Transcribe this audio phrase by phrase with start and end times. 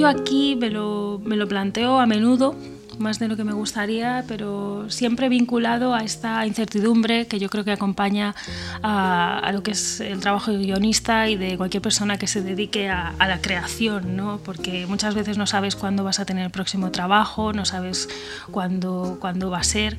[0.00, 2.56] yo aquí me lo, me lo planteo a menudo
[2.98, 7.64] más de lo que me gustaría, pero siempre vinculado a esta incertidumbre que yo creo
[7.64, 8.34] que acompaña
[8.82, 12.90] a, lo que es el trabajo de guionista y de cualquier persona que se dedique
[12.90, 14.38] a, la creación, ¿no?
[14.44, 18.08] porque muchas veces no sabes cuándo vas a tener el próximo trabajo, no sabes
[18.50, 19.96] cuándo, cuándo va a ser.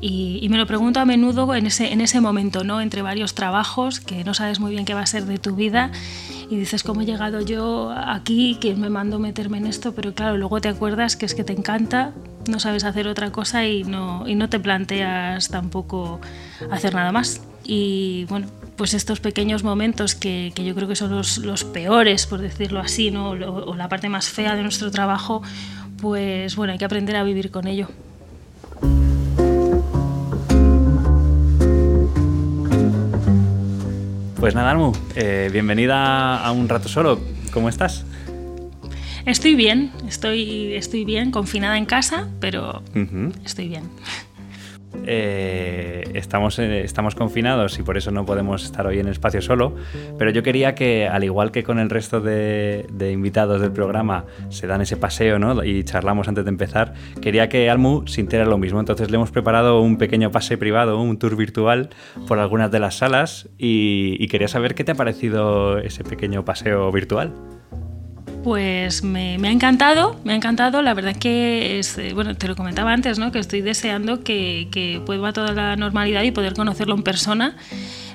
[0.00, 2.80] Y, me lo pregunto a menudo en ese, en ese momento, ¿no?
[2.80, 5.90] entre varios trabajos, que no sabes muy bien qué va a ser de tu vida
[6.50, 8.56] y dices, ¿cómo he llegado yo aquí?
[8.60, 9.94] ¿Quién me mandó meterme en esto?
[9.94, 12.12] Pero claro, luego te acuerdas que es que te encanta,
[12.48, 16.20] no sabes hacer otra cosa y no, y no te planteas tampoco
[16.70, 17.42] hacer nada más.
[17.64, 22.26] Y bueno, pues estos pequeños momentos que, que yo creo que son los, los, peores,
[22.26, 23.30] por decirlo así, ¿no?
[23.30, 25.42] o, la parte más fea de nuestro trabajo,
[26.00, 27.88] pues bueno, hay que aprender a vivir con ello.
[34.38, 37.18] Pues nada, Almu, eh, bienvenida a Un Rato Solo.
[37.52, 38.04] ¿Cómo estás?
[39.26, 42.82] Estoy bien, estoy, estoy bien, confinada en casa, pero
[43.44, 43.82] estoy bien.
[45.06, 49.74] Eh, estamos, eh, estamos confinados y por eso no podemos estar hoy en espacio solo,
[50.18, 54.66] pero yo quería que, al igual que con el resto de, invitados del programa, se
[54.66, 55.64] dan ese paseo ¿no?
[55.64, 58.80] y charlamos antes de empezar, quería que Almu sintiera lo mismo.
[58.80, 61.90] Entonces le hemos preparado un pequeño pase privado, un tour virtual
[62.26, 66.90] por algunas de las salas y quería saber qué te ha parecido ese pequeño paseo
[66.92, 67.32] virtual.
[68.48, 70.80] Pues me, ha encantado, me ha encantado.
[70.80, 73.30] La verdad que, es, eh, bueno, te lo comentaba antes, ¿no?
[73.30, 77.56] que estoy deseando que, que vuelva toda la normalidad y poder conocerlo en persona.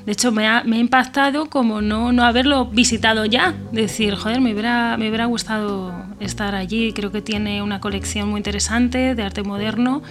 [0.07, 3.53] De hecho, me ha, me ha impactado como no, no, haberlo visitado ya.
[3.71, 6.93] Decir, joder, me hubiera, me hubiera gustado estar allí.
[6.93, 10.01] Creo que tiene una colección muy interesante de arte moderno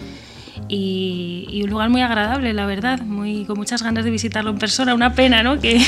[0.75, 4.95] y, un lugar muy agradable, la verdad, muy, con muchas ganas de visitarlo en persona.
[4.95, 5.61] Una pena ¿no?
[5.61, 5.81] que,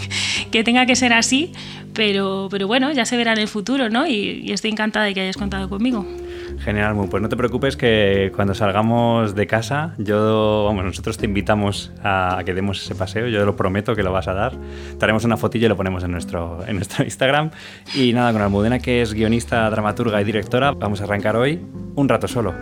[0.50, 1.52] que tenga que ser así,
[1.94, 4.06] pero, pero bueno, ya se verá en el futuro ¿no?
[4.06, 6.06] y, estoy encantada de que hayas contado conmigo.
[6.60, 11.92] Genial, pues no te preocupes que cuando salgamos de casa, yo, vamos, nosotros te invitamos
[12.02, 14.52] a, que demos ese paseo, yo lo prometo que lo vas a dar.
[14.98, 17.50] Te haremos una fotillo y lo ponemos en nuestro, en nuestro Instagram.
[17.94, 21.60] Y nada, con Almudena, que es guionista, dramaturga y directora, vamos a arrancar hoy
[21.94, 22.54] un rato solo.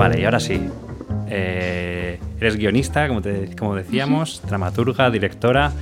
[0.00, 0.58] Vale, y ahora sí.
[1.28, 3.20] Eh, eres guionista, como,
[3.58, 5.72] como decíamos, dramaturga, directora.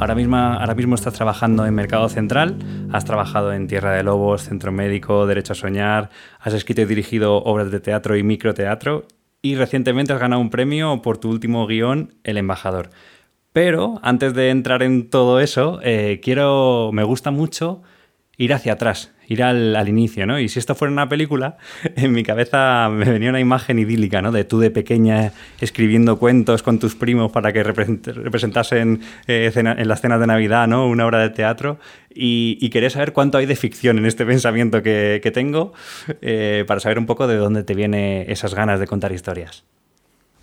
[0.00, 2.56] Ahora mismo, ahora mismo estás trabajando en Mercado Central,
[2.90, 6.08] has trabajado en Tierra de Lobos, Centro Médico, Derecho a Soñar,
[6.40, 9.04] has escrito y dirigido obras de teatro y microteatro
[9.42, 12.88] y recientemente has ganado un premio por tu último guion, El Embajador.
[13.52, 17.82] Pero antes de entrar en todo eso, eh, quiero, me gusta mucho
[18.38, 20.38] ir hacia atrás, ir al, inicio, ¿no?
[20.38, 21.56] Y si esto fuera una película,
[21.96, 24.32] en mi cabeza me venía una imagen idílica, ¿no?
[24.32, 30.00] De tú de pequeña escribiendo cuentos con tus primos para que representasen eh, en las
[30.00, 30.86] cenas de Navidad, ¿no?
[30.86, 31.78] Una obra de teatro.
[32.18, 35.72] Y, quería saber cuánto hay de ficción en este pensamiento que, tengo
[36.22, 39.64] eh, para saber un poco de dónde te vienen esas ganas de contar historias.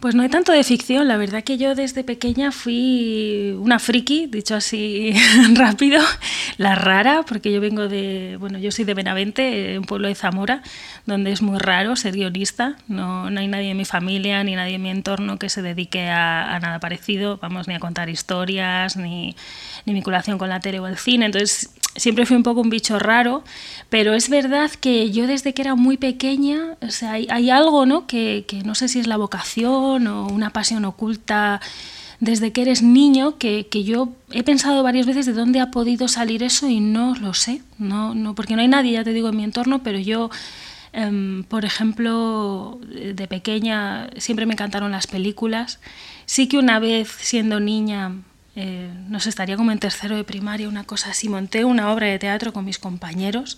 [0.03, 4.27] Pues no hay tanto de ficción, la verdad que yo desde pequeña fui una friki,
[4.27, 5.13] dicho así
[5.55, 6.01] rápido,
[6.57, 10.61] la rara, porque yo vengo de, bueno, yo soy de Benavente, un pueblo de Zamora,
[11.05, 14.75] donde es muy raro ser guionista, no, no hay nadie en mi familia ni nadie
[14.75, 19.37] en mi entorno que se dedique a, nada parecido, vamos, ni a contar historias, ni,
[19.85, 22.99] ni vinculación con la tele o el cine, entonces siempre fui un poco un bicho
[22.99, 23.43] raro,
[23.89, 28.07] pero es verdad que yo desde que era muy pequeña, o sea, hay, algo, ¿no?
[28.07, 31.61] Que, que, no sé si es la vocación o una pasión oculta
[32.19, 36.07] desde que eres niño, que, que, yo he pensado varias veces de dónde ha podido
[36.07, 39.29] salir eso y no lo sé, no, no, porque no hay nadie, ya te digo,
[39.29, 40.29] en mi entorno, pero yo...
[40.95, 45.79] Em, por ejemplo, de pequeña siempre me encantaron las películas.
[46.27, 48.11] Sí que una vez siendo niña
[48.55, 51.29] eh, no sé, estaría como en tercero de primaria, una cosa así.
[51.29, 53.57] Monté una obra de teatro con mis compañeros,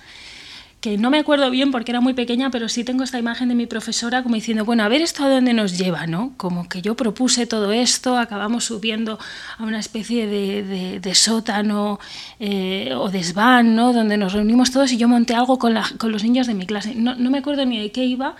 [0.79, 3.55] que no me acuerdo bien porque era muy pequeña, pero sí tengo esta imagen de
[3.55, 6.33] mi profesora como diciendo, bueno, a ver esto a dónde nos lleva, ¿no?
[6.37, 9.19] Como que yo propuse todo esto, acabamos subiendo
[9.57, 11.99] a una especie de, sótano
[12.39, 13.93] eh, o desván, ¿no?
[13.93, 16.93] Donde nos reunimos todos y yo monté algo con, los niños de mi clase.
[16.95, 18.35] No, me acuerdo ni de qué iba,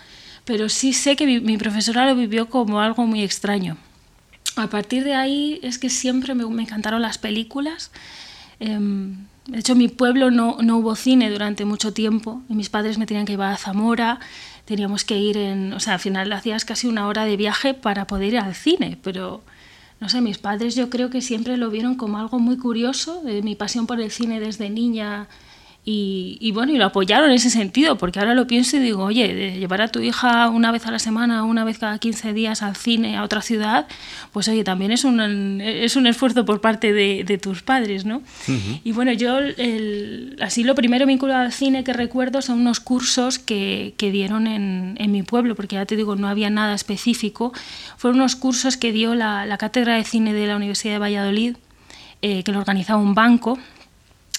[0.45, 3.77] pero sí sé que mi profesora lo vivió como algo muy extraño
[4.55, 7.91] a partir de ahí es que siempre me, encantaron las películas.
[8.59, 12.69] Em, de hecho, en mi pueblo no, no, hubo cine durante mucho tiempo y mis
[12.69, 14.19] padres me tenían que llevar a Zamora,
[14.65, 15.73] teníamos que ir en...
[15.73, 18.97] O sea, al final hacías casi una hora de viaje para poder ir al cine,
[19.03, 19.43] pero
[19.99, 23.55] no sé, mis padres yo creo que siempre lo vieron como algo muy curioso, mi
[23.55, 25.27] pasión por el cine desde niña
[25.87, 29.59] Y, bueno, y lo apoyaron en ese sentido, porque ahora lo pienso y digo, oye,
[29.59, 32.75] llevar a tu hija una vez a la semana, una vez cada 15 días al
[32.75, 33.85] cine, a otra ciudad,
[34.33, 38.23] pues oye, también es un, es un esfuerzo por parte de, tus padres, ¿no?
[38.83, 39.37] Y bueno, yo
[40.41, 44.95] así lo primero vinculado al cine que recuerdo son unos cursos que, que dieron en,
[44.97, 47.53] en, mi pueblo, porque ya te digo, no había nada específico.
[47.97, 51.57] Fueron unos cursos que dio la, la Cátedra de Cine de la Universidad de Valladolid,
[52.23, 53.59] eh, que lo organizaba un banco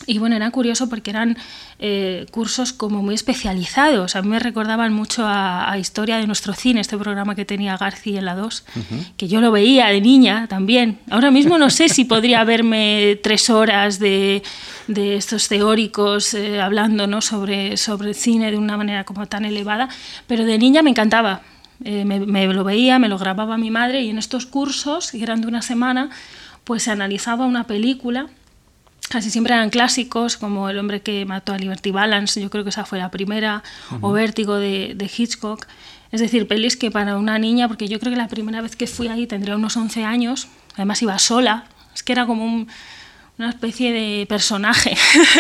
[0.04, 1.36] y bueno, era curioso porque eran
[1.78, 4.14] eh, cursos como muy especializados.
[4.14, 8.18] A mí me recordaban mucho a, Historia de nuestro cine, este programa que tenía García
[8.18, 8.64] en la 2,
[9.16, 10.98] que yo lo veía de niña también.
[11.10, 14.42] Ahora mismo no sé si podría verme tres horas de,
[14.86, 17.20] de estos teóricos eh, hablando ¿no?
[17.20, 19.88] sobre, sobre cine de una manera como tan elevada,
[20.26, 21.42] pero de niña me encantaba.
[21.84, 25.22] Eh, me, me lo veía, me lo grababa mi madre y en estos cursos, que
[25.22, 26.08] eran de una semana,
[26.64, 28.28] pues se analizaba una película
[29.08, 32.70] casi siempre eran clásicos, como El hombre que mató a Liberty Balance, yo creo que
[32.70, 33.62] esa fue la primera,
[34.00, 35.66] o Vértigo de, Hitchcock.
[36.12, 38.86] Es decir, pelis que para una niña, porque yo creo que la primera vez que
[38.86, 42.66] fui ahí tendría unos 11 años, además iba sola, es que era como
[43.38, 44.96] una especie de personaje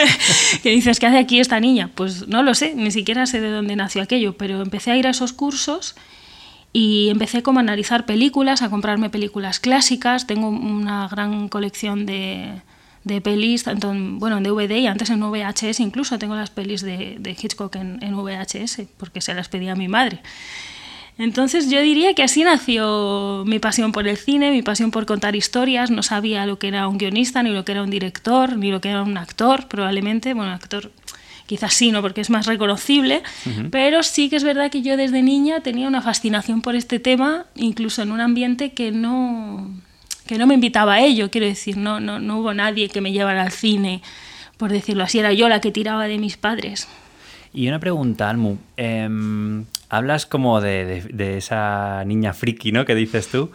[0.62, 1.90] que dices, ¿qué hace aquí esta niña?
[1.94, 5.06] Pues no lo sé, ni siquiera sé de dónde nació aquello, pero empecé a ir
[5.06, 5.94] a esos cursos
[6.72, 12.60] y empecé como a analizar películas, a comprarme películas clásicas, tengo una gran colección de
[13.06, 16.82] de pelis, tanto en, bueno, en DVD y antes en VHS, incluso tengo las pelis
[16.82, 20.18] de, de Hitchcock en, en, VHS, porque se las pedía a mi madre.
[21.16, 25.36] Entonces yo diría que así nació mi pasión por el cine, mi pasión por contar
[25.36, 25.88] historias.
[25.88, 28.80] No sabía lo que era un guionista, ni lo que era un director, ni lo
[28.80, 30.34] que era un actor, probablemente.
[30.34, 30.90] Bueno, actor
[31.46, 32.02] quizás sí, ¿no?
[32.02, 33.22] porque es más reconocible,
[33.70, 37.46] pero sí que es verdad que yo desde niña tenía una fascinación por este tema,
[37.54, 39.70] incluso en un ambiente que no,
[40.26, 43.12] que no me invitaba a ello, quiero decir, no, no, no hubo nadie que me
[43.12, 44.02] llevara al cine,
[44.56, 46.88] por decirlo así, era yo la que tiraba de mis padres.
[47.52, 48.58] Y una pregunta, Almu.
[48.76, 52.84] Em, hablas como de, de, esa niña friki, ¿no?
[52.84, 53.50] Que dices tú.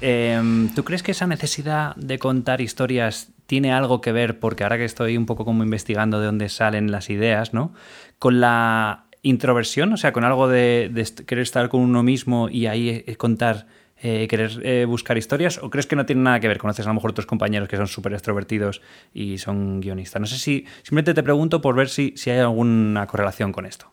[0.00, 4.76] Em, ¿Tú crees que esa necesidad de contar historias tiene algo que ver, porque ahora
[4.76, 7.72] que estoy un poco como investigando de dónde salen las ideas, ¿no?
[8.18, 12.66] Con la introversión, o sea, con algo de, de querer estar con uno mismo y
[12.66, 13.66] ahí eh, contar
[14.02, 16.58] eh, eh, buscar historias o crees que no tiene nada que ver?
[16.58, 18.82] Conoces a lo mejor otros compañeros que son súper extrovertidos
[19.12, 20.20] y son guionistas.
[20.20, 23.92] No sé si simplemente te pregunto por ver si, si hay alguna correlación con esto.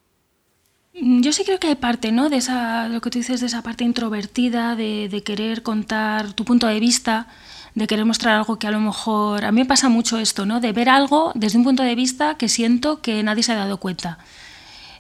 [1.00, 2.30] Mm, yo sí creo que hay parte, ¿no?
[2.30, 6.44] De esa, lo que tú dices, de esa parte introvertida, de, de querer contar tu
[6.46, 7.28] punto de vista,
[7.76, 9.46] de querer mostrar algo que a lo mejor...
[9.46, 10.60] A mí me pasa mucho esto, ¿no?
[10.60, 13.78] De ver algo desde un punto de vista que siento que nadie se ha dado
[13.78, 14.18] cuenta.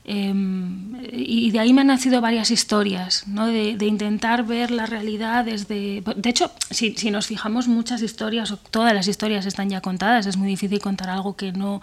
[0.03, 3.45] Em, y de ahí me han nacido varias historias, ¿no?
[3.45, 6.01] de, intentar ver la realidad desde...
[6.15, 10.25] De hecho, si, si, nos fijamos, muchas historias, o todas las historias están ya contadas,
[10.25, 11.81] es muy difícil contar algo que no,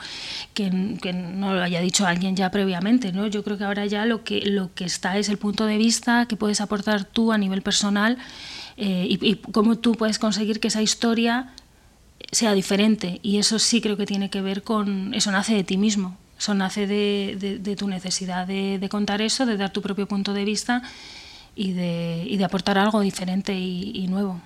[0.53, 3.12] que, que no lo haya dicho alguien ya previamente.
[3.12, 3.29] ¿no?
[3.29, 6.26] Yo creo que ahora ya lo que, lo que está es el punto de vista
[6.26, 8.19] que puedes aportar tú a nivel personal
[8.76, 11.53] eh, y, y cómo tú puedes conseguir que esa historia
[12.32, 13.21] sea diferente.
[13.23, 15.14] Y eso sí creo que tiene que ver con...
[15.14, 19.73] Eso nace de ti mismo eso nace de, tu necesidad de, contar eso, de dar
[19.73, 20.82] tu propio punto de vista
[21.55, 24.40] y de, aportar algo diferente y, nuevo.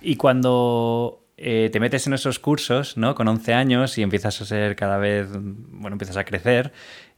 [0.00, 3.14] Y cuando eh, te metes en esos cursos, ¿no?
[3.14, 6.72] Con 11 años y empiezas a ser cada vez, bueno, empiezas a crecer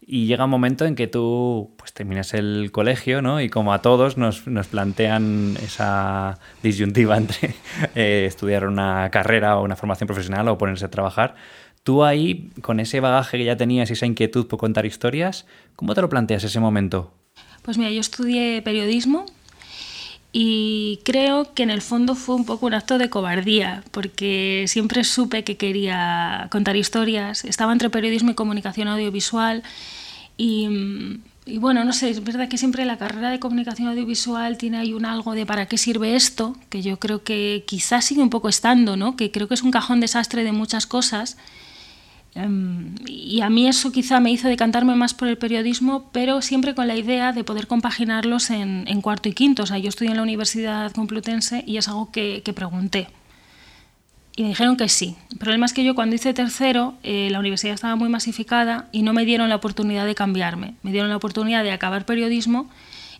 [0.06, 3.40] y llega un momento en que tú pues terminas el colegio, ¿no?
[3.40, 7.54] Y como a todos nos, plantean esa disyuntiva entre
[7.94, 11.34] eh, estudiar una carrera o una formación profesional o ponerse a trabajar.
[11.84, 15.44] Tú ahí, con ese bagaje que ya tenías y esa inquietud por contar historias,
[15.76, 17.12] ¿cómo te lo planteas ese momento?
[17.60, 19.26] Pues mira, yo estudié periodismo
[20.32, 25.04] y creo que en el fondo fue un poco un acto de cobardía, porque siempre
[25.04, 27.44] supe que quería contar historias.
[27.44, 29.62] Estaba entre periodismo y comunicación audiovisual
[30.38, 34.78] y, y bueno, no sé, es verdad que siempre la carrera de comunicación audiovisual tiene
[34.78, 38.30] ahí un algo de para qué sirve esto, que yo creo que quizás sigue un
[38.30, 39.16] poco estando, ¿no?
[39.16, 41.36] Que creo que es un cajón desastre de muchas cosas
[42.34, 46.74] Em, y a mí eso quizá me hizo decantarme más por el periodismo, pero siempre
[46.74, 49.62] con la idea de poder compaginarlos en, cuarto y quinto.
[49.62, 53.08] O sea, yo estudié en la Universidad Complutense y es algo que, pregunté.
[54.36, 55.16] Y me dijeron que sí.
[55.30, 59.02] El problema es que yo cuando hice tercero, eh, la universidad estaba muy masificada y
[59.02, 60.74] no me dieron la oportunidad de cambiarme.
[60.82, 62.68] Me dieron la oportunidad de acabar periodismo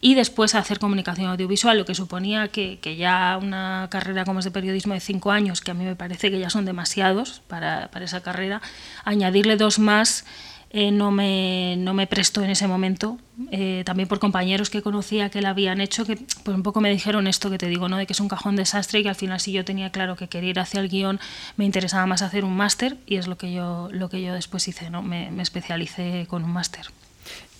[0.04, 4.50] y después hacer comunicación audiovisual, lo que suponía que, ya una carrera como es de
[4.50, 8.04] periodismo de cinco años, que a mí me parece que ya son demasiados para, para
[8.04, 8.61] esa carrera,
[9.06, 10.26] añadirle dos más
[10.68, 13.16] eh, no, me, no me prestó en ese momento.
[13.50, 16.90] Eh, también por compañeros que conocía que la habían hecho, que pues un poco me
[16.90, 17.96] dijeron esto que te digo, ¿no?
[17.96, 20.28] de que es un cajón desastre y que al final si yo tenía claro que
[20.28, 21.18] quería ir hacia el guion,
[21.56, 24.68] me interesaba más hacer un máster y es lo que yo, lo que yo después
[24.68, 25.00] hice, ¿no?
[25.00, 26.88] me especialicé con un máster.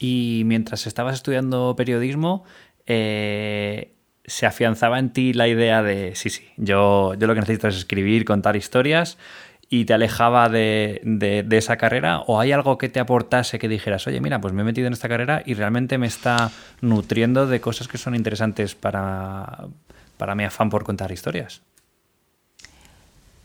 [0.05, 2.45] Y mientras estabas estudiando periodismo,
[2.85, 3.95] eh,
[4.27, 7.77] se afianzaba en ti la idea de, sí, sí, yo, yo lo que necesito es
[7.77, 9.17] escribir, contar historias
[9.71, 12.21] y te alejaba de, de, esa carrera?
[12.27, 14.93] ¿O hay algo que te aportase que dijeras, oye, mira, pues me he metido en
[14.93, 16.51] esta carrera y realmente me está
[16.83, 19.69] nutriendo de cosas que son interesantes para,
[20.19, 21.63] para mi afán por contar historias?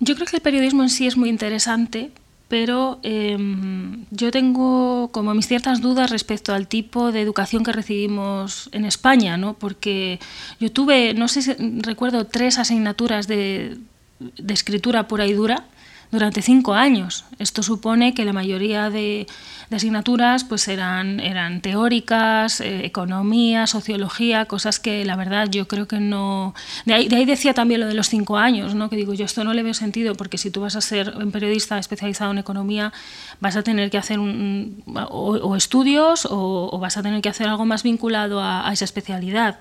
[0.01, 2.11] Yo creo que el periodismo en sí es muy interesante,
[2.49, 8.69] pero em, yo tengo como mis ciertas dudas respecto al tipo de educación que recibimos
[8.73, 9.53] en España, ¿no?
[9.53, 10.19] porque
[10.59, 13.77] yo tuve, no sé si recuerdo, tres asignaturas de,
[14.19, 15.67] de escritura pura y dura,
[16.11, 17.25] durante cinco años.
[17.37, 19.27] Esto supone que la mayoría de,
[19.71, 25.99] asignaturas pues eran, eran teóricas, eh, economía, sociología, cosas que la verdad yo creo que
[25.99, 26.55] no...
[26.85, 28.89] De ahí, de ahí, decía también lo de los cinco años, ¿no?
[28.89, 31.31] que digo yo esto no le veo sentido porque si tú vas a ser un
[31.31, 32.91] periodista especializado en economía
[33.39, 37.65] vas a tener que hacer un, o, estudios o, vas a tener que hacer algo
[37.65, 39.59] más vinculado a esa especialidad.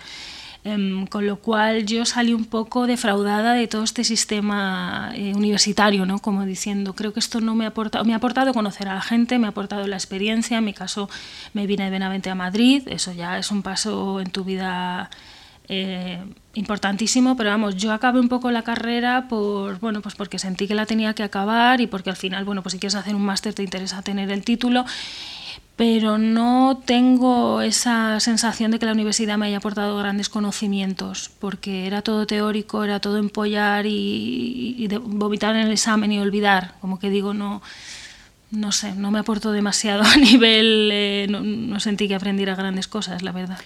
[0.64, 6.04] Em, con lo cual yo salí un poco defraudada de todo este sistema eh, universitario,
[6.04, 6.18] ¿no?
[6.18, 9.00] como diciendo, creo que esto no me ha aportado, me ha aportado conocer a la
[9.00, 11.08] gente, me ha aportado la experiencia, en mi caso
[11.54, 15.10] me vine de Benavente a Madrid, eso ya es un paso en tu vida
[15.68, 16.18] eh,
[16.54, 20.74] importantísimo, pero vamos, yo acabé un poco la carrera por, bueno, pues porque sentí que
[20.74, 23.54] la tenía que acabar y porque al final, bueno, pues si quieres hacer un máster
[23.54, 24.84] te interesa tener el título
[25.78, 31.86] pero no tengo esa sensación de que la universidad me haya aportado grandes conocimientos, porque
[31.86, 37.10] era todo teórico, era todo empollar y, vomitar en el examen y olvidar, como que
[37.10, 37.62] digo, no,
[38.50, 43.22] no sé, no me aportó demasiado a nivel, eh, no, sentí que aprendiera grandes cosas,
[43.22, 43.60] la verdad.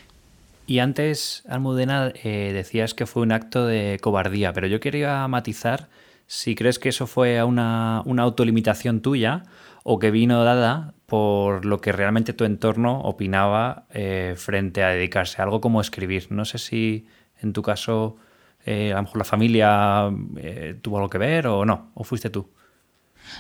[0.67, 5.89] Y antes, Almudena, eh, decías que fue un acto de cobardía, pero yo quería matizar
[6.27, 9.45] si crees que eso fue una, una autolimitación tuya
[9.83, 15.43] o que vino dada por lo que realmente tu entorno opinaba eh, frente a dedicarse
[15.43, 16.29] a algo como escribir.
[16.31, 17.07] No sé si
[17.43, 18.17] en tu caso
[18.65, 22.31] eh, a lo mejor la familia eh, tuvo algo que ver o no, o fuiste
[22.31, 22.49] tú.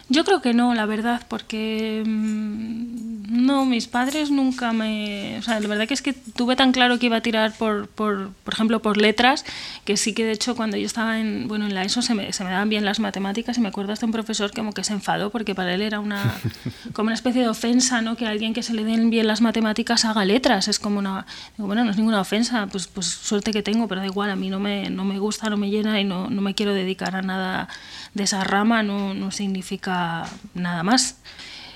[0.08, 5.38] Yo creo que no, la verdad, porque mm, no, mis padres nunca me...
[5.38, 7.88] O sea, la verdad que es que tuve tan claro que iba a tirar por,
[7.88, 9.44] por, por ejemplo, por letras,
[9.84, 12.32] que sí que de hecho cuando yo estaba en, bueno, en la ESO se me,
[12.32, 14.92] se me daban bien las matemáticas y me acuerdo hasta un profesor como que se
[14.92, 16.34] enfadó porque para él era una,
[16.92, 18.16] como una especie de ofensa, ¿no?
[18.16, 21.24] Que alguien que se le den bien las matemáticas haga letras, es como una...
[21.56, 24.36] Digo, bueno, no es ninguna ofensa, pues, pues suerte que tengo, pero da igual, a
[24.36, 27.16] mí no me, no me gusta, no me llena y no, no me quiero dedicar
[27.16, 27.68] a nada
[28.14, 31.16] de esa rama, no, no significa nada más.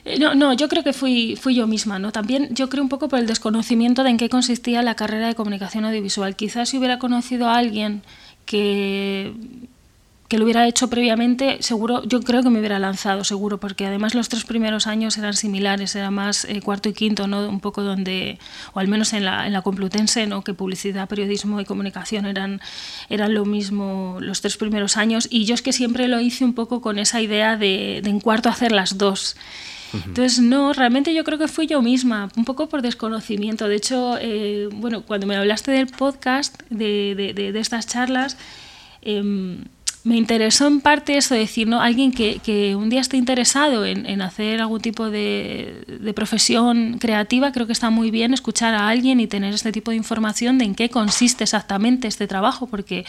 [0.04, 2.12] Eh, no, no, yo creo que fui, fui yo misma, ¿no?
[2.12, 5.34] También yo creo un poco por el desconocimiento de en qué consistía la carrera de
[5.34, 6.36] comunicación audiovisual.
[6.36, 8.02] Quizás si hubiera conocido a alguien
[8.44, 9.34] que
[10.28, 14.14] que lo hubiera hecho previamente, seguro, yo creo que me hubiera lanzado, seguro, porque además
[14.14, 17.48] los tres primeros años eran similares, era más eh, cuarto y quinto, ¿no?
[17.48, 18.38] Un poco donde,
[18.72, 20.42] o al menos en la, en la Complutense, ¿no?
[20.42, 22.60] Que publicidad, periodismo y comunicación eran,
[23.08, 26.54] eran lo mismo los tres primeros años, y yo es que siempre lo hice un
[26.54, 29.36] poco con esa idea de, de en cuarto hacer las dos.
[29.94, 33.68] Entonces, no, realmente yo creo que fui yo misma, un poco por desconocimiento.
[33.68, 38.36] De hecho, eh, bueno, cuando me hablaste del podcast, de, de, de estas charlas,
[39.02, 39.22] eh,
[40.06, 41.82] me interesó en parte eso, decir, ¿no?
[41.82, 46.98] Alguien que, que un día esté interesado en, en hacer algún tipo de, de, profesión
[47.00, 50.58] creativa, creo que está muy bien escuchar a alguien y tener este tipo de información
[50.58, 53.04] de en qué consiste exactamente este trabajo, porque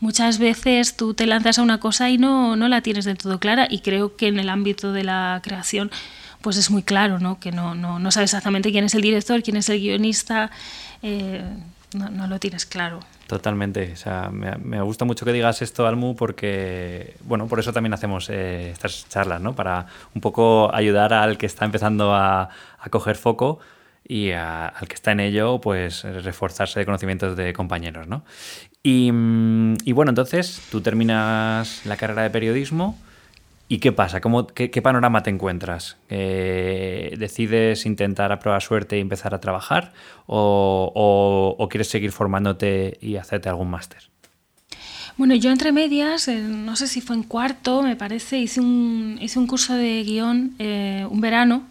[0.00, 3.38] muchas veces tú te lanzas a una cosa y no, no la tienes del todo
[3.38, 5.92] clara y creo que en el ámbito de la creación
[6.40, 7.38] pues es muy claro, ¿no?
[7.38, 10.50] Que no, no, no sabes exactamente quién es el director, quién es el guionista,
[11.00, 11.44] eh,
[11.94, 12.98] no, no lo tienes claro.
[13.30, 13.92] Totalmente.
[13.92, 18.28] O sea, me, gusta mucho que digas esto, Almu, porque, bueno, por eso también hacemos
[18.28, 19.54] eh, estas charlas, ¿no?
[19.54, 22.48] Para un poco ayudar al que está empezando a,
[22.90, 23.60] coger foco
[24.04, 28.24] y al que está en ello, pues reforzarse de conocimientos de compañeros, ¿no?
[28.82, 32.98] Y, mm, y bueno, entonces tú terminas la carrera de periodismo
[33.72, 34.20] ¿Y qué pasa?
[34.20, 35.96] ¿Cómo, qué, panorama te encuentras?
[36.08, 39.92] Eh, ¿Decides intentar a prueba suerte y empezar a trabajar?
[40.26, 44.10] ¿O, quieres seguir formándote y hacerte algún máster?
[45.16, 49.76] Bueno, yo entre medias, no sé si fue en cuarto, me parece, hice un, curso
[49.76, 51.62] de guion eh, un verano,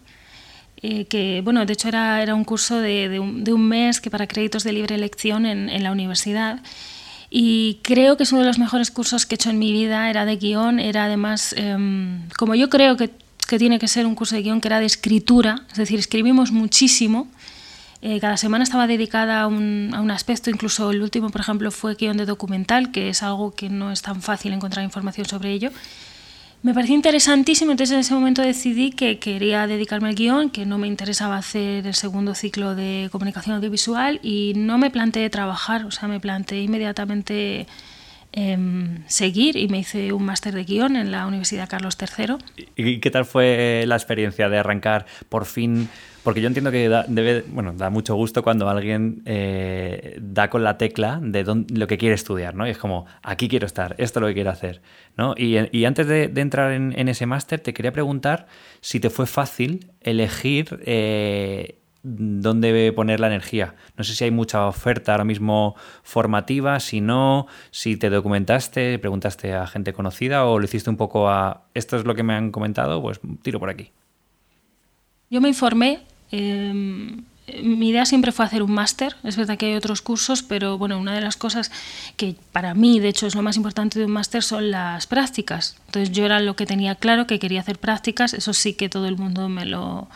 [0.81, 4.71] eh, que, bueno, de hecho era, un curso de, un, mes que para créditos de
[4.71, 6.61] libre elección en la universidad.
[7.29, 10.09] Y creo que es uno de los mejores cursos que he hecho en mi vida,
[10.09, 13.11] era de guion, era además, em, como yo creo que
[13.49, 16.51] que tiene que ser un curso de guion que era de escritura, es decir, escribimos
[16.51, 17.27] muchísimo.
[18.01, 21.71] Eh, cada semana estaba dedicada a un, a un, aspecto, incluso el último, por ejemplo,
[21.71, 25.51] fue guion de documental, que es algo que no es tan fácil encontrar información sobre
[25.51, 25.71] ello.
[26.61, 30.77] Me pareció interesantísimo, entonces en ese momento decidí que quería dedicarme al guion, que no
[30.77, 35.91] me interesaba hacer el segundo ciclo de comunicación audiovisual y no me planteé trabajar, o
[35.91, 37.65] sea, me planteé inmediatamente
[38.33, 38.57] eh,
[39.07, 42.35] seguir y me hice un máster de guion en la Universidad Carlos III.
[42.75, 45.87] ¿Y qué tal fue la experiencia de arrancar por fin
[46.23, 47.05] porque yo entiendo que da,
[47.47, 52.15] bueno, da mucho gusto cuando alguien eh, da con la tecla de lo que quiere
[52.15, 52.67] estudiar, ¿no?
[52.67, 54.81] Y es como, aquí quiero estar, esto es lo que quiero hacer,
[55.17, 55.33] ¿no?
[55.37, 58.47] Y, y antes de, entrar en, en, ese máster, te quería preguntar
[58.81, 63.75] si te fue fácil elegir eh, dónde poner la energía.
[63.97, 69.53] No sé si hay mucha oferta ahora mismo formativa, si no, si te documentaste, preguntaste
[69.53, 72.51] a gente conocida o lo hiciste un poco a, esto es lo que me han
[72.51, 73.91] comentado, pues tiro por aquí.
[75.29, 76.08] Yo me informé.
[76.31, 77.21] Eh,
[77.63, 79.15] mi idea siempre fue hacer un máster.
[79.23, 81.71] Es verdad que hay otros cursos, pero bueno, una de las cosas
[82.17, 85.75] que para mí, de hecho, es lo más importante de un máster son las prácticas.
[85.87, 88.33] Entonces yo era lo que tenía claro, que quería hacer prácticas.
[88.33, 90.07] Eso sí que todo el mundo me lo...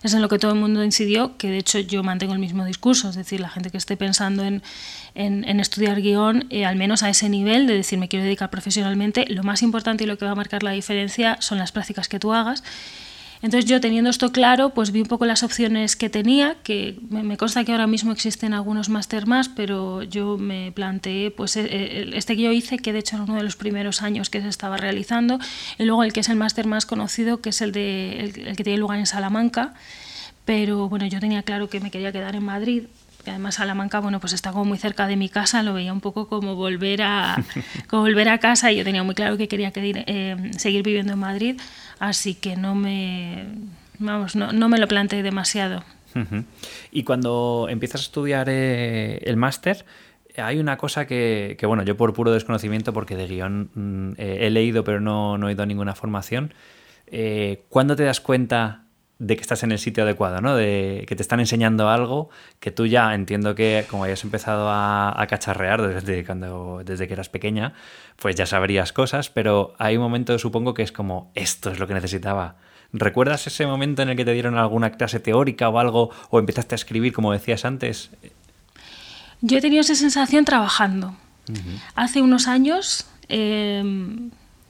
[0.00, 2.64] Es en lo que todo el mundo incidió, que de hecho yo mantengo el mismo
[2.64, 3.08] discurso.
[3.08, 4.62] Es decir, la gente que esté pensando en,
[5.16, 8.48] en, en estudiar guion, eh, al menos a ese nivel de decir me quiero dedicar
[8.48, 12.08] profesionalmente, lo más importante y lo que va a marcar la diferencia son las prácticas
[12.08, 12.62] que tú hagas
[13.40, 17.36] entonces yo teniendo esto claro, pues vi un poco las opciones que tenía, que me
[17.36, 22.16] consta que ahora mismo existen algunos máster más, pero yo me planteé pues e, e,
[22.16, 24.48] este que yo hice, que de hecho era uno de los primeros años que se
[24.48, 25.38] estaba realizando,
[25.78, 28.56] y luego el que es el máster más conocido, que es el, de, el, el
[28.56, 29.74] que tiene lugar en Salamanca,
[30.44, 32.84] pero bueno, yo tenía claro que me quería quedar en Madrid,
[33.24, 36.00] que además Salamanca, bueno, pues está como muy cerca de mi casa, lo veía un
[36.00, 37.36] poco como volver a,
[37.88, 41.12] como volver a casa y yo tenía muy claro que quería que, eh, seguir viviendo
[41.12, 41.60] en Madrid,
[41.98, 43.46] así que no me,
[43.98, 45.82] vamos, no, no me lo planteé demasiado.
[46.90, 49.84] Y cuando empiezas a estudiar eh, el máster,
[50.36, 54.38] hay una cosa que, que, bueno, yo por puro desconocimiento, porque de guion mm, eh,
[54.40, 56.54] he leído pero no, no he ido a ninguna formación,
[57.06, 58.84] eh, ¿cuándo te das cuenta
[59.18, 60.54] de que estás en el sitio adecuado, ¿no?
[60.54, 65.20] De que te están enseñando algo que tú ya entiendo que como hayas empezado a,
[65.20, 67.74] a, cacharrear desde cuando desde que eras pequeña,
[68.16, 71.88] pues ya sabrías cosas, pero hay un momento supongo que es como esto es lo
[71.88, 72.56] que necesitaba.
[72.92, 76.74] ¿Recuerdas ese momento en el que te dieron alguna clase teórica o algo o empezaste
[76.74, 78.10] a escribir como decías antes?
[79.40, 81.08] Yo he tenido esa sensación trabajando.
[81.48, 81.80] Uh -huh.
[81.94, 83.82] Hace unos años eh,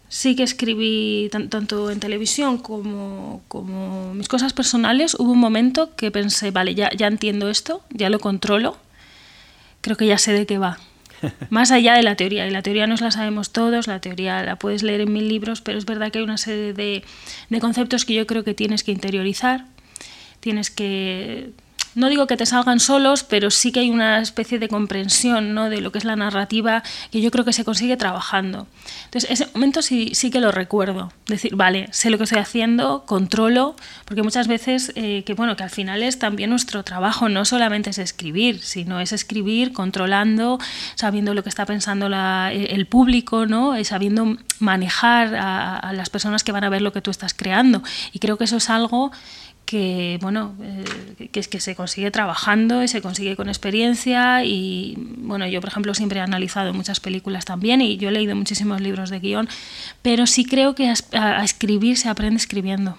[0.09, 5.15] sí que escribí tanto en televisión como, como, mis cosas personales.
[5.15, 8.77] Hubo un momento que pensé, vale, ya, ya entiendo esto, ya lo controlo,
[9.81, 10.79] creo que ya sé de qué va.
[11.51, 14.57] Más allá de la teoría, y la teoría nos la sabemos todos, la teoría la
[14.57, 17.05] puedes leer en mil libros, pero es verdad que hay una serie de,
[17.49, 19.67] de conceptos que yo creo que tienes que interiorizar,
[20.41, 21.53] tienes que
[21.99, 25.69] no digo que te salgan solos, pero sí que hay una especie de comprensión ¿no?
[25.69, 28.69] de lo que es la narrativa que yo creo que se consigue trabajando.
[29.07, 31.13] Entonces, ese momento sí, sí que lo recuerdo.
[31.27, 35.65] Decir, vale, sé lo que estoy haciendo, controlo, porque muchas veces, eh, que bueno, que
[35.65, 40.61] al final es también nuestro trabajo, no solamente es escribir, sino es escribir controlando,
[40.95, 43.77] sabiendo lo que está pensando la, el público, ¿no?
[43.77, 47.83] Y sabiendo manejar a las personas que van a ver lo que tú estás creando.
[48.13, 49.11] Y creo que eso es algo
[49.69, 55.47] que bueno eh, que que se consigue trabajando y se consigue con experiencia y bueno
[55.47, 59.11] yo por ejemplo siempre he analizado muchas películas también y yo he leído muchísimos libros
[59.11, 59.47] de guion
[60.01, 62.97] pero sí creo que a, escribir se aprende escribiendo.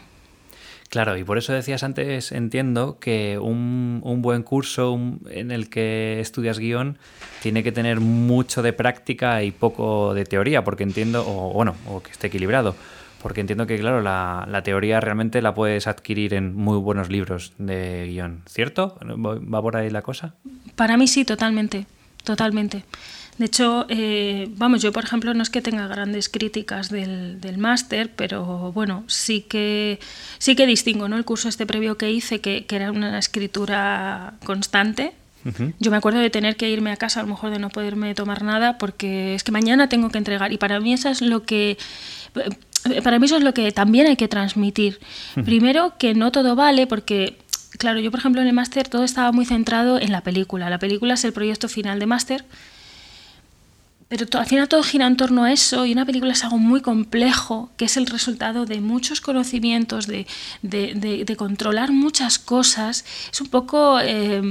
[0.90, 6.20] Claro, y por eso decías antes, entiendo, que un, un buen curso en el que
[6.20, 6.98] estudias guion
[7.44, 12.02] tiene que tener mucho de práctica y poco de teoría, porque entiendo, o bueno, o
[12.02, 12.76] que esté equilibrado
[13.22, 17.54] porque entiendo que, claro, la, la, teoría realmente la puedes adquirir en muy buenos libros
[17.58, 18.98] de guion, ¿cierto?
[19.02, 20.36] ¿Va por ahí la cosa?
[20.76, 21.86] Para mí sí, totalmente,
[22.24, 22.84] totalmente.
[23.40, 27.58] De hecho, eh, vamos, yo por ejemplo no es que tenga grandes críticas del, del
[27.58, 30.02] máster, pero bueno, sí que,
[30.40, 31.16] sí que distingo ¿no?
[31.16, 35.14] el curso este previo que hice, que, que era una escritura constante.
[35.80, 38.14] Yo me acuerdo de tener que irme a casa, a lo mejor de no poderme
[38.14, 40.52] tomar nada, porque es que mañana tengo que entregar.
[40.52, 41.78] Y para mí eso es lo que
[43.04, 45.00] para mí eso es lo que también hay que transmitir.
[45.46, 47.38] Primero, que no todo vale, porque,
[47.78, 50.70] claro, yo por ejemplo en el máster todo estaba muy centrado en la película.
[50.70, 52.46] La película es el proyecto final de máster,
[54.10, 56.82] pero al final todo gira en torno a eso y una película es algo muy
[56.82, 60.26] complejo, que es el resultado de muchos conocimientos, de,
[60.64, 63.06] de, de, de controlar muchas cosas.
[63.32, 64.42] Es un poco, eh,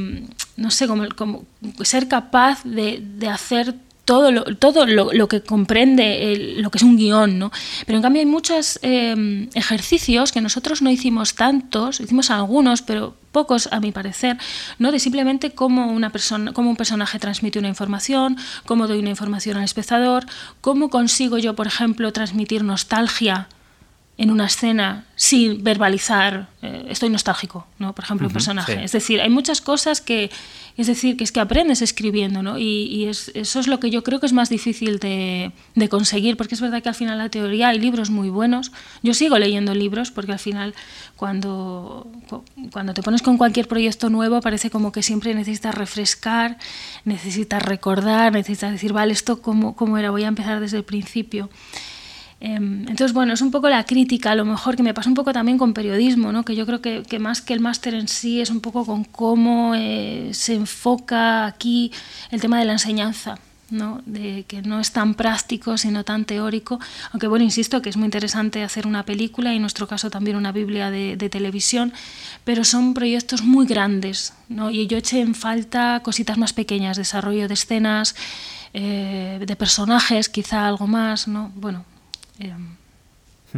[0.57, 1.45] no sé, como, como
[1.83, 3.75] ser capaz de, hacer
[4.09, 7.53] todo lo, todo lo, que comprende lo que es un guion, ¿no?
[7.85, 13.14] Pero en cambio hay muchos em, ejercicios que nosotros no hicimos tantos, hicimos algunos, pero
[13.33, 14.38] pocos a mi parecer,
[14.79, 14.92] ¿no?
[14.92, 19.59] De simplemente cómo una persona, cómo un personaje transmite una información, cómo doy una información
[19.59, 20.25] al espectador,
[20.62, 23.49] cómo consigo yo, por ejemplo, transmitir nostalgia
[24.18, 27.94] en una escena sin verbalizar eh, estoy nostálgico, ¿no?
[27.94, 28.83] Por ejemplo, un personaje.
[28.83, 30.28] Es decir, hay muchas cosas que,
[30.76, 32.59] es decir, que es que aprendes escribiendo, ¿no?
[32.59, 35.52] Y, eso es lo que yo creo que es más difícil de,
[35.88, 38.72] conseguir, porque es verdad que al final la teoría hay libros muy buenos.
[39.04, 40.74] Yo sigo leyendo libros porque al final
[41.14, 42.11] cuando,
[42.72, 46.59] cuando te pones con cualquier proyecto nuevo parece como que siempre necesitas refrescar,
[47.04, 51.48] necesitas recordar, necesitas decir, vale, esto cómo, cómo era, voy a empezar desde el principio.
[52.40, 55.16] Em, entonces, bueno, es un poco la crítica, a lo mejor que me pasa un
[55.16, 56.44] poco también con periodismo, ¿no?
[56.44, 59.74] que yo creo que, más que el máster en sí es un poco con cómo
[59.74, 61.90] eh, se enfoca aquí
[62.31, 63.38] el tema de la enseñanza.
[63.70, 64.01] ¿no?
[64.07, 66.81] de que no es tan práctico sino tan teórico
[67.12, 70.38] aunque bueno insisto que es muy interesante hacer una película y en nuestro caso también
[70.38, 71.92] una biblia de, televisión
[72.44, 74.70] pero son proyectos muy grandes ¿no?
[74.70, 78.14] y yo eché en falta cositas más pequeñas desarrollo de escenas
[78.72, 81.85] eh, de personajes quizá algo más no bueno
[82.38, 82.77] Em,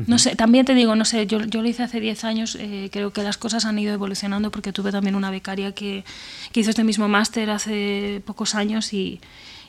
[0.06, 2.90] no sé, también te digo, no sé, yo, yo lo hice hace 10 años, eh,
[2.92, 6.04] creo que las cosas han ido evolucionando porque tuve también una becaria que,
[6.52, 9.20] que hizo este mismo máster hace pocos años y,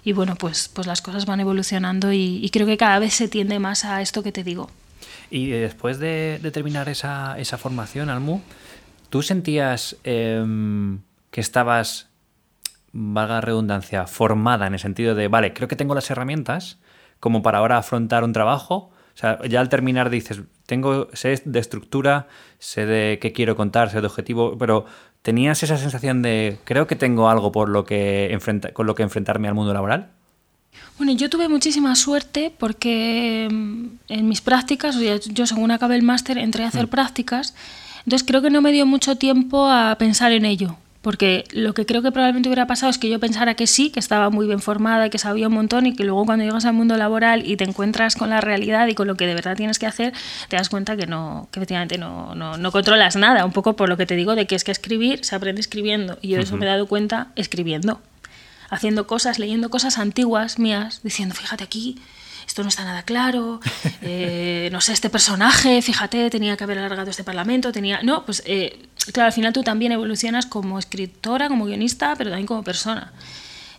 [0.04, 3.58] y, bueno, pues, pues las cosas van evolucionando y, creo que cada vez se tiende
[3.58, 4.69] más a esto que te digo.
[5.32, 8.41] Y después de, terminar esa, esa, formación, Almu,
[9.10, 11.00] ¿tú sentías em,
[11.32, 12.10] que estabas,
[12.91, 16.78] valga la redundancia, formada en el sentido de, vale, creo que tengo las herramientas
[17.19, 18.91] como para ahora afrontar un trabajo?
[19.22, 24.02] Sea, ya al terminar dices, tengo, sé de estructura, sé de qué quiero contar, sé
[24.02, 24.86] de objetivo, pero
[25.22, 28.36] ¿tenías esa sensación de, creo que tengo algo por lo que
[28.74, 30.10] con lo que enfrentarme al mundo laboral?
[30.98, 36.40] Bueno, yo tuve muchísima suerte porque mm, en mis prácticas, yo según acabé el máster
[36.40, 36.90] entré a hacer mm.
[36.90, 37.54] prácticas,
[38.06, 40.78] entonces creo que no me dio mucho tiempo a pensar en ello.
[41.02, 44.00] Porque lo que creo que probablemente hubiera pasado es que yo pensara que sí, que
[44.00, 46.96] estaba muy bien formada, que sabía un montón y que luego cuando llegas al mundo
[46.96, 49.88] laboral y te encuentras con la realidad y con lo que de verdad tienes que
[49.88, 50.14] hacer,
[50.48, 53.46] te das cuenta que no, que efectivamente no, no, no controlas nada.
[53.46, 56.20] Un poco por lo que te digo de que es que escribir se aprende escribiendo.
[56.22, 58.00] Y yo de eso me he dado cuenta escribiendo,
[58.70, 61.98] haciendo cosas, leyendo cosas antiguas mías, diciendo, fíjate aquí,
[62.52, 63.62] esto no está nada claro,
[64.02, 68.04] eh, no sé, este personaje, fíjate, tenía que haber alargado este parlamento, tenía...
[68.04, 72.48] No, pues eh, claro, al final tú también evolucionas como escritora, como guionista, pero también
[72.48, 73.14] como persona.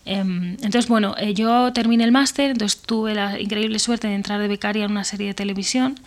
[0.06, 4.40] Em, entonces, bueno, eh, yo terminé el máster, entonces tuve la increíble suerte de entrar
[4.40, 6.00] de becaria en una serie de televisión,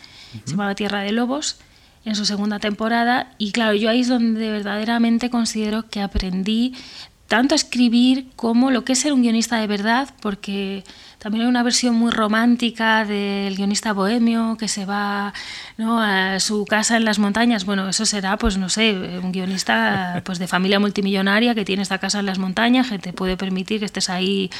[0.45, 1.58] se llamaba Tierra de Lobos,
[2.04, 6.73] en su segunda temporada, y claro, yo ahí es donde verdaderamente considero que aprendí
[7.28, 10.84] tanto a escribir como lo que es ser un guionista de verdad, porque
[11.25, 15.33] también hay una versión muy romántica del guionista bohemio que se va
[15.79, 17.65] a su casa en las montañas.
[17.65, 21.97] Bueno, eso será, pues no sé, un guionista pues, de familia multimillonaria que tiene esta
[21.97, 24.51] casa en las montañas, que te puede permitir que estés ahí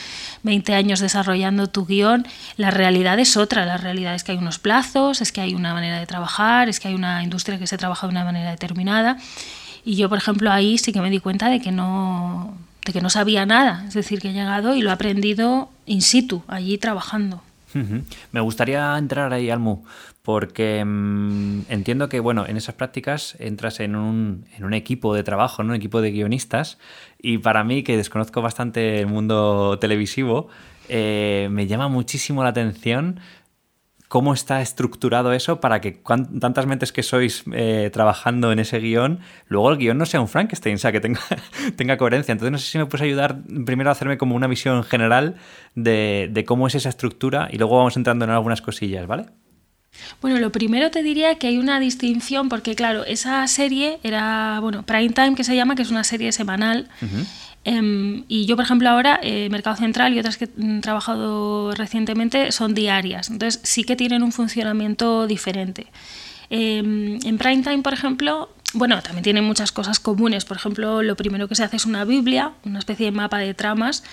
[0.42, 2.26] 20 años desarrollando tu guion.
[2.58, 5.76] La realidad es otra, la realidad es que hay unos plazos, es que hay una
[5.76, 9.18] manera de trabajar, es que hay una industria que se trabaja de una manera determinada.
[9.84, 13.02] Y yo, por ejemplo, ahí sí que me di cuenta de que no de que
[13.02, 16.78] no sabía nada, es decir, que he llegado y lo he aprendido in situ, allí
[16.78, 17.42] trabajando.
[18.32, 19.84] Me gustaría entrar ahí, Almu,
[20.22, 25.24] porque mm, entiendo que, bueno, en esas prácticas entras en un, en un equipo de
[25.24, 26.78] trabajo, un equipo de guionistas,
[27.22, 30.48] y para mí, que desconozco bastante el mundo televisivo,
[30.88, 33.20] eh, me llama muchísimo la atención
[34.08, 35.92] cómo está estructurado eso para que
[36.40, 40.28] tantas mentes que sois eh, trabajando en ese guion, luego el guion no sea un
[40.28, 41.22] Frankenstein, o sea, que tenga,
[41.76, 42.32] tenga coherencia.
[42.32, 45.36] Entonces no sé si me puedes ayudar primero a hacerme como una visión general
[45.74, 49.26] de, de cómo es esa estructura y luego vamos entrando en algunas cosillas, ¿vale?
[50.22, 54.84] Bueno, lo primero te diría que hay una distinción porque, claro, esa serie era, bueno,
[54.84, 56.90] Prime Time, que se llama, que es una serie semanal.
[57.66, 62.52] Em, y yo, por ejemplo, ahora, eh, Mercado Central y otras que he trabajado recientemente
[62.52, 63.32] son diarias.
[63.32, 65.88] Entonces, sí que tienen un funcionamiento diferente.
[66.52, 70.46] Em, en Prime Time, por ejemplo, bueno, también tienen muchas cosas comunes.
[70.46, 73.56] Por ejemplo, lo primero que se hace es una Biblia, una especie de mapa de
[73.56, 74.04] tramas,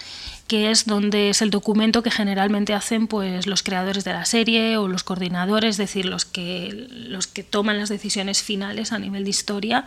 [0.46, 4.78] que es donde es el documento que generalmente hacen pues, los creadores de la serie
[4.78, 9.24] o los coordinadores, es decir, los que, los que toman las decisiones finales a nivel
[9.24, 9.84] de historia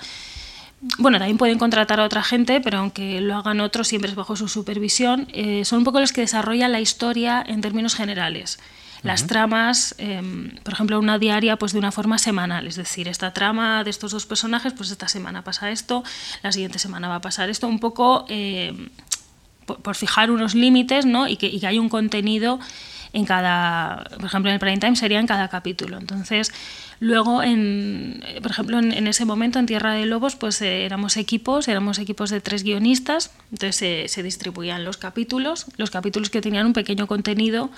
[0.97, 4.35] bueno, también pueden contratar a otra gente, pero aunque lo hagan otros, siempre es bajo
[4.35, 5.27] su supervisión.
[5.33, 8.59] Eh, son un poco los que desarrollan la historia en términos generales.
[9.01, 13.33] Las tramas, em, por ejemplo, una diaria, pues de una forma semanal, es decir, esta
[13.33, 16.03] trama de estos dos personajes, pues esta semana pasa esto,
[16.41, 18.89] la siguiente semana va a pasar esto, un poco em,
[19.67, 21.27] por, fijar unos límites ¿no?
[21.27, 22.59] y, que, y que hay un contenido
[23.15, 25.97] en cada, por ejemplo, en el prime time sería en cada capítulo.
[25.97, 26.51] Entonces,
[26.99, 31.67] luego, en, por ejemplo, en, ese momento en Tierra de Lobos, pues eh, éramos equipos,
[31.67, 36.73] éramos equipos de tres guionistas, entonces se distribuían los capítulos, los capítulos que tenían un
[36.73, 37.69] pequeño contenido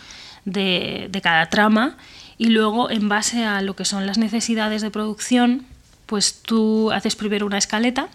[0.45, 1.97] de, de cada trama
[2.37, 5.65] y luego, en base a lo que son las necesidades de producción,
[6.05, 8.09] pues tú haces primero una escaleta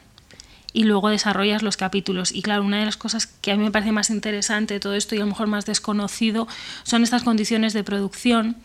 [0.72, 2.32] y luego desarrollas los capítulos.
[2.32, 5.14] Y claro, una de las cosas que a mí me parece más interesante todo esto
[5.14, 6.46] y a lo mejor más desconocido
[6.84, 8.56] son estas condiciones de producción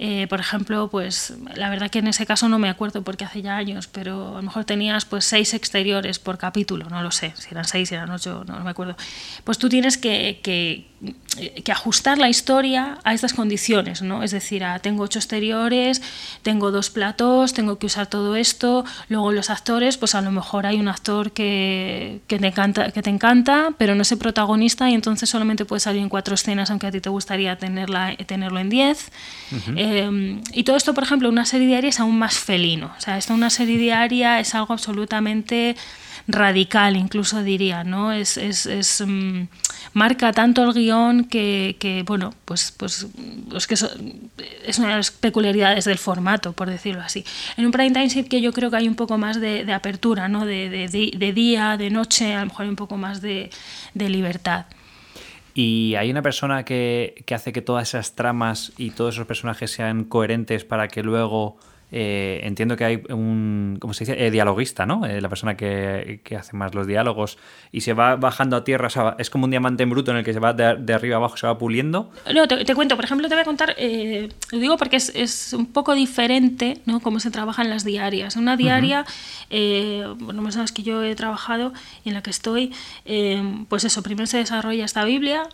[0.00, 3.42] eh, por ejemplo, pues la verdad que en ese caso no me acuerdo porque hace
[3.42, 7.32] ya años, pero a lo mejor tenías pues seis exteriores por capítulo, no lo sé,
[7.36, 8.96] si eran seis, si eran ocho, no, me acuerdo.
[9.42, 10.86] Pues tú tienes que, que,
[11.38, 14.22] que, ajustar la historia a estas condiciones, ¿no?
[14.22, 16.02] Es decir, a, tengo ocho exteriores,
[16.42, 20.66] tengo dos platos, tengo que usar todo esto, luego los actores, pues a lo mejor
[20.66, 24.90] hay un actor que, que, te, encanta, que te encanta, pero no es el protagonista
[24.90, 28.58] y entonces solamente puede salir en cuatro escenas aunque a ti te gustaría tenerla, tenerlo
[28.58, 29.10] en diez.
[29.76, 32.92] Em, y todo esto, por ejemplo, una serie diaria es aún más felino.
[32.96, 35.76] O sea, esto una serie diaria es algo absolutamente
[36.28, 38.12] radical, incluso diría, ¿no?
[38.12, 39.44] Es, es, es mm,
[39.94, 43.06] marca tanto el guion que, bueno, pues, pues,
[43.48, 47.24] pues que es una de las peculiaridades del formato, por decirlo así.
[47.56, 50.28] En un prime time sí que yo creo que hay un poco más de, apertura,
[50.28, 50.44] ¿no?
[50.44, 53.50] De, de, día, de noche, a lo mejor hay un poco más de,
[53.94, 54.66] libertad.
[55.54, 60.04] Y hay una persona que, hace que todas esas tramas y todos esos personajes sean
[60.04, 61.58] coherentes para que luego
[61.90, 64.26] eh, entiendo que hay un, ¿cómo se dice?
[64.26, 65.06] Eh, dialoguista, ¿no?
[65.06, 67.38] Eh, la persona que, hace más los diálogos
[67.72, 70.32] y se va bajando a tierra, es como un diamante en bruto en el que
[70.32, 72.10] se va de, arriba abajo, se va puliendo.
[72.34, 75.94] No, te, cuento, por ejemplo, te voy a contar, lo digo porque es, un poco
[75.94, 77.00] diferente, ¿no?
[77.00, 78.36] Cómo se trabaja en las diarias.
[78.36, 79.04] Una diaria,
[79.50, 81.72] bueno, más sabes que yo he trabajado
[82.04, 82.72] y en la que estoy,
[83.68, 85.48] pues eso, primero se desarrolla esta Biblia,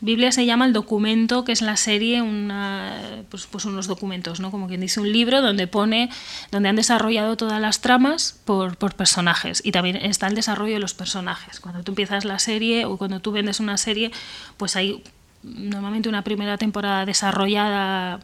[0.00, 4.50] Biblia se llama el documento, que es la serie, una, pues, pues, unos documentos, ¿no?
[4.50, 6.08] Como quien dice, un libro donde pone,
[6.52, 9.60] donde han desarrollado todas las tramas por, por, personajes.
[9.64, 11.58] Y también está el desarrollo de los personajes.
[11.58, 14.12] Cuando tú empiezas la serie o cuando tú vendes una serie,
[14.56, 15.02] pues hay
[15.42, 18.20] normalmente una primera temporada desarrollada,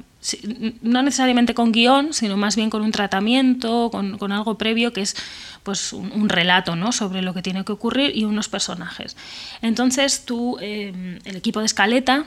[0.82, 5.02] no necesariamente con guion, sino más bien con un tratamiento, con, con algo previo que
[5.02, 5.16] es
[5.62, 6.92] pues un, relato ¿no?
[6.92, 9.16] sobre lo que tiene que ocurrir y unos personajes.
[9.62, 12.24] Entonces tú, eh, el equipo de escaleta,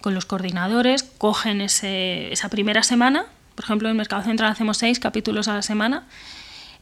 [0.00, 5.00] con los coordinadores, cogen ese, esa primera semana, por ejemplo en Mercado Central hacemos seis
[5.00, 6.04] capítulos a la semana,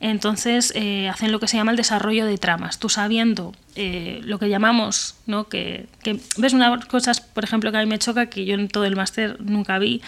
[0.01, 2.79] entonces eh, hacen lo que se llama el desarrollo de tramas.
[2.79, 5.49] Tú sabiendo eh, lo que llamamos, ¿no?
[5.49, 8.69] que, que ves unas cosas, por ejemplo, que a mí me choca, que yo en
[8.69, 10.03] todo el máster nunca vi,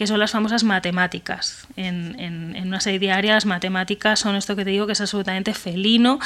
[0.00, 1.66] que son las famosas matemáticas.
[1.76, 5.52] En, en, una serie diaria las matemáticas son esto que te digo que es absolutamente
[5.52, 6.18] felino,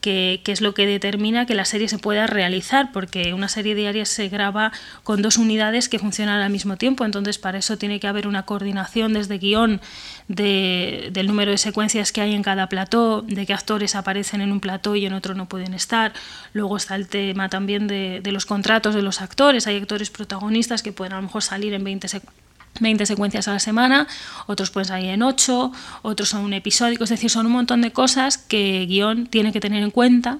[0.00, 3.74] que, que, es lo que determina que la serie se pueda realizar, porque una serie
[3.74, 4.72] diaria se graba
[5.04, 8.44] con dos unidades que funcionan al mismo tiempo, entonces para eso tiene que haber una
[8.44, 9.82] coordinación desde guion
[10.28, 14.52] de, del número de secuencias que hay en cada plató, de qué actores aparecen en
[14.52, 16.12] un plató y en otro no pueden estar.
[16.52, 20.82] Luego está el tema también de, de los contratos de los actores, hay actores protagonistas
[20.82, 22.48] que pueden a lo mejor salir en 20 secuencias
[22.80, 24.06] 20 secuencias a la semana,
[24.46, 27.90] otros pueden salir en 8, otros son un episódico, es decir, son un montón de
[27.90, 30.38] cosas que guion tiene que tener en cuenta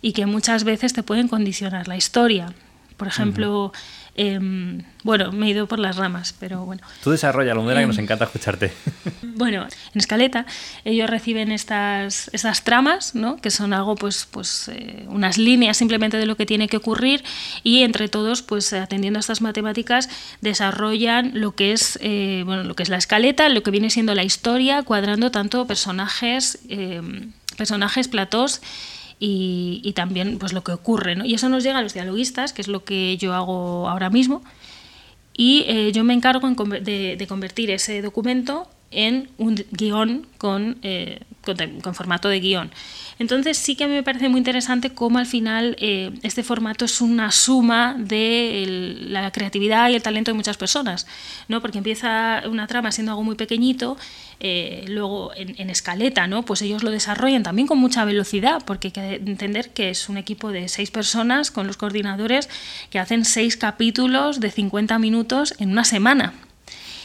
[0.00, 2.52] y que muchas veces te pueden condicionar la historia.
[2.96, 3.72] Por ejemplo,
[4.14, 6.82] Em, bueno, me he ido por las ramas, pero bueno.
[7.02, 8.72] Tú desarrolla, Lundera, que nos em, encanta escucharte.
[9.34, 10.46] Bueno, en Escaleta
[10.84, 13.38] ellos reciben estas, estas tramas, ¿no?
[13.38, 17.24] que son algo, pues, pues eh, unas líneas simplemente de lo que tiene que ocurrir
[17.64, 20.08] y entre todos, pues atendiendo a estas matemáticas,
[20.42, 24.14] desarrollan lo que es, eh, bueno, lo que es la escaleta, lo que viene siendo
[24.14, 28.60] la historia, cuadrando tanto personajes, em, personajes, platós,
[29.24, 31.14] y, también pues lo que ocurre.
[31.14, 31.24] ¿no?
[31.24, 34.42] Y eso nos llega a los dialoguistas, que es lo que yo hago ahora mismo,
[35.32, 36.40] y eh, yo me encargo
[36.80, 41.20] de, convertir ese documento en un guion con, eh,
[41.82, 42.70] con, formato de guion.
[43.22, 46.86] Entonces sí que a mí me parece muy interesante cómo al final eh, este formato
[46.86, 48.64] es una suma de
[48.98, 51.06] la creatividad y el talento de muchas personas,
[51.46, 51.60] ¿no?
[51.60, 53.96] porque empieza una trama siendo algo muy pequeñito,
[54.40, 56.42] eh, luego en, escaleta, ¿no?
[56.42, 60.16] pues ellos lo desarrollan también con mucha velocidad, porque hay que entender que es un
[60.16, 62.48] equipo de seis personas con los coordinadores
[62.90, 66.34] que hacen seis capítulos de 50 minutos en una semana.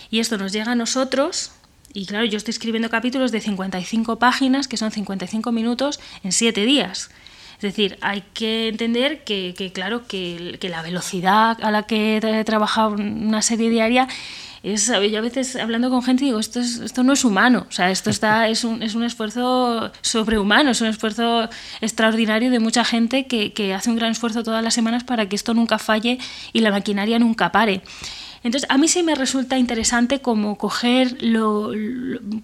[0.10, 1.52] Y esto nos llega a nosotros
[1.98, 6.64] y claro, yo estoy escribiendo capítulos de 55 páginas, que son 55 minutos en 7
[6.64, 7.10] días.
[7.56, 12.90] Es decir, hay que entender que, claro, que, la velocidad a la que he trabajado
[12.92, 14.08] una serie diaria
[14.62, 17.72] Es, yo a veces hablando con gente digo, esto, es, esto no es humano, o
[17.72, 21.50] sea, esto está, es, un, es un esfuerzo sobrehumano, es un esfuerzo
[21.82, 25.36] extraordinario de mucha gente que, que hace un gran esfuerzo todas las semanas para que
[25.36, 26.20] esto nunca falle
[26.54, 27.82] y la maquinaria nunca pare.
[28.48, 31.74] Entonces, a mí sí me resulta interesante como coger lo,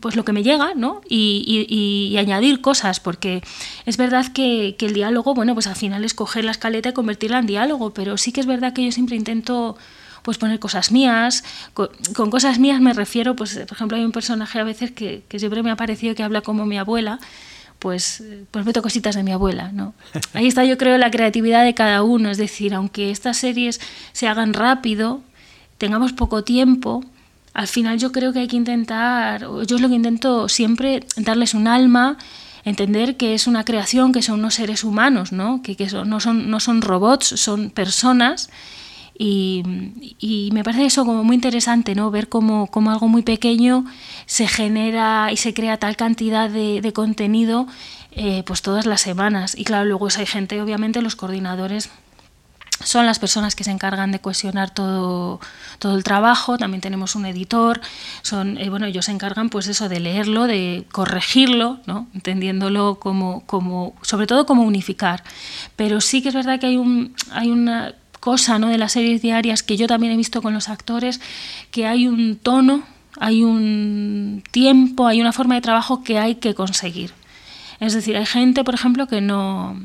[0.02, 1.00] pues lo que me llega ¿no?
[1.08, 3.42] y, añadir cosas, porque
[3.86, 7.40] es verdad que, el diálogo, bueno, pues al final es coger la escaleta y convertirla
[7.40, 9.78] en diálogo, pero sí que es verdad que yo siempre intento
[10.24, 11.46] pues poner cosas mías.
[11.74, 11.90] Con,
[12.30, 15.72] cosas mías me refiero, pues por ejemplo hay un personaje a veces que, siempre me
[15.72, 17.20] ha parecido que habla como mi abuela,
[17.80, 19.72] pues, pues meto cositas de mi abuela.
[19.72, 19.94] ¿no?
[20.34, 23.80] Ahí está yo creo la creatividad de cada uno, es decir, aunque estas series
[24.12, 25.22] se hagan rápido,
[25.78, 27.04] tengamos poco tiempo,
[27.54, 31.54] al final yo creo que hay que intentar, yo es lo que intento siempre, darles
[31.54, 32.18] un alma,
[32.64, 35.62] entender que es una creación, que son unos seres humanos, ¿no?
[35.62, 38.50] que, que no, son, no son robots, son personas.
[39.16, 42.10] Y, me parece eso como muy interesante, ¿no?
[42.10, 43.86] Ver cómo, cómo, algo muy pequeño
[44.26, 47.68] se genera y se crea tal cantidad de, contenido
[48.12, 49.56] eh, pues todas las semanas.
[49.58, 51.92] Y claro, luego hay gente, obviamente, los coordinadores
[52.84, 55.40] son las personas que se encargan de cohesionar todo,
[55.80, 57.82] todo el trabajo, también tenemos un editor,
[58.22, 62.08] son, eh, bueno, ellos se encargan pues eso de leerlo, de corregirlo, ¿no?
[62.14, 65.24] entendiéndolo como, como, sobre todo como unificar.
[65.76, 68.68] Pero sí que es verdad que hay, un, hay una cosa ¿no?
[68.68, 71.20] de las series diarias que yo también he visto con los actores,
[71.72, 72.84] que hay un tono,
[73.20, 77.14] hay un tiempo, hay una forma de trabajo que hay que conseguir.
[77.80, 79.78] Es decir, hay gente, por ejemplo, que no,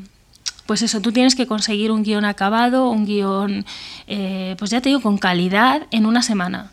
[0.69, 3.65] pues eso, tú tienes que conseguir un guion acabado, un guion,
[4.07, 6.73] eh, pues ya te digo, con calidad en una semana.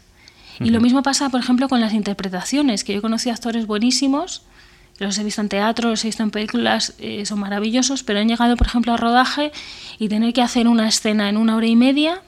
[0.59, 4.41] Y lo mismo pasa, por ejemplo, con las interpretaciones, que yo he conocido actores buenísimos,
[4.99, 8.27] los he visto en teatro, los he visto en películas, eh, son maravillosos, pero han
[8.27, 9.53] llegado, por ejemplo, a rodaje
[9.97, 12.21] y tener que hacer una escena en una hora y media,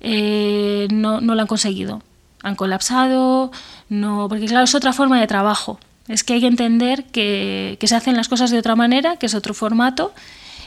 [0.00, 2.02] eh, no, no lo han conseguido.
[2.42, 3.52] Han colapsado,
[3.88, 5.78] no, porque claro, es otra forma de trabajo.
[6.08, 9.34] Es que hay que entender que, se hacen las cosas de otra manera, que es
[9.34, 10.12] otro formato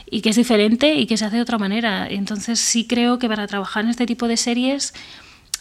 [0.10, 2.08] y que es diferente y que se hace de otra manera.
[2.08, 4.94] Entonces sí creo que para trabajar en este tipo de series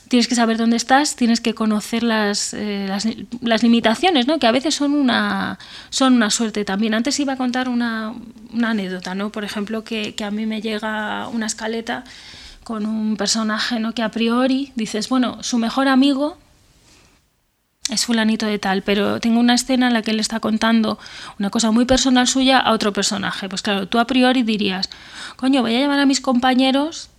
[0.08, 2.86] tienes que saber dónde estás, tienes que conocer las, eh,
[3.40, 4.38] las, limitaciones, ¿no?
[4.38, 5.58] que a veces son una,
[5.90, 6.94] son una suerte también.
[6.94, 8.14] Antes iba a contar una,
[8.52, 9.30] una anécdota, ¿no?
[9.30, 12.04] por ejemplo, que, que, a mí me llega una escaleta
[12.62, 13.92] con un personaje ¿no?
[13.92, 16.38] que a priori dices, bueno, su mejor amigo
[17.90, 20.98] es fulanito de tal, pero tengo una escena en la que él está contando
[21.38, 23.48] una cosa muy personal suya a otro personaje.
[23.48, 24.88] Pues claro, tú a priori dirías,
[25.36, 27.10] coño, voy a llamar a mis compañeros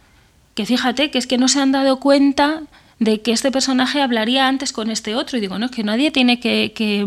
[0.55, 2.63] que fíjate que es que no se han dado cuenta
[2.99, 5.37] de que este personaje hablaría antes con este otro.
[5.37, 7.05] Y digo, no, es que nadie tiene que, que,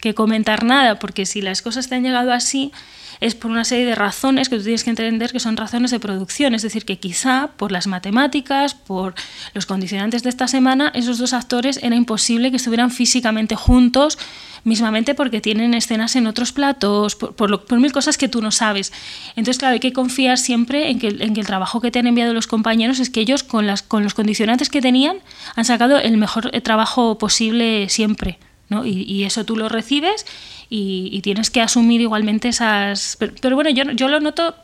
[0.00, 2.72] que comentar nada, porque si las cosas te han llegado así,
[3.20, 6.00] es por una serie de razones que tú tienes que entender que son razones de
[6.00, 6.54] producción.
[6.54, 9.14] Es decir, que quizá por las matemáticas, por
[9.54, 14.18] los condicionantes de esta semana, esos dos actores era imposible que estuvieran físicamente juntos,
[14.64, 18.92] mismamente porque tienen escenas en otros platos, por, mil cosas que tú no sabes.
[19.36, 22.06] Entonces, claro, hay que confiar siempre en que, en que el trabajo que te han
[22.06, 25.18] enviado los compañeros es que ellos, con, las, con los condicionantes que tenían,
[25.56, 28.38] han sacado el mejor trabajo posible siempre.
[28.70, 28.86] ¿No?
[28.86, 30.24] Y, eso tú lo recibes
[30.70, 33.18] y, tienes que asumir igualmente esas...
[33.18, 34.54] Pero, bueno, yo, yo lo noto,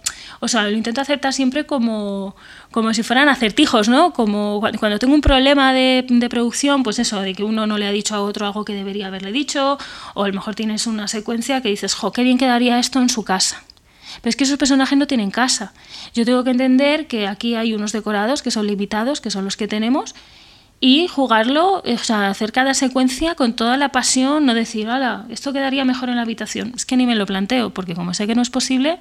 [0.40, 2.34] o sea, lo intento aceptar siempre como,
[2.70, 4.12] como si fueran acertijos, ¿no?
[4.12, 7.86] Como cuando tengo un problema de, de, producción, pues eso, de que uno no le
[7.86, 9.76] ha dicho a otro algo que debería haberle dicho,
[10.14, 13.10] o a lo mejor tienes una secuencia que dices, jo, qué bien quedaría esto en
[13.10, 13.64] su casa.
[14.22, 15.74] Pero es que esos personajes no tienen casa.
[16.14, 19.56] Yo tengo que entender que aquí hay unos decorados que son limitados, que son los
[19.56, 20.14] que tenemos,
[20.80, 25.52] y jugarlo, o sea, hacer cada secuencia con toda la pasión, no decir, hola, esto
[25.52, 26.72] quedaría mejor en la habitación.
[26.76, 28.98] Es que ni me lo planteo, porque como sé que no es posible,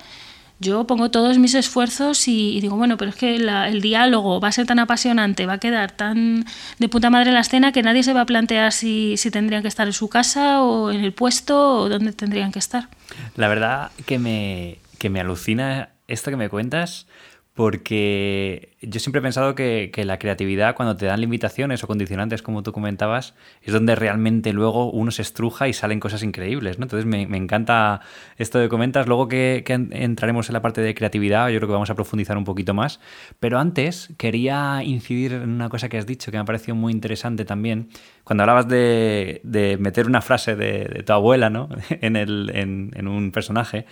[0.59, 4.51] yo pongo todos mis esfuerzos y, digo, bueno, pero es que el diálogo va a
[4.53, 6.45] ser tan apasionante, va a quedar tan
[6.79, 9.67] de puta madre la escena que nadie se va a plantear si, si tendrían que
[9.67, 12.88] estar en su casa o en el puesto o dónde tendrían que estar.
[13.35, 17.07] La verdad que me, que me alucina esto que me cuentas
[17.56, 22.63] porque yo siempre he pensado que, la creatividad, cuando te dan limitaciones o condicionantes, como
[22.63, 26.80] tú comentabas, es donde realmente luego uno se estruja y salen cosas increíbles.
[26.80, 26.84] ¿no?
[26.84, 28.02] Entonces me, encanta
[28.38, 29.08] esto que comentas.
[29.08, 32.44] Luego que, entraremos en la parte de creatividad, yo creo que vamos a profundizar un
[32.44, 33.00] poquito más.
[33.39, 36.91] Pero antes quería incidir en una cosa que has dicho que me ha parecido muy
[36.91, 37.88] interesante también.
[38.26, 41.70] Cuando hablabas de, meter una frase de, tu abuela ¿no?
[41.89, 43.86] en, el, en un personaje.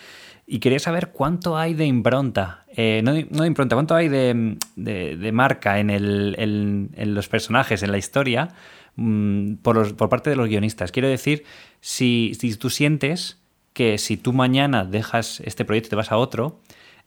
[0.46, 5.80] Y quería saber cuánto hay de impronta, eh, no, de impronta, cuánto hay de, marca
[5.80, 8.50] en, el, en, los personajes, en la historia,
[8.98, 10.92] mm, por, por, parte de los guionistas.
[10.92, 11.46] Quiero decir,
[11.80, 13.40] si, si, tú sientes
[13.72, 16.60] que si tú mañana dejas este proyecto y te vas a otro,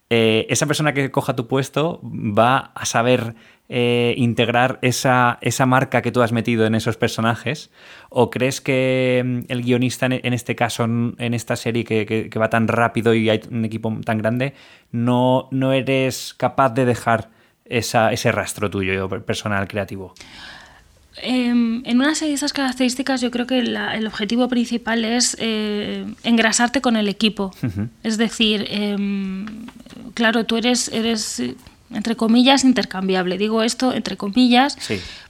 [0.08, 3.34] eh, esa persona que coja tu puesto va a saber
[3.68, 7.72] eh, integrar esa, esa, marca que tú has metido en esos personajes?
[8.08, 12.68] ¿O crees que mm, el guionista, en este caso, en esta serie que, va tan
[12.68, 14.54] rápido y hay un equipo tan grande,
[14.92, 17.30] no, no eres capaz de dejar
[17.64, 20.14] ese rastro tuyo personal creativo?
[21.22, 26.04] Em, en una serie de esas características yo creo que el objetivo principal es eh,
[26.24, 27.54] engrasarte con el equipo.
[28.02, 29.66] Es decir, em,
[30.12, 31.42] claro, tú eres, eres,
[31.90, 33.38] entre comillas, intercambiable.
[33.38, 34.76] Digo esto entre comillas,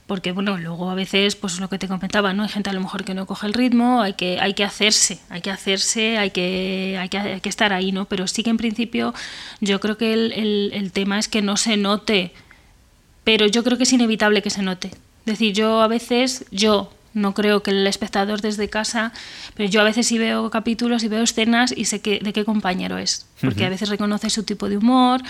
[0.07, 2.43] porque bueno, luego a veces, pues lo que te comentaba, ¿no?
[2.43, 5.19] Hay gente a lo mejor que no coge el ritmo, hay que, hay que hacerse,
[5.29, 7.07] hay que hacerse, hay que, hay
[7.39, 8.05] que, estar ahí, ¿no?
[8.05, 9.13] Pero sí que en principio
[9.61, 12.33] yo creo que el, el tema es que no se note,
[13.23, 14.91] pero yo creo que es inevitable que se note
[15.27, 19.11] decir, yo a veces, yo, no creo que el espectador desde casa,
[19.55, 22.45] pero yo a veces sí veo capítulos y veo escenas y sé que, de qué
[22.45, 25.21] compañero es, porque a veces reconoce su tipo de humor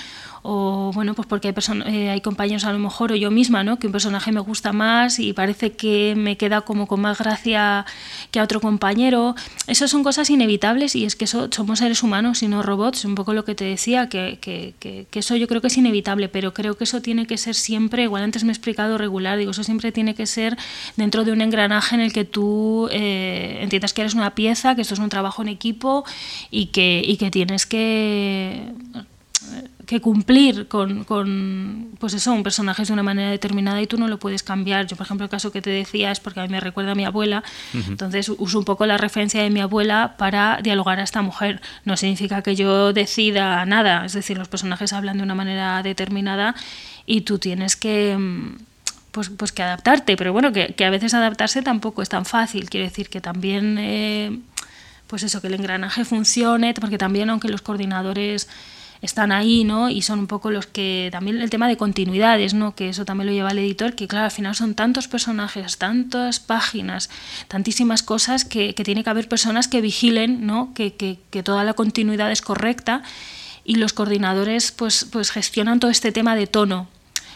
[0.41, 1.53] o bueno, pues porque hay,
[1.85, 3.79] eh, hay compañeros a lo mejor o yo misma, ¿no?
[3.79, 7.85] Que un personaje me gusta más y parece que me queda como con más gracia
[8.31, 9.35] que a otro compañero.
[9.67, 13.33] Esas son cosas inevitables y es que somos seres humanos y no robots, un poco
[13.33, 16.77] lo que te decía, que, que, que, eso yo creo que es inevitable, pero creo
[16.77, 19.91] que eso tiene que ser siempre, igual antes me he explicado regular, digo, eso siempre
[19.91, 20.57] tiene que ser
[20.95, 24.81] dentro de un engranaje en el que tú eh, entiendas que eres una pieza, que
[24.81, 26.05] esto es un trabajo en equipo
[26.51, 28.73] y que, y que tienes que
[29.87, 34.09] que cumplir con, con, pues eso, un personaje de una manera determinada y tú no
[34.09, 34.85] lo puedes cambiar.
[34.85, 36.95] Yo, por ejemplo, el caso que te decía es porque a mí me recuerda a
[36.95, 37.41] mi abuela,
[37.73, 41.61] entonces uso un poco la referencia de mi abuela para dialogar a esta mujer.
[41.85, 46.53] No significa que yo decida nada, es decir, los personajes hablan de una manera determinada
[47.05, 48.17] y tú tienes que...
[49.11, 52.69] Pues, pues que adaptarte, pero bueno, que, que, a veces adaptarse tampoco es tan fácil.
[52.69, 54.37] Quiere decir que también, eh,
[55.07, 58.47] pues eso, que el engranaje funcione, porque también, aunque los coordinadores
[59.01, 59.89] están ahí, ¿no?
[59.89, 62.75] Y son un poco los que también el tema de continuidades, ¿no?
[62.75, 66.39] Que eso también lo lleva el editor, que claro, al final son tantos personajes, tantas
[66.39, 67.09] páginas,
[67.47, 70.73] tantísimas cosas que, tiene que haber personas que vigilen, ¿no?
[70.73, 73.03] Que, que, toda la continuidad es correcta
[73.63, 76.87] y los coordinadores pues, pues gestionan todo este tema de tono.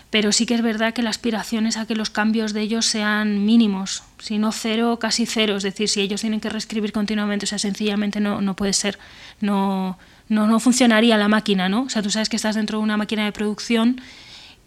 [0.09, 2.85] Pero sí que es verdad que la aspiración es a que los cambios de ellos
[2.85, 5.55] sean mínimos, si no cero, casi cero.
[5.55, 8.99] Es decir, si ellos tienen que reescribir continuamente, o sea, sencillamente no, no puede ser.
[9.39, 9.97] No,
[10.31, 11.83] no, no funcionaría la máquina, ¿no?
[11.83, 13.99] O sea, tú sabes que estás dentro de una máquina de producción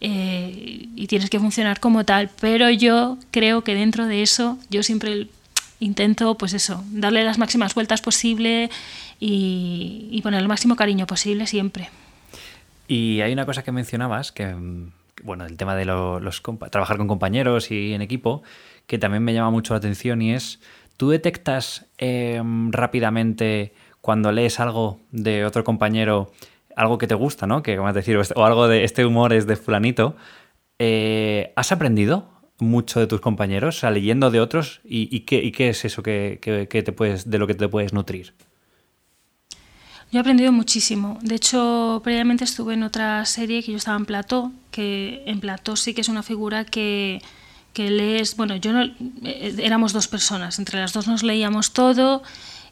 [0.02, 4.82] eh, y tienes que funcionar como tal, pero yo creo que dentro de eso yo
[4.82, 5.28] siempre
[5.80, 8.68] intento, pues eso, darle las máximas vueltas posible
[9.18, 11.88] y, poner el máximo cariño posible siempre.
[12.86, 14.54] Y hay una cosa que mencionabas, que,
[15.22, 18.42] bueno, el tema de los trabajar con compañeros y en equipo,
[18.86, 20.60] que también me llama mucho la atención y es,
[20.98, 23.72] ¿tú detectas em, rápidamente
[24.04, 26.30] cuando lees algo de otro compañero,
[26.76, 27.62] algo que te gusta, ¿no?
[27.62, 30.14] Que, vamos a decir, o algo de este humor es de fulanito,
[30.78, 32.28] eh, ¿has aprendido
[32.58, 34.82] mucho de tus compañeros, o sea, leyendo de otros?
[34.84, 36.38] ¿Y, qué, qué, es eso que,
[36.70, 38.34] te puedes, de lo que te puedes nutrir?
[40.12, 41.18] Yo he aprendido muchísimo.
[41.22, 45.76] De hecho, previamente estuve en otra serie que yo estaba en Plató, que en Plató
[45.76, 47.22] sí que es una figura que,
[47.72, 52.22] que lees, bueno, yo no, eh, éramos dos personas, entre las dos nos leíamos todo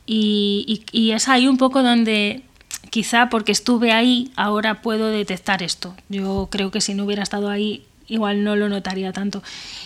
[0.06, 2.42] y, es ahí un poco donde
[2.90, 5.94] quizá porque estuve ahí ahora puedo detectar esto.
[6.08, 9.42] Yo creo que si no hubiera estado ahí igual no lo notaría tanto.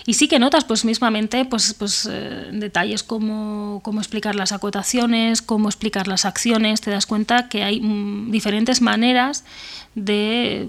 [0.06, 5.42] Y sí que notas pues mismamente pues, pues eh, detalles como cómo explicar las acotaciones,
[5.42, 9.44] cómo explicar las acciones, te das cuenta que hay mm, diferentes maneras
[9.94, 10.68] de,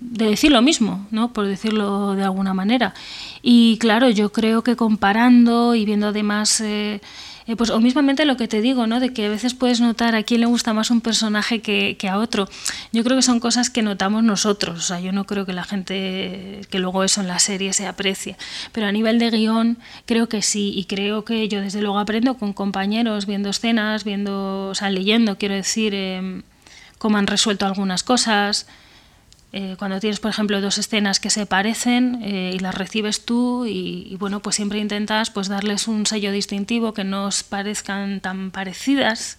[0.00, 1.32] de, decir lo mismo, ¿no?
[1.34, 2.94] por decirlo de alguna manera.
[3.42, 6.60] Y claro, yo creo que comparando y viendo además...
[6.60, 7.00] Eh,
[7.48, 9.00] eh, pues o mismamente lo que te digo, ¿no?
[9.00, 12.18] De que a veces puedes notar a quién le gusta más un personaje que, a
[12.18, 12.46] otro.
[12.92, 14.78] Yo creo que son cosas que notamos nosotros.
[14.78, 17.86] O sea, yo no creo que la gente, que luego eso en la serie se
[17.86, 18.36] aprecie.
[18.72, 20.74] Pero a nivel de guion, creo que sí.
[20.76, 25.38] Y creo que yo desde luego aprendo con compañeros, viendo escenas, viendo, o sea, leyendo,
[25.38, 26.42] quiero decir, em,
[26.98, 28.66] cómo han resuelto algunas cosas.
[29.52, 33.64] Eh, cuando tienes, por ejemplo, dos escenas que se parecen eh, y las recibes tú
[33.66, 38.50] y, bueno, pues siempre intentas pues darles un sello distintivo que no os parezcan tan
[38.50, 39.38] parecidas.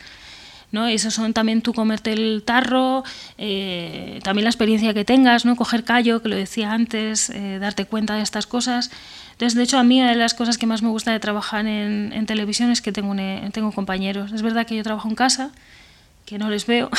[0.72, 0.88] ¿no?
[0.88, 3.04] Eso son también tú comerte el tarro,
[3.38, 5.56] eh, también la experiencia que tengas, ¿no?
[5.56, 8.92] coger callo, que lo decía antes, darte cuenta de estas cosas.
[9.32, 11.66] Entonces, de hecho, a mí una de las cosas que más me gusta de trabajar
[11.66, 13.16] en, en televisión es que tengo,
[13.52, 14.32] tengo compañeros.
[14.32, 15.52] Es verdad que yo trabajo en casa,
[16.30, 16.92] que no les veo,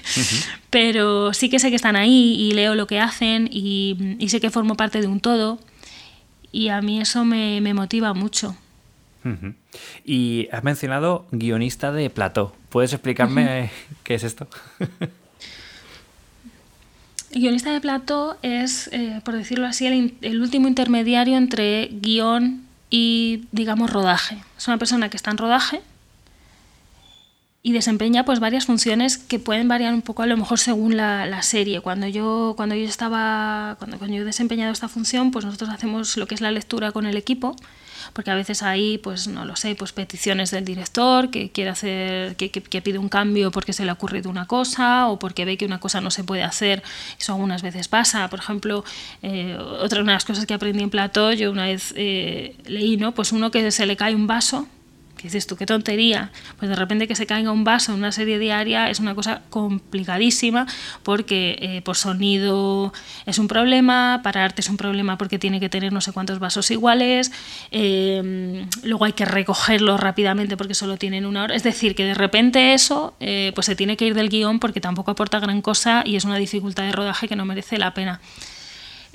[0.70, 4.50] pero sí que sé que están ahí y leo lo que hacen y, sé que
[4.50, 5.60] formo parte de un todo
[6.52, 8.56] y a mí eso me, motiva mucho.
[10.04, 12.56] Y has mencionado guionista de plató.
[12.70, 13.70] ¿Puedes explicarme
[14.02, 14.48] qué es esto?
[17.30, 23.44] El guionista de plató es, eh, por decirlo así, el, último intermediario entre guion y,
[23.52, 24.38] digamos, rodaje.
[24.56, 25.82] Es una persona que está en rodaje
[27.64, 31.42] y desempeña pues varias funciones que pueden variar un poco a lo mejor según la,
[31.42, 31.80] serie.
[31.80, 36.16] Cuando yo, cuando yo estaba, cuando, cuando yo he desempeñado esta función, pues nosotros hacemos
[36.16, 37.54] lo que es la lectura con el equipo
[38.12, 42.36] porque a veces hay, pues no lo sé, pues peticiones del director que quiere hacer,
[42.36, 45.56] que, que, pide un cambio porque se le ha ocurrido una cosa o porque ve
[45.56, 46.82] que una cosa no se puede hacer.
[47.18, 48.28] Eso algunas veces pasa.
[48.28, 48.84] Por ejemplo,
[49.22, 53.12] eh, otra de las cosas que aprendí en Plató, yo una vez eh, leí, ¿no?
[53.12, 54.66] Pues uno que se le cae un vaso
[55.22, 58.38] dices tú, qué tontería, pues de repente que se caiga un vaso en una serie
[58.38, 60.66] diaria es una cosa complicadísima
[61.02, 62.92] porque eh, por sonido
[63.26, 66.38] es un problema, para arte es un problema porque tiene que tener no sé cuántos
[66.38, 67.32] vasos iguales,
[67.70, 72.14] eh, luego hay que recogerlo rápidamente porque solo tienen una hora, es decir, que de
[72.14, 76.02] repente eso eh, pues se tiene que ir del guion porque tampoco aporta gran cosa
[76.04, 78.20] y es una dificultad de rodaje que no merece la pena.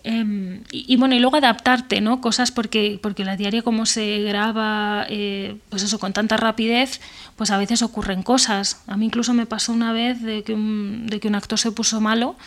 [0.10, 2.22] Em, y, bueno, y luego adaptarte, ¿no?
[2.22, 7.02] Cosas porque, porque la diaria como se graba, eh, pues eso, con tanta rapidez,
[7.36, 8.82] pues a veces ocurren cosas.
[8.88, 11.74] A mí incluso me pasó una vez de que un, de que un actor se
[11.74, 12.38] puso malo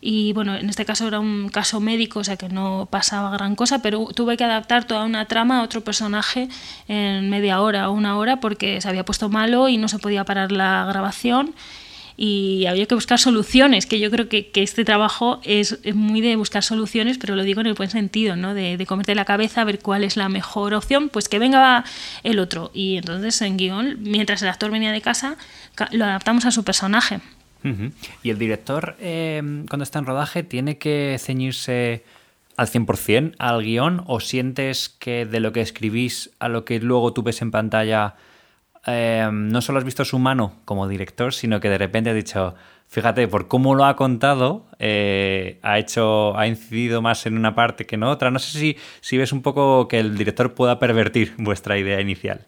[0.00, 3.56] y bueno, en este caso era un caso médico, o sea que no pasaba gran
[3.56, 6.48] cosa, pero tuve que adaptar toda una trama a otro personaje
[6.86, 10.24] en media hora o una hora porque se había puesto malo y no se podía
[10.24, 11.54] parar la grabación
[12.22, 16.62] y había que buscar soluciones, que yo creo que, este trabajo es, muy de buscar
[16.62, 18.52] soluciones, pero lo digo en el buen sentido, ¿no?
[18.52, 21.82] de, de comerte la cabeza, ver cuál es la mejor opción, pues que venga
[22.22, 22.72] el otro.
[22.74, 25.38] Y entonces en guion, mientras el actor venía de casa,
[25.92, 27.20] lo adaptamos a su personaje.
[28.22, 29.40] Y el director, eh,
[29.70, 32.04] cuando está en rodaje, tiene que ceñirse
[32.58, 37.14] al 100% al guion o sientes que de lo que escribís a lo que luego
[37.14, 38.16] tú ves en pantalla
[38.86, 42.54] Em, no solo has visto su mano como director, sino que de repente has dicho,
[42.88, 47.84] fíjate, por cómo lo ha contado, eh, ha hecho, ha incidido más en una parte
[47.84, 48.30] que en otra.
[48.30, 52.46] No sé si, si ves un poco que el director pueda pervertir vuestra idea inicial.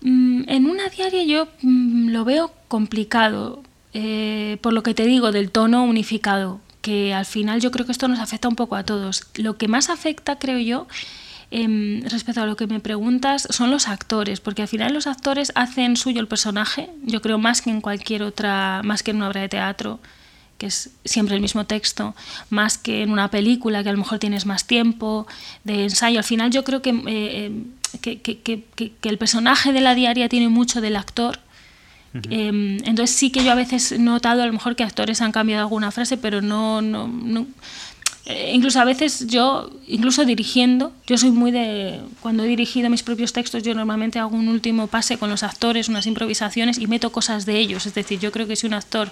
[0.00, 3.62] Mm, en una diaria yo mm, lo veo complicado,
[3.94, 7.92] eh, por lo que te digo del tono unificado, que al final yo creo que
[7.92, 9.28] esto nos afecta un poco a todos.
[9.36, 10.86] Lo que más afecta, creo yo,
[11.50, 15.50] Em, respecto a lo que me preguntas, son los actores, porque al final los actores
[15.54, 19.28] hacen suyo el personaje, yo creo más que en cualquier otra, más que en una
[19.28, 19.98] obra de teatro,
[20.58, 22.14] que es siempre el mismo texto,
[22.50, 25.26] más que en una película que a lo mejor tienes más tiempo
[25.64, 26.18] de ensayo.
[26.18, 27.64] Al final yo creo que, eh, em,
[28.02, 31.40] que, que, que, el personaje de la diaria tiene mucho del actor.
[32.30, 35.30] Em, entonces sí que yo a veces he notado a lo mejor que actores han
[35.30, 37.46] cambiado alguna frase, pero no, no, no
[38.30, 43.02] eh, incluso a veces yo, incluso dirigiendo, yo soy muy de, cuando he dirigido mis
[43.02, 47.10] propios textos, yo normalmente hago un último pase con los actores, unas improvisaciones y meto
[47.10, 47.86] cosas de ellos.
[47.86, 49.10] Es decir, yo creo que si un actor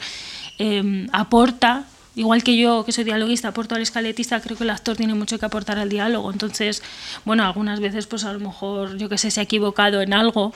[0.58, 4.98] em, aporta, igual que yo, que soy dialoguista, aporto al escaletista, creo que el actor
[4.98, 6.30] tiene mucho que aportar al diálogo.
[6.30, 6.82] Entonces,
[7.24, 10.52] bueno, algunas veces pues a lo mejor, yo que sé, se ha equivocado en algo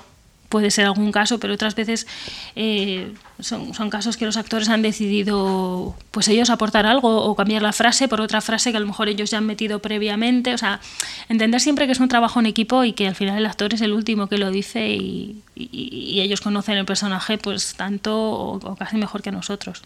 [0.51, 2.07] puede ser algún caso, pero otras veces
[2.57, 7.73] eh, son, casos que los actores han decidido, pues ellos aportar algo o cambiar la
[7.73, 10.53] frase por otra frase que a lo mejor ellos ya han metido previamente.
[10.53, 10.81] O sea,
[11.29, 13.81] entender siempre que es un trabajo en equipo y que al final el actor es
[13.81, 15.43] el último que lo dice y,
[16.21, 19.83] ellos conocen el personaje pues tanto o, casi mejor que nosotros.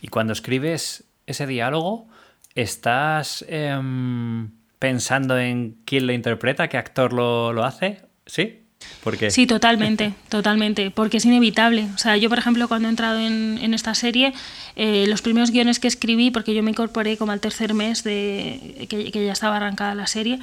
[0.00, 2.06] Y cuando escribes ese diálogo,
[2.54, 8.02] ¿estás em, pensando en quién lo interpreta, qué actor lo, lo hace?
[8.26, 8.61] ¿Sí?
[9.30, 11.88] Sí, totalmente, totalmente, porque es inevitable.
[11.94, 14.32] O sea, yo, por ejemplo, cuando he entrado en, esta serie,
[14.76, 18.86] eh, los primeros guiones que escribí, porque yo me incorporé como al tercer mes de
[18.88, 20.38] que, que ya estaba arrancada la serie,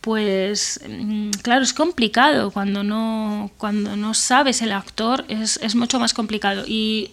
[0.00, 6.00] pues mm, claro, es complicado cuando no, cuando no sabes el actor, es, es, mucho
[6.00, 6.64] más complicado.
[6.66, 7.10] Y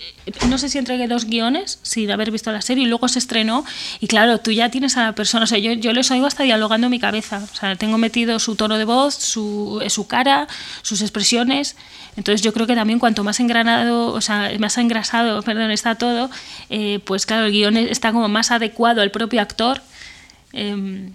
[0.47, 3.65] no sé si entregué dos guiones sin haber visto la serie y luego se estrenó
[3.99, 6.43] y claro, tú ya tienes a la persona, o sea, yo, yo les oigo hasta
[6.43, 10.47] dialogando en mi cabeza, o sea, tengo metido su tono de voz, su, su cara,
[10.81, 11.75] sus expresiones,
[12.15, 16.29] entonces yo creo que también cuanto más engranado, o sea, más engrasado, perdón, está todo,
[16.69, 19.81] eh, pues claro, el guion está como más adecuado al propio actor.
[20.53, 21.11] Eh,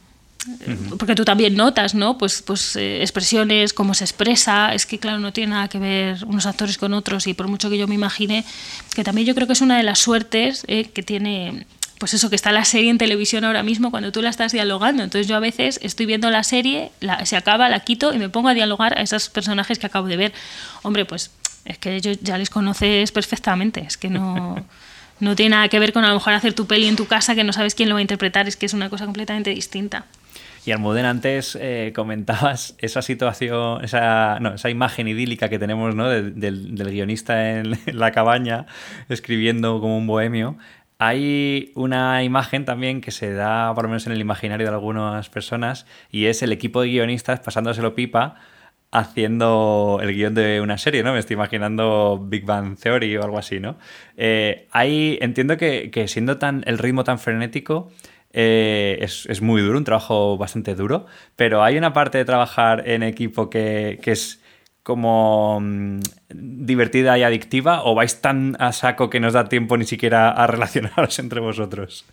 [0.99, 2.19] porque tú también notas, ¿no?
[2.19, 6.25] Pues, pues eh, expresiones, cómo se expresa, es que claro, no tiene nada que ver
[6.25, 8.45] unos actores con otros y por mucho que yo me imagine,
[8.95, 11.67] que también yo creo que es una de las suertes eh, que tiene,
[11.99, 15.05] pues eso, que está la serie en televisión ahora mismo cuando tú la estás dialogando.
[15.05, 16.91] Entonces yo a veces estoy viendo la serie,
[17.25, 20.17] se acaba, la quito y me pongo a dialogar a esos personajes que acabo de
[20.17, 20.33] ver.
[20.83, 21.31] Hombre, pues
[21.65, 24.65] es que ellos ya les conoces perfectamente, es que no...
[25.21, 27.37] No tiene nada que ver con a lo mejor hacer tu peli en tu casa
[27.37, 30.05] que no sabes quién lo va a interpretar, es que es una cosa completamente distinta.
[30.65, 36.09] Y Almudena, antes eh, comentabas esa situación, esa, no, esa imagen idílica que tenemos ¿no?
[36.09, 38.67] del, guionista en, la cabaña
[39.09, 40.57] escribiendo como un bohemio.
[40.99, 45.29] hay una imagen también que se da, por lo menos en el imaginario de algunas
[45.31, 48.37] personas, y es el equipo de guionistas pasándoselo pipa
[48.93, 51.15] haciendo el guion de una serie, ¿no?
[51.15, 53.77] Me estoy imaginando Big Bang Theory o algo así, ¿no?
[54.19, 54.69] Eh,
[55.21, 57.91] entiendo que, siendo tan el ritmo tan frenético,
[58.33, 61.07] eh, es, muy duro, un trabajo bastante duro,
[61.37, 64.41] pero hay una parte de trabajar en equipo que, es
[64.83, 69.85] como mm, divertida y adictiva o vais tan a saco que nos da tiempo ni
[69.85, 72.05] siquiera a relacionaros entre vosotros?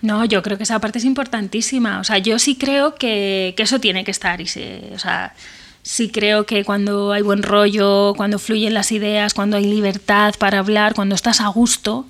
[0.00, 2.00] No, yo creo que esa parte es importantísima.
[2.00, 4.40] O sea, yo sí creo que, eso tiene que estar.
[4.40, 4.46] Y
[4.92, 5.34] o sea,
[5.82, 10.58] sí creo que cuando hay buen rollo, cuando fluyen las ideas, cuando hay libertad para
[10.58, 12.06] hablar, cuando estás a gusto,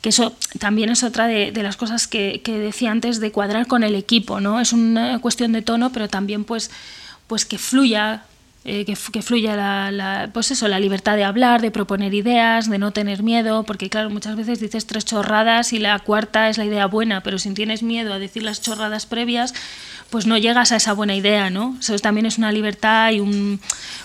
[0.00, 3.94] que eso también es otra de, las cosas que, decía antes de cuadrar con el
[3.94, 4.60] equipo, ¿no?
[4.60, 6.70] Es una cuestión de tono, pero también pues,
[7.26, 8.24] pues que fluya.
[8.62, 9.56] Eh, que, fluya
[9.90, 13.88] la, pues eso, la libertad de hablar, de proponer ideas, de no tener miedo, porque
[13.88, 17.54] claro, muchas veces dices tres chorradas y la cuarta es la idea buena, pero si
[17.54, 19.54] tienes miedo a decir las chorradas previas,
[20.10, 21.74] pues no llegas a esa buena idea, ¿no?
[21.80, 23.60] Eso también es una libertad y un,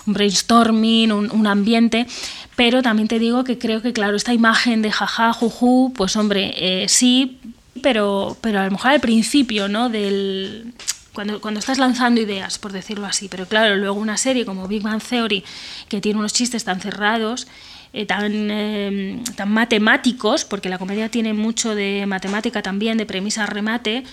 [0.05, 2.07] brainstorming, un, ambiente,
[2.55, 6.53] pero también te digo que creo que, claro, esta imagen de jaja, juju, pues hombre,
[6.55, 7.39] eh, sí,
[7.81, 9.89] pero, pero a lo mejor al principio, ¿no?
[9.89, 10.73] Del,
[11.15, 13.27] cuando, cuando, estás lanzando ideas, por decirlo así.
[13.27, 15.43] Pero claro, luego una serie como Big Bang Theory,
[15.89, 17.47] que tiene unos chistes tan cerrados,
[17.93, 23.47] eh, tan, eh, tan matemáticos, porque la comedia tiene mucho de matemática también, de premisa
[23.47, 24.03] remate,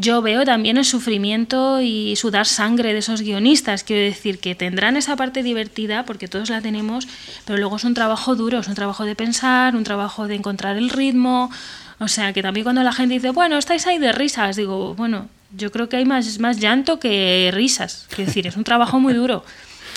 [0.00, 3.82] yo veo también el sufrimiento y sudar sangre de esos guionistas.
[3.82, 7.08] Quiero decir que tendrán esa parte divertida, porque todos la tenemos,
[7.44, 10.76] pero luego es un trabajo duro, es un trabajo de pensar, un trabajo de encontrar
[10.76, 11.50] el ritmo.
[11.98, 15.28] O sea, que también cuando la gente dice, bueno, estáis ahí de risas, digo, bueno,
[15.50, 18.06] yo creo que hay más, más llanto que risas.
[18.08, 19.44] Quiero decir, es un trabajo muy duro.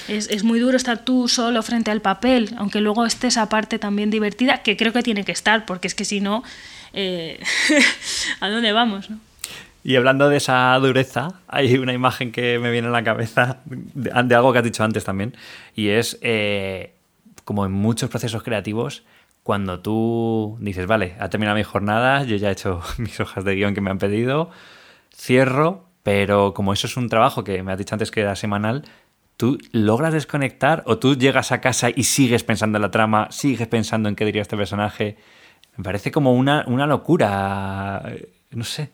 [0.07, 3.77] Es, es, muy duro estar tú solo frente al papel, aunque luego esté esa parte
[3.77, 6.43] también divertida, que creo que tiene que estar, porque es que si no,
[6.93, 7.39] eh,
[8.39, 9.09] ¿a dónde vamos?
[9.09, 9.19] ¿no?
[9.83, 14.35] Y hablando de esa dureza, hay una imagen que me viene a la cabeza de,
[14.35, 15.35] algo que has dicho antes también,
[15.75, 16.93] y es eh,
[17.45, 19.03] como en muchos procesos creativos,
[19.43, 23.55] cuando tú dices, vale, ha terminado mi jornada, yo ya he hecho mis hojas de
[23.55, 24.51] guion que me han pedido,
[25.21, 28.83] cierro, pero como eso es un trabajo que me has dicho antes que era semanal,
[29.37, 33.67] tú logras desconectar o tú llegas a casa y sigues pensando en la trama, sigues
[33.67, 35.17] pensando en qué diría este personaje.
[35.77, 38.03] Me parece como una, una locura,
[38.49, 38.89] no sé.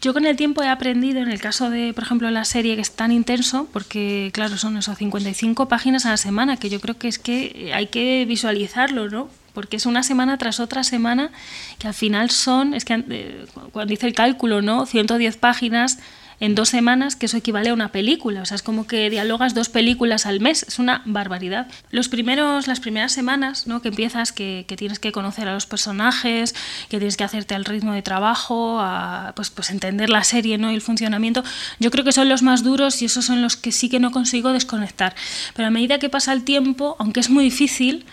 [0.00, 2.82] Yo con el tiempo he aprendido, en el caso de, por ejemplo, la serie que
[2.82, 6.96] es tan intenso, porque claro, son esos 55 páginas a la semana, que yo creo
[6.96, 9.28] que es que hay que visualizarlo, ¿no?
[9.52, 11.30] Porque es una semana tras otra semana,
[11.78, 14.86] que al final son, es que eh, cuando hice el cálculo, ¿no?
[14.86, 15.98] 110 páginas
[16.42, 18.42] en dos semanas, que eso equivale a una película.
[18.42, 20.64] O sea, es como que dialogas dos películas al mes.
[20.64, 21.68] Es una barbaridad.
[21.92, 23.80] Los primeros, las primeras semanas, ¿no?
[23.80, 26.56] Que empiezas, que, tienes que conocer a los personajes,
[26.88, 30.72] que tienes que hacerte al ritmo de trabajo, a, pues, pues entender la serie, ¿no?
[30.72, 31.44] Y el funcionamiento.
[31.78, 34.10] Yo creo que son los más duros y esos son los que sí que no
[34.10, 35.14] consigo desconectar.
[35.54, 38.04] Pero a medida que pasa el tiempo, aunque es muy difícil,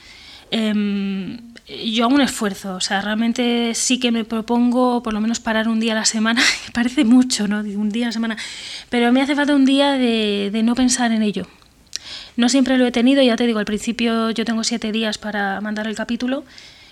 [0.52, 1.38] em,
[1.86, 5.68] yo hago un esfuerzo, o sea, realmente sí que me propongo por lo menos parar
[5.68, 6.42] un día a la semana,
[6.74, 7.60] parece mucho, ¿no?
[7.60, 8.38] Un día a la semana,
[8.90, 11.48] pero me hace falta un día de, de no pensar en ello.
[12.38, 15.62] No siempre lo he tenido, ya te digo, al principio yo tengo siete días para
[15.62, 16.44] mandar el capítulo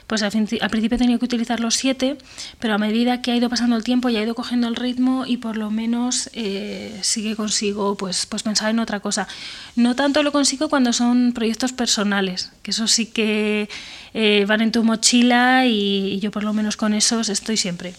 [0.07, 2.17] pues al, principio he tenido que utilizar los siete,
[2.59, 5.25] pero a medida que ha ido pasando el tiempo ya he ido cogiendo el ritmo
[5.25, 9.27] y por lo menos eh, sí que consigo pues, pues pensar en otra cosa.
[9.75, 13.69] No tanto lo consigo cuando son proyectos personales, que eso sí que
[14.13, 17.93] eh, van en tu mochila y, yo por lo menos con esos estoy siempre.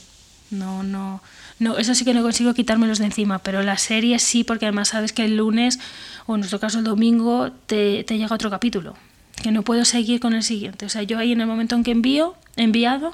[0.51, 1.21] No, no,
[1.59, 4.89] no, eso sí que no consigo quitármelos de encima, pero la serie sí, porque además
[4.89, 5.79] sabes que el lunes,
[6.25, 8.97] o en nuestro caso el domingo, te, te llega otro capítulo
[9.41, 10.87] que no puedo seguir con el siguiente.
[10.87, 13.13] O sea, yo ahí en el momento en que envío, enviado,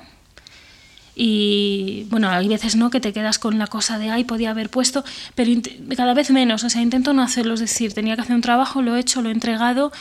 [1.16, 4.68] y bueno, hay veces no que te quedas con la cosa de, ay, podía haber
[4.68, 5.04] puesto,
[5.34, 5.52] pero
[5.96, 8.82] cada vez menos, o sea, intento no hacerlo, es decir, tenía que hacer un trabajo,
[8.82, 9.92] lo he hecho, lo he entregado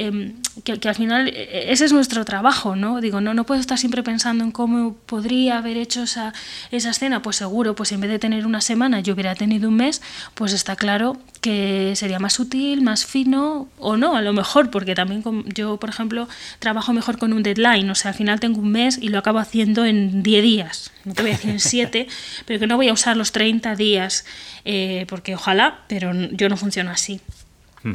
[0.00, 0.32] Em,
[0.64, 3.02] que, al final e, e, ese es nuestro trabajo, ¿no?
[3.02, 6.32] Digo, no, no puedo estar siempre pensando en cómo podría haber hecho esa,
[6.70, 9.76] esa escena, pues seguro, pues en vez de tener una semana yo hubiera tenido un
[9.76, 10.00] mes,
[10.34, 14.94] pues está claro que sería más útil, más fino o no, a lo mejor, porque
[14.94, 15.22] también
[15.54, 16.28] yo, por ejemplo,
[16.60, 19.38] trabajo mejor con un deadline, o sea, al final tengo un mes y lo acabo
[19.38, 22.08] haciendo en 10 días, no te voy a decir en 7,
[22.46, 24.24] pero que no voy a usar los 30 días,
[24.64, 27.20] eh, porque ojalá, pero yo no funciono así.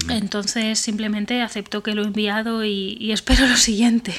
[0.09, 4.13] Entonces simplemente acepto que lo he enviado y, espero lo siguiente.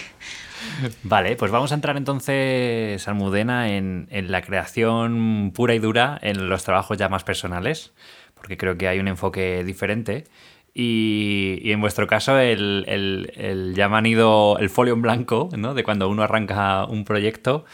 [1.03, 6.65] Vale, pues vamos a entrar entonces, Almudena, en, la creación pura y dura en los
[6.65, 7.93] trabajos ya más personales,
[8.35, 10.25] porque creo que hay un enfoque diferente.
[10.73, 15.75] Y, en vuestro caso, el, el, el, ya el folio en blanco, ¿no?
[15.75, 17.65] de cuando uno arranca un proyecto,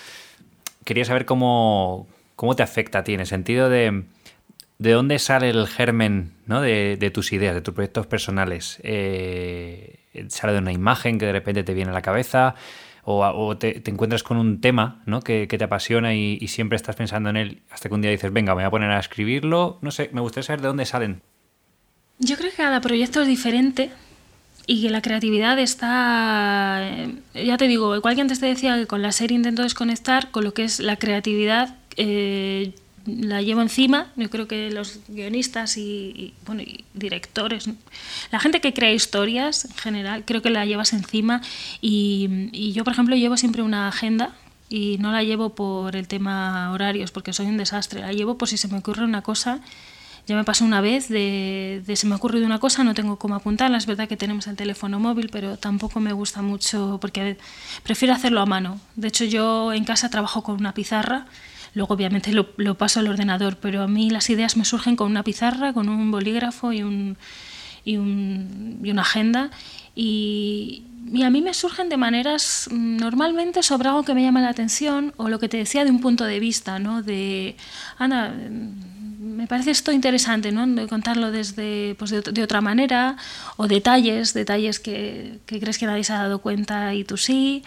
[0.84, 4.04] quería saber cómo, cómo te afecta a ti, en el sentido de
[4.82, 6.60] de dónde sale el germen ¿no?
[6.60, 8.80] de, tus ideas, de tus proyectos personales.
[8.82, 12.56] Eh, ¿Sale de una imagen que de repente te viene a la cabeza?
[13.04, 15.22] ¿O, te, encuentras con un tema ¿no?
[15.22, 18.54] que, te apasiona y, siempre estás pensando en él hasta que un día dices, venga,
[18.54, 19.78] me voy a poner a escribirlo?
[19.82, 21.22] No sé, me gustaría saber de dónde salen.
[22.18, 23.90] Yo creo que cada proyecto es diferente
[24.66, 28.86] y que la creatividad está, eh, ya te digo, igual que antes te decía que
[28.86, 32.72] con la serie intento desconectar, con lo que es la creatividad, eh,
[33.06, 34.08] la llevo encima.
[34.16, 36.62] Yo creo que los guionistas y, bueno,
[36.94, 37.68] directores,
[38.30, 41.42] la gente que crea historias en general, creo que la llevas encima.
[41.80, 44.34] Y, yo, por ejemplo, llevo siempre una agenda
[44.68, 48.00] y no la llevo por el tema horarios, porque soy un desastre.
[48.00, 49.60] La llevo por si se me ocurre una cosa
[50.26, 53.18] ya me pasó una vez de, de, se me ha ocurrido una cosa, no tengo
[53.18, 53.76] cómo apuntarla.
[53.76, 57.38] Es verdad que tenemos el teléfono móvil, pero tampoco me gusta mucho porque
[57.82, 58.80] prefiero hacerlo a mano.
[58.94, 61.26] De hecho, yo en casa trabajo con una pizarra.
[61.74, 65.10] Luego, obviamente, lo, lo paso al ordenador, pero a mí las ideas me surgen con
[65.10, 67.16] una pizarra, con un bolígrafo y, un,
[67.84, 69.50] y, un, y una agenda.
[69.94, 70.84] Y,
[71.24, 75.28] a mí me surgen de maneras normalmente sobre algo que me llama la atención o
[75.28, 77.02] lo que te decía de un punto de vista, ¿no?
[77.02, 77.56] De,
[77.98, 78.32] Ana,
[79.18, 80.66] me parece esto interesante, ¿no?
[80.66, 83.16] De contarlo desde, pues de, otra manera,
[83.56, 87.62] o detalles, detalles que, crees que nadie se ha dado cuenta y tú sí.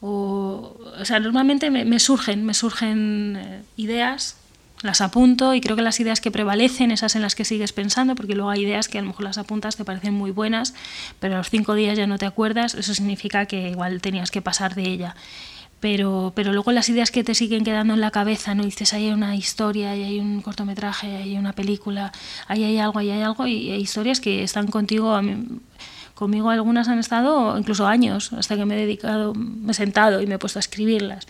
[0.00, 4.36] O, o sea, normalmente me, surgen, me surgen eh, ideas,
[4.82, 8.14] las apunto y creo que las ideas que prevalecen, esas en las que sigues pensando,
[8.14, 10.74] porque luego hay ideas que a lo mejor las apuntas, te parecen muy buenas,
[11.18, 14.42] pero a los cinco días ya no te acuerdas, eso significa que igual tenías que
[14.42, 15.16] pasar de ella
[15.80, 18.64] pero, pero luego las ideas que te siguen quedando en la cabeza, ¿no?
[18.64, 22.12] dices, ahí hay una historia, ahí hay un cortometraje, ahí hay una película,
[22.48, 25.20] ahí hay algo, ahí hay algo, y hay historias que están contigo,
[26.16, 30.26] conmigo algunas han estado incluso años, hasta que me he dedicado, me he sentado y
[30.26, 31.28] me he puesto a escribirlas.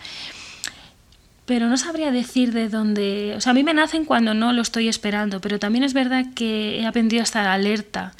[1.44, 4.62] Pero no sabría decir de dónde, o sea, a mí me nacen cuando no lo
[4.62, 8.12] estoy esperando, pero también es verdad que he aprendido a estar alerta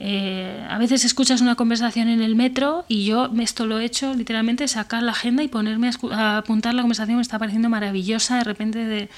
[0.00, 4.14] eh, a veces escuchas una conversación en el metro y yo esto lo he hecho
[4.14, 8.38] literalmente, sacar la agenda y ponerme a, apuntar la conversación, me está pareciendo maravillosa.
[8.38, 9.10] De repente, de,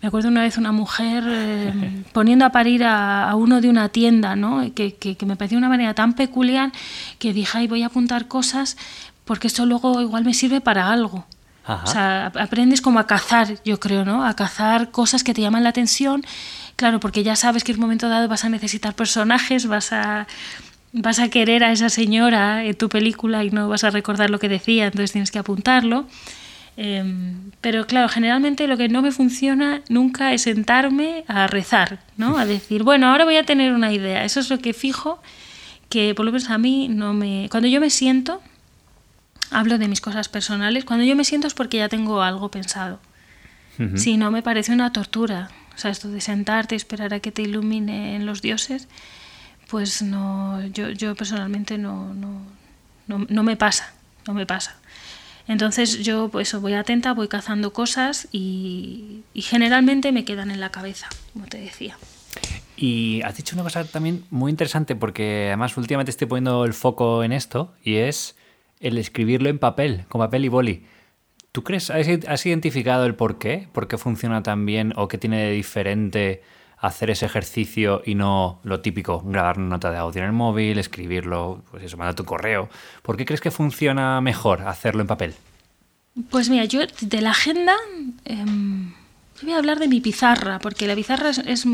[0.00, 4.34] me acuerdo una vez una mujer eh, poniendo a parir a, uno de una tienda,
[4.34, 4.72] ¿no?
[4.74, 6.72] que, que, me pareció una manera tan peculiar
[7.18, 8.78] que dije, ay, voy a apuntar cosas
[9.24, 11.26] porque esto luego igual me sirve para algo.
[11.64, 14.26] O sea, aprendes como a cazar, yo creo, ¿no?
[14.26, 16.24] A cazar cosas que te llaman la atención
[16.82, 20.26] Claro, porque ya sabes que en un momento dado vas a necesitar personajes, vas a,
[20.92, 24.40] vas a querer a esa señora en tu película y no vas a recordar lo
[24.40, 26.08] que decía, entonces tienes que apuntarlo.
[26.76, 32.36] Em, pero claro, generalmente lo que no me funciona nunca es sentarme a rezar, ¿no?
[32.36, 34.24] A decir, bueno, ahora voy a tener una idea.
[34.24, 35.22] Eso es lo que fijo,
[35.88, 37.46] que por lo menos a mí no me...
[37.48, 38.42] Cuando yo me siento,
[39.52, 42.98] hablo de mis cosas personales, cuando yo me siento es porque ya tengo algo pensado.
[43.94, 45.48] Si no, me parece una tortura.
[45.74, 48.88] O sea, esto de sentarte y esperar a que te iluminen los dioses,
[49.68, 52.42] pues no, yo, yo personalmente no, no,
[53.06, 53.94] no, me pasa,
[54.26, 54.76] no me pasa.
[55.48, 60.70] Entonces yo pues voy atenta, voy cazando cosas y, y, generalmente me quedan en la
[60.70, 61.96] cabeza, como te decía.
[62.76, 67.24] Y has dicho una cosa también muy interesante porque además últimamente estoy poniendo el foco
[67.24, 68.36] en esto y es
[68.80, 70.86] el escribirlo en papel, con papel y boli.
[71.52, 73.68] ¿Tú crees, has identificado el por qué?
[73.72, 76.42] ¿Por qué funciona tan bien o qué tiene de diferente
[76.78, 80.78] hacer ese ejercicio y no lo típico, grabar una nota de audio en el móvil,
[80.78, 82.70] escribirlo, pues eso, mandar tu correo?
[83.02, 85.34] ¿Por qué crees que funciona mejor hacerlo en papel?
[86.30, 87.74] Pues mira, yo de la agenda...
[89.42, 91.64] Em, voy a hablar de mi pizarra, porque la pizarra es,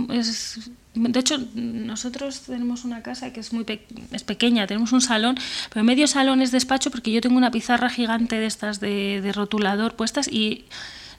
[0.95, 3.65] de hecho, nosotros tenemos una casa que es muy
[4.13, 5.37] es pequeña, tenemos un salón,
[5.73, 9.33] pero medio salón es despacho porque yo tengo una pizarra gigante de estas de, de
[9.33, 10.65] rotulador puestas y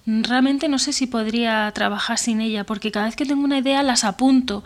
[0.06, 3.84] realmente no sé si podría trabajar sin ella, porque cada vez que tengo una idea
[3.84, 4.64] las apunto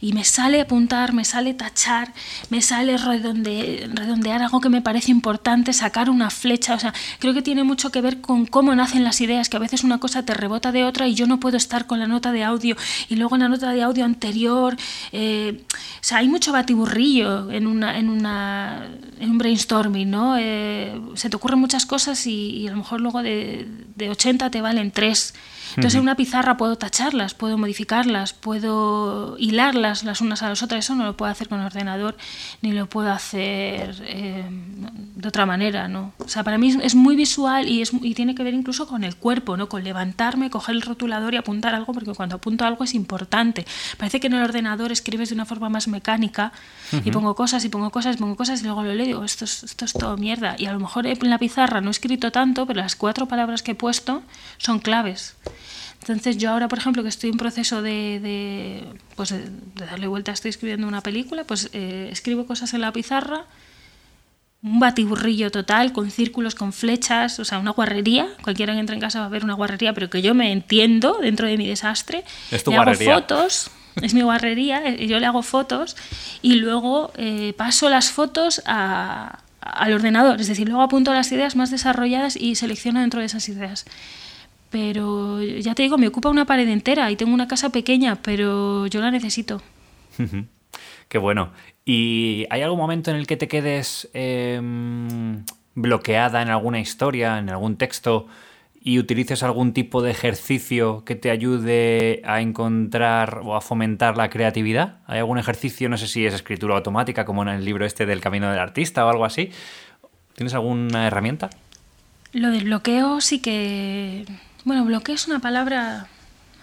[0.00, 2.12] y me sale apuntar, me sale tachar,
[2.50, 7.42] me sale redondear algo que me parece importante, sacar una flecha, o sea, creo que
[7.42, 10.34] tiene mucho que ver con cómo nacen las ideas, que a veces una cosa te
[10.34, 12.76] rebota de otra y yo no puedo estar con la nota de audio
[13.08, 14.76] y luego la nota de audio anterior,
[15.12, 20.36] eh, o sea, hay mucho batiburrillo en, una, en, una, en un brainstorming, ¿no?
[20.38, 23.66] Eh, se te ocurren muchas cosas y, a lo mejor luego de,
[23.96, 25.34] de 80 te valen tres
[25.76, 30.84] entonces en una pizarra puedo tacharlas, puedo modificarlas, puedo hilarlas las unas a las otras.
[30.84, 32.16] Eso no lo puedo hacer con el ordenador
[32.62, 35.88] ni lo puedo hacer eh, de otra manera.
[35.88, 36.12] ¿no?
[36.18, 39.04] O sea, para mí es, muy visual y, es, y tiene que ver incluso con
[39.04, 39.68] el cuerpo, ¿no?
[39.68, 43.66] con levantarme, coger el rotulador y apuntar algo, porque cuando apunto algo es importante.
[43.98, 46.52] Parece que en el ordenador escribes de una forma más mecánica
[47.04, 49.24] y pongo cosas y pongo cosas y pongo cosas y luego lo leo y digo,
[49.24, 50.54] esto es, esto es todo mierda.
[50.58, 53.62] Y a lo mejor en la pizarra no he escrito tanto, pero las cuatro palabras
[53.62, 54.22] que he puesto
[54.58, 55.34] son claves.
[56.04, 58.84] Entonces yo ahora, por ejemplo, que estoy en proceso de,
[59.16, 59.44] pues de,
[59.74, 63.46] darle vuelta, estoy escribiendo una película, pues eh, escribo cosas en la pizarra,
[64.62, 68.28] un batiburrillo total, con círculos, con flechas, o sea, una guarrería.
[68.42, 71.18] Cualquiera que entre en casa va a ver una guarrería, pero que yo me entiendo
[71.22, 72.22] dentro de mi desastre.
[72.50, 73.12] Es tu le guarrería.
[73.12, 73.70] hago fotos,
[74.02, 75.96] es mi guarrería, eh, yo le hago fotos
[76.42, 81.56] y luego eh, paso las fotos a, al ordenador, es decir, luego apunto las ideas
[81.56, 83.86] más desarrolladas y selecciono dentro de esas ideas
[84.74, 88.88] pero ya te digo, me ocupa una pared entera y tengo una casa pequeña, pero
[88.88, 89.62] yo la necesito.
[91.08, 91.52] Qué bueno.
[91.84, 94.60] ¿Y hay algún momento en el que te quedes eh,
[95.76, 98.26] bloqueada en alguna historia, en algún texto,
[98.82, 104.28] y utilices algún tipo de ejercicio que te ayude a encontrar o a fomentar la
[104.28, 104.96] creatividad?
[105.06, 108.20] ¿Hay algún ejercicio, no sé si es escritura automática, como en el libro este del
[108.20, 109.52] Camino del Artista o algo así?
[110.34, 111.50] ¿Tienes alguna herramienta?
[112.32, 114.24] Lo del bloqueo sí que
[114.64, 116.08] bueno, bloqueo es una palabra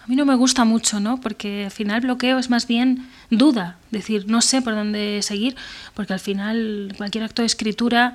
[0.02, 1.20] a mí no me gusta mucho, ¿no?
[1.20, 5.54] Porque al final bloqueo es más bien duda, decir, no sé por dónde seguir,
[5.94, 8.14] porque al final cualquier acto de escritura,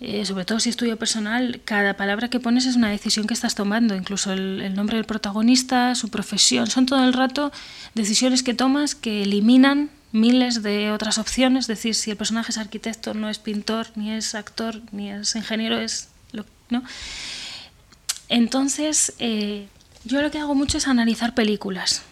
[0.00, 3.54] eh, sobre todo si estudio personal, cada palabra que pones es una decisión que estás
[3.54, 7.52] tomando, incluso el, nombre del protagonista, su profesión, son todo el rato
[7.94, 12.58] decisiones que tomas que eliminan miles de otras opciones, es decir, si el personaje es
[12.58, 16.08] arquitecto, no es pintor, ni es actor, ni es ingeniero, es...
[16.32, 16.82] Lo, ¿no?
[18.30, 19.66] Entonces, eh,
[20.04, 22.02] yo lo que hago mucho es analizar películas.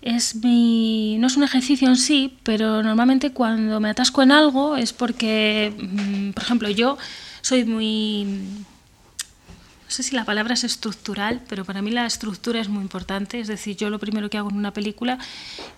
[0.00, 4.76] Es mi, no es un ejercicio en sí, pero normalmente cuando me atasco en algo
[4.76, 6.96] es porque, mm, por ejemplo, yo
[7.42, 8.24] soy muy...
[8.24, 13.38] No sé si la palabra es estructural, pero para mí la estructura es muy importante.
[13.38, 15.18] Es decir, yo lo primero que hago en una película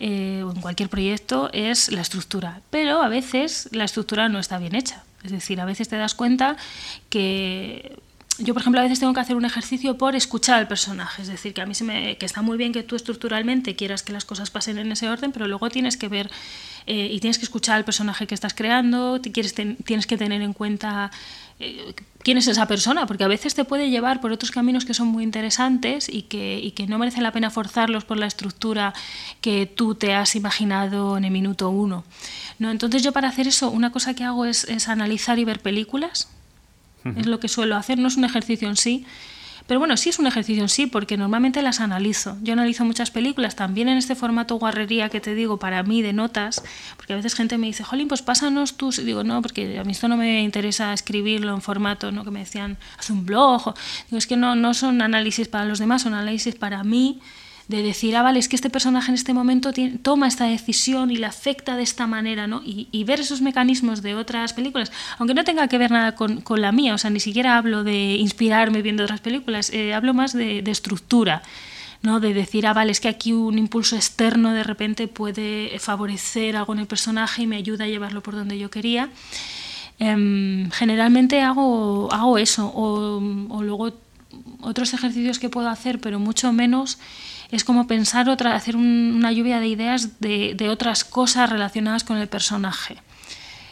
[0.01, 2.63] eh, o en cualquier proyecto es la estructura.
[2.71, 5.05] Pero a veces la estructura no está bien hecha.
[5.25, 6.57] Es decir, a veces te das cuenta
[7.11, 8.01] que
[8.39, 11.23] yo, por ejemplo, a veces tengo que hacer un ejercicio por escuchar al personaje.
[11.23, 14.03] Es decir, que a mí se me, que está muy bien que tú estructuralmente quieras
[14.03, 16.31] que las cosas pasen en ese orden, pero luego tienes que ver
[16.87, 21.11] eh, y tienes que escuchar al personaje que estás creando, tienes que tener en cuenta
[21.59, 24.95] eh, quién es esa persona, porque a veces te puede llevar por otros caminos que
[24.95, 28.95] son muy interesantes y que, no merece la pena forzarlos por la estructura
[29.41, 32.05] que tú te has imaginado en el minuto uno.
[32.61, 32.71] ¿no?
[32.71, 36.29] Entonces yo para hacer eso, una cosa que hago es analizar y ver películas
[37.17, 39.07] es lo que suelo hacer, no es un ejercicio en sí.
[39.67, 42.39] Pero bueno, sí es un ejercicio en sí, porque normalmente las analizo.
[42.41, 46.15] Yo analizo muchas películas, también en este formato guarrería que te digo, para mí, de
[46.15, 46.63] notas,
[46.97, 48.99] porque a veces gente me dice, Jolín, pues pásanos tus...
[48.99, 52.25] Y digo, no, porque a mí esto no me interesa escribirlo en formato, ¿no?
[52.25, 53.75] Que me decían, haz un blog.
[54.07, 57.21] Digo, es que no, no son análisis para los demás, son análisis para mí
[57.69, 61.17] de decir, ah, vale, es que este personaje en este momento toma esta decisión y
[61.17, 62.63] le afecta de esta manera, ¿no?
[62.65, 66.73] Y, ver esos mecanismos de otras películas, aunque no tenga que ver nada con, la
[66.73, 70.59] mía, o sea, ni siquiera hablo de inspirarme viendo otras películas, eh, hablo más de,
[70.67, 71.43] estructura.
[72.01, 72.21] ¿no?
[72.21, 76.73] de decir, ah, vale, es que aquí un impulso externo de repente puede favorecer algo
[76.73, 79.11] en el personaje y me ayuda a llevarlo por donde yo quería.
[79.99, 83.93] Eh, generalmente hago, hago eso, o, o luego
[84.61, 86.99] otros ejercicios que puedo hacer, pero mucho menos
[87.51, 92.05] es como pensar otra, hacer un, una lluvia de ideas de, de, otras cosas relacionadas
[92.05, 92.99] con el personaje.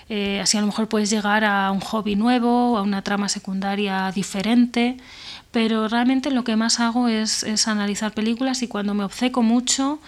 [0.09, 4.11] Eh, así a lo mejor puedes llegar a un hobby nuevo, a una trama secundaria
[4.12, 4.97] diferente,
[5.51, 9.99] pero realmente lo que más hago es, es analizar películas y cuando me obceco mucho,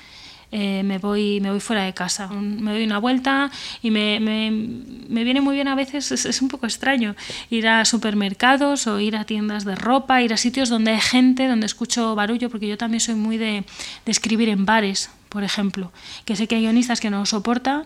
[0.50, 3.50] eh, me, voy, me voy fuera de casa, me doy una vuelta
[3.82, 7.14] y me, me, me viene muy bien a veces, es, es, un poco extraño,
[7.50, 11.48] ir a supermercados o ir a tiendas de ropa, ir a sitios donde hay gente,
[11.48, 13.64] donde escucho barullo, porque yo también soy muy de,
[14.04, 15.92] de escribir en bares, por ejemplo,
[16.24, 17.84] que sé que hay guionistas que no lo soportan.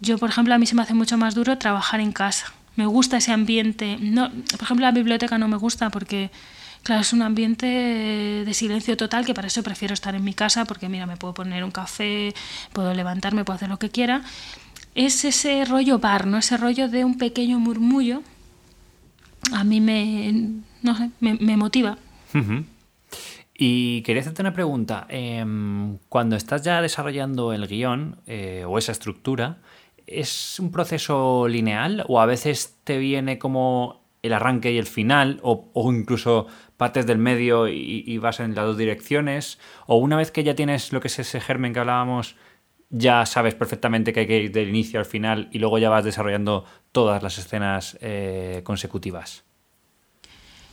[0.00, 2.52] Yo, por ejemplo, a mí se me hace mucho más duro trabajar en casa.
[2.76, 3.96] Me gusta ese ambiente.
[4.00, 6.30] No, por ejemplo, la biblioteca no me gusta porque
[6.86, 10.66] Claro, es un ambiente de silencio total que para eso prefiero estar en mi casa
[10.66, 12.32] porque mira, me puedo poner un café,
[12.72, 14.22] puedo levantarme, puedo hacer lo que quiera.
[14.94, 16.38] Es ese rollo bar, ¿no?
[16.38, 18.22] Ese rollo de un pequeño murmullo.
[19.52, 20.32] A mí me,
[20.82, 21.98] no sé, me, motiva.
[23.52, 25.08] Y quería hacerte una pregunta.
[25.08, 25.44] Eh,
[26.08, 29.58] cuando estás ya desarrollando el guion eh, o esa estructura,
[30.06, 35.40] ¿es un proceso lineal o a veces te viene como el arranque y el final,
[35.42, 40.44] o incluso partes del medio y, vas en las dos direcciones, o una vez que
[40.44, 42.36] ya tienes lo que es ese germen que hablábamos,
[42.90, 46.04] ya sabes perfectamente que hay que ir del inicio al final y luego ya vas
[46.04, 49.42] desarrollando todas las escenas eh, consecutivas.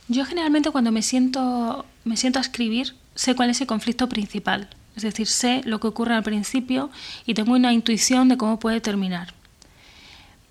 [0.08, 4.68] Yo generalmente cuando me siento, me siento a escribir sé cuál es el conflicto principal,
[4.96, 6.90] es decir, sé lo que ocurre al principio
[7.26, 9.32] y tengo una intuición de cómo puede terminar.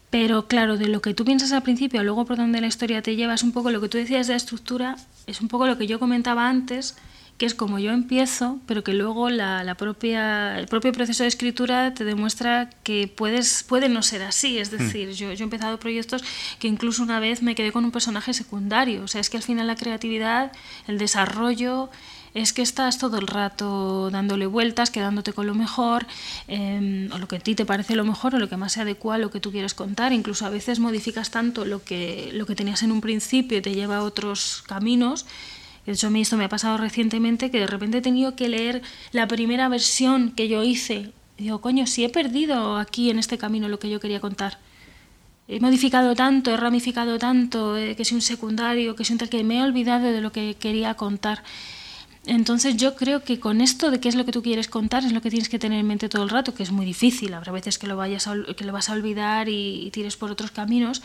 [0.10, 3.16] Pero claro, de lo que tú piensas al principio, luego por donde la historia te
[3.16, 4.96] lleva, es un poco lo que tú decías de la estructura,
[5.28, 6.96] es un poco lo que yo comentaba antes,
[7.38, 11.94] que es como yo empiezo, pero que luego la, propia, el propio proceso de escritura
[11.94, 14.60] te demuestra que puedes, puede no ser así.
[14.60, 14.78] Es hmm.
[14.78, 16.24] decir, yo, yo he empezado proyectos
[16.60, 19.04] que incluso una vez me quedé con un personaje secundario.
[19.04, 20.52] O sea, es que al final la creatividad,
[20.88, 21.90] el desarrollo,
[22.34, 26.08] es que estás todo el rato dándole vueltas, quedándote con lo mejor,
[26.48, 28.82] em, o lo que a ti te parece lo mejor, o lo que más se
[28.82, 30.14] adecua a lo que tú quieres contar.
[30.14, 33.74] Incluso a veces modificas tanto lo que, lo que tenías en un principio y te
[33.74, 35.26] lleva a otros caminos
[35.86, 38.48] de hecho, a mí esto me ha pasado recientemente que de repente he tenido que
[38.48, 38.82] leer
[39.12, 41.12] la primera versión que yo hice.
[41.38, 44.60] Digo, coño, si he perdido aquí en este camino lo que yo quería contar.
[45.50, 49.30] He modificado tanto, he ramificado tanto, eh, que soy un secundario, que soy un tal,
[49.30, 51.44] que me he olvidado de lo que quería contar.
[52.26, 55.12] Entonces yo creo que con esto de qué es lo que tú quieres contar es
[55.12, 57.34] lo que tienes que tener en mente todo el rato, que es muy difícil.
[57.34, 61.02] Habrá veces que lo, vayas que lo vas a olvidar y, tires por otros caminos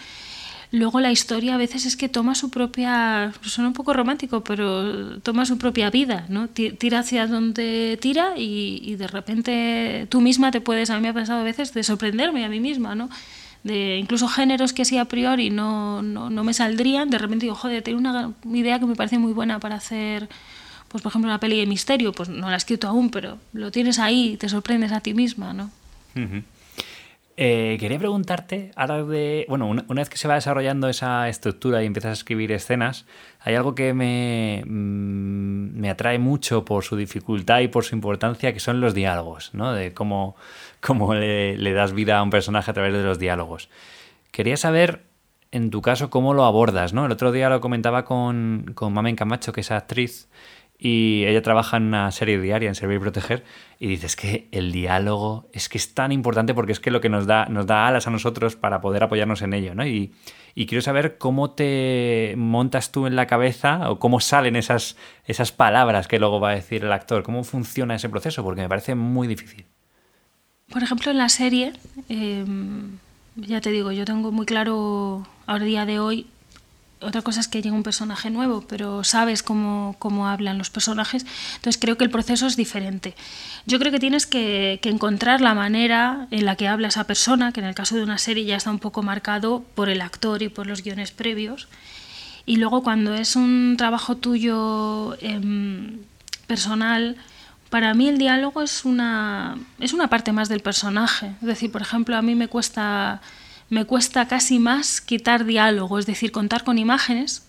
[0.70, 5.18] luego la historia a veces es que toma su propia, suena un poco romántico, pero
[5.20, 6.48] toma su propia vida, ¿no?
[6.48, 11.14] Tira hacia donde tira y, de repente tú misma te puedes, a mí me ha
[11.14, 13.08] pasado a veces, de sorprenderme a mí misma, ¿no?
[13.64, 17.56] De incluso géneros que sí a priori no, no, no me saldrían, de repente digo,
[17.56, 20.28] joder, tengo una idea que me parece muy buena para hacer,
[20.88, 23.70] pues por ejemplo, una peli de misterio, pues no la he escrito aún, pero lo
[23.70, 25.70] tienes ahí te sorprendes a ti misma, ¿no?
[27.40, 29.46] Eh, quería preguntarte, ahora de.
[29.48, 33.06] Bueno, una, vez que se va desarrollando esa estructura y empiezas a escribir escenas,
[33.38, 38.52] hay algo que me, mm, me atrae mucho por su dificultad y por su importancia,
[38.52, 39.72] que son los diálogos, ¿no?
[39.72, 40.34] De cómo,
[40.80, 43.68] cómo le, das vida a un personaje a través de los diálogos.
[44.32, 45.04] Quería saber,
[45.52, 47.06] en tu caso, cómo lo abordas, ¿no?
[47.06, 50.28] El otro día lo comentaba con, con Mamen Camacho, que es actriz,
[50.80, 53.44] y ella trabaja en una serie diaria, en Servir y Proteger,
[53.80, 57.08] y dices que el diálogo es que es tan importante porque es que lo que
[57.08, 59.84] nos da, nos da alas a nosotros para poder apoyarnos en ello, ¿no?
[59.84, 60.14] Y,
[60.66, 66.08] quiero saber cómo te montas tú en la cabeza o cómo salen esas, esas palabras
[66.08, 69.28] que luego va a decir el actor, cómo funciona ese proceso, porque me parece muy
[69.28, 69.66] difícil.
[70.68, 71.74] Por ejemplo, en la serie,
[72.08, 72.98] em,
[73.36, 76.26] ya te digo, yo tengo muy claro a día de hoy
[77.00, 81.24] otra cosa es que llega un personaje nuevo, pero sabes cómo, cómo, hablan los personajes,
[81.56, 83.14] entonces creo que el proceso es diferente.
[83.66, 87.60] Yo creo que tienes que, encontrar la manera en la que habla esa persona, que
[87.60, 90.48] en el caso de una serie ya está un poco marcado por el actor y
[90.48, 91.68] por los guiones previos,
[92.46, 95.98] y luego cuando es un trabajo tuyo em,
[96.46, 97.16] personal,
[97.68, 101.34] para mí el diálogo es una, es una parte más del personaje.
[101.42, 103.20] Es decir, por ejemplo, a mí me cuesta
[103.70, 107.44] me cuesta casi más quitar diálogo, es decir, contar con imágenes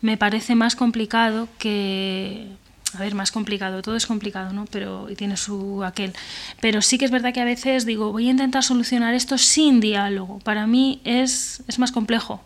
[0.00, 2.46] me parece más complicado que
[2.94, 4.64] a ver, más complicado, todo es complicado, ¿no?
[4.70, 6.14] Pero y tiene su aquel.
[6.60, 9.80] Pero sí que es verdad que a veces digo, voy a intentar solucionar esto sin
[9.80, 10.38] diálogo.
[10.38, 12.40] Para mí es, es más complejo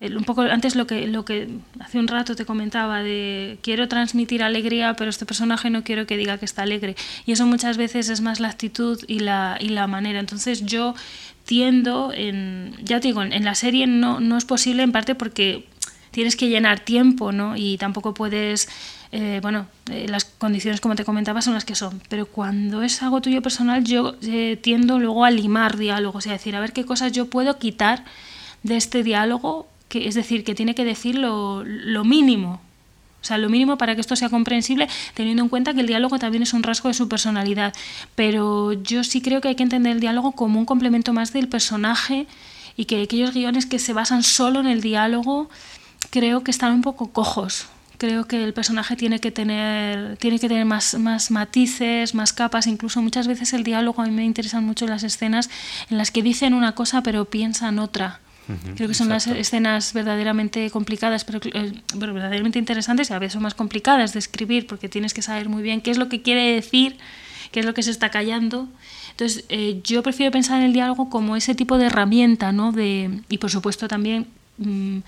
[0.00, 1.48] un poco antes lo que, lo que
[1.80, 6.16] hace un rato te comentaba de quiero transmitir alegría, pero este personaje no quiero que
[6.16, 6.94] diga que está alegre.
[7.26, 10.20] Y eso muchas veces es más la actitud y la, y la manera.
[10.20, 10.94] Entonces yo
[11.48, 15.64] tiendo, en, ya te digo, en la serie no, no es posible en parte porque
[16.10, 17.56] tienes que llenar tiempo, ¿no?
[17.56, 18.68] Y tampoco puedes,
[19.12, 23.02] eh, bueno, eh, las condiciones como te comentaba son las que son, pero cuando es
[23.02, 26.84] algo tuyo personal yo eh, tiendo luego a limar diálogos y decir, a ver qué
[26.84, 28.04] cosas yo puedo quitar
[28.62, 31.64] de este diálogo que, es decir, que tiene que decir lo,
[32.04, 32.60] mínimo,
[33.20, 36.18] o sea, lo mínimo para que esto sea comprensible, teniendo en cuenta que el diálogo
[36.18, 37.74] también es un rasgo de su personalidad.
[38.14, 41.48] Pero yo sí creo que hay que entender el diálogo como un complemento más del
[41.48, 42.26] personaje
[42.76, 45.50] y que aquellos guiones que se basan solo en el diálogo
[46.10, 47.66] creo que están un poco cojos.
[47.98, 52.68] Creo que el personaje tiene que tener, tiene que tener más, más matices, más capas.
[52.68, 55.50] Incluso muchas veces el diálogo a mí me interesan mucho las escenas
[55.90, 58.20] en las que dicen una cosa pero piensan otra.
[58.76, 63.42] Creo que son las escenas verdaderamente complicadas, pero eh, verdaderamente interesantes y a veces son
[63.42, 66.54] más complicadas de escribir porque tienes que saber muy bien qué es lo que quiere
[66.54, 66.96] decir,
[67.52, 68.68] qué es lo que se está callando.
[69.10, 72.72] Entonces, eh, yo prefiero pensar en el diálogo como ese tipo de herramienta, ¿no?
[72.72, 74.26] De, y por supuesto también
[74.58, 74.98] mm,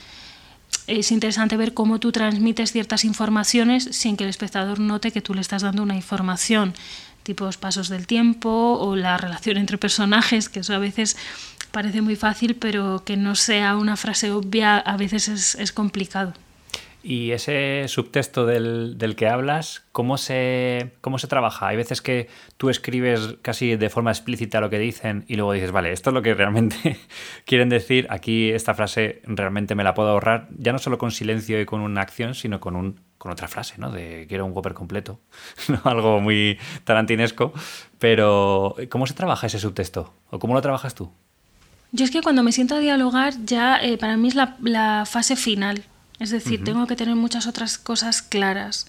[0.87, 5.35] es interesante ver cómo tú transmites ciertas informaciones sin que el espectador note que tú
[5.35, 6.75] le estás dando una información,
[7.23, 11.17] tipos pasos del tiempo o la relación entre personajes, que eso a veces
[11.71, 16.35] parece muy fácil, pero que no sea una frase obvia a veces es, complicado.
[17.03, 21.69] Y ese subtexto del, que hablas, ¿cómo se, ¿cómo se trabaja?
[21.69, 25.73] Hay veces que tú escribes casi de forma explícita lo que dicen y luego dices,
[25.73, 26.99] vale, esto es lo que realmente
[27.47, 31.59] quieren decir, aquí esta frase realmente me la puedo ahorrar, ya no solo con silencio
[31.59, 33.91] y con una acción, sino con, un, con otra frase, ¿no?
[33.91, 35.21] De quiero un Whopper completo,
[35.85, 37.55] algo muy tarantinesco,
[37.99, 40.13] pero ¿cómo se trabaja ese subtexto?
[40.29, 41.11] ¿O cómo lo trabajas tú?
[41.93, 45.37] Yo es que cuando me siento a dialogar ya eh, para mí es la, fase
[45.37, 45.83] final.
[46.19, 48.87] Es decir, tengo que tener muchas otras cosas claras.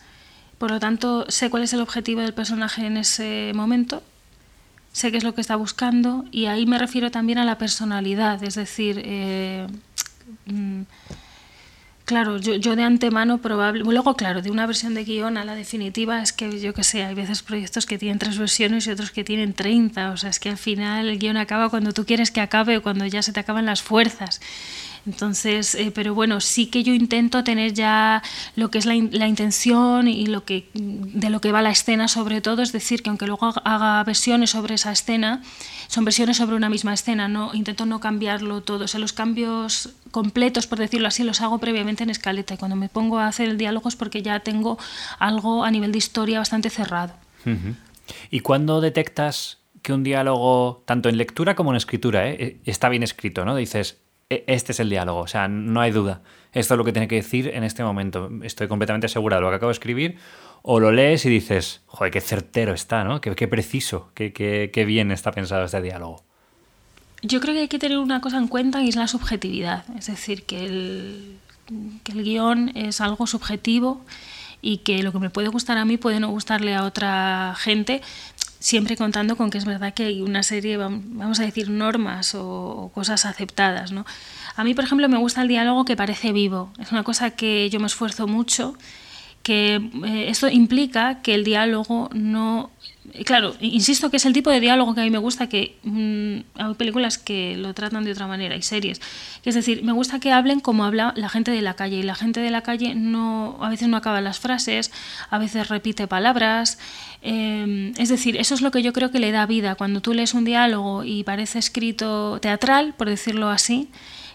[0.58, 4.04] Por lo tanto, sé cuál es el objetivo del personaje en ese momento,
[4.92, 8.44] sé qué es lo que está buscando y ahí me refiero también a la personalidad.
[8.44, 9.66] Es decir, eh,
[10.46, 10.82] mm,
[12.06, 13.84] Claro, yo, de antemano probable.
[13.84, 17.04] Luego, claro, de una versión de guion a la definitiva es que yo que sé,
[17.04, 20.12] hay veces proyectos que tienen tres versiones y otros que tienen 30.
[20.12, 22.82] O sea, es que al final el guion acaba cuando tú quieres que acabe o
[22.82, 24.42] cuando ya se te acaban las fuerzas.
[25.06, 28.22] Entonces, eh, pero bueno, sí que yo intento tener ya
[28.56, 32.40] lo que es la, intención y lo que, de lo que va la escena sobre
[32.42, 35.42] todo, es decir, que aunque luego haga versiones sobre esa escena,
[35.88, 39.90] son versiones sobre una misma escena, no intento no cambiarlo todo, o sea, los cambios
[40.12, 43.50] completos, por decirlo así, los hago previamente en escaleta y cuando me pongo a hacer
[43.50, 44.78] el diálogo es porque ya tengo
[45.20, 47.14] algo a nivel de historia bastante cerrado.
[48.30, 53.04] ¿Y cuándo detectas que un diálogo, tanto en lectura como en escritura, eh, está bien
[53.04, 53.56] escrito, ¿no?
[53.56, 54.00] Dices,
[54.30, 56.22] e, este es el diálogo, o sea, no hay duda.
[56.54, 58.30] Esto es lo que tiene que decir en este momento.
[58.44, 60.18] Estoy completamente segura de lo que acabo de escribir.
[60.64, 63.20] O lo lees y dices, joder, qué certero está, ¿no?
[63.22, 66.24] Qué, preciso, qué, qué, bien está pensado este diálogo.
[67.22, 69.84] Yo creo que hay que tener una cosa en cuenta y es la subjetividad.
[69.98, 71.38] Es decir, que el,
[72.04, 74.02] que guion es algo subjetivo
[74.62, 78.02] y que lo que me puede gustar a mí puede no gustarle a otra gente
[78.62, 82.92] siempre contando con que es verdad que hay una serie, vamos a decir, normas o,
[82.94, 83.92] cosas aceptadas.
[83.92, 84.06] ¿no?
[84.56, 86.72] A mí, por ejemplo, me gusta el diálogo que parece vivo.
[86.80, 88.76] Es una cosa que yo me esfuerzo mucho,
[89.42, 92.70] que eh, esto implica que el diálogo no
[93.26, 96.60] claro, insisto que es el tipo de diálogo que a mí me gusta, que mm,
[96.62, 99.02] hay películas que lo tratan de otra manera, y series.
[99.44, 102.16] Es decir, me gusta que hablen como habla la gente de la calle, y la
[102.16, 104.92] gente de la calle no, a veces no acaba las frases,
[105.30, 106.80] a veces repite palabras.
[107.22, 109.76] Em, es decir, eso es lo que yo creo que le da vida.
[109.76, 113.90] Cuando tú lees un diálogo y parece escrito teatral, por decirlo así,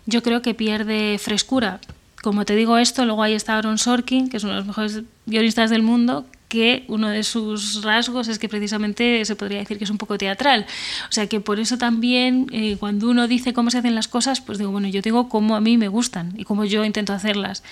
[0.07, 1.81] yo creo que pierde frescura
[2.27, 5.03] como te digo esto, luego ahí está Aaron Sorkin, que es uno de los mejores
[5.27, 9.84] guionistas del mundo, que uno de sus rasgos es que precisamente se podría decir que
[9.84, 10.66] es un poco teatral.
[11.09, 14.40] O sea que por eso también eh, cuando uno dice cómo se hacen las cosas,
[14.40, 17.62] pues digo, bueno, yo digo cómo a mí me gustan y cómo yo intento hacerlas,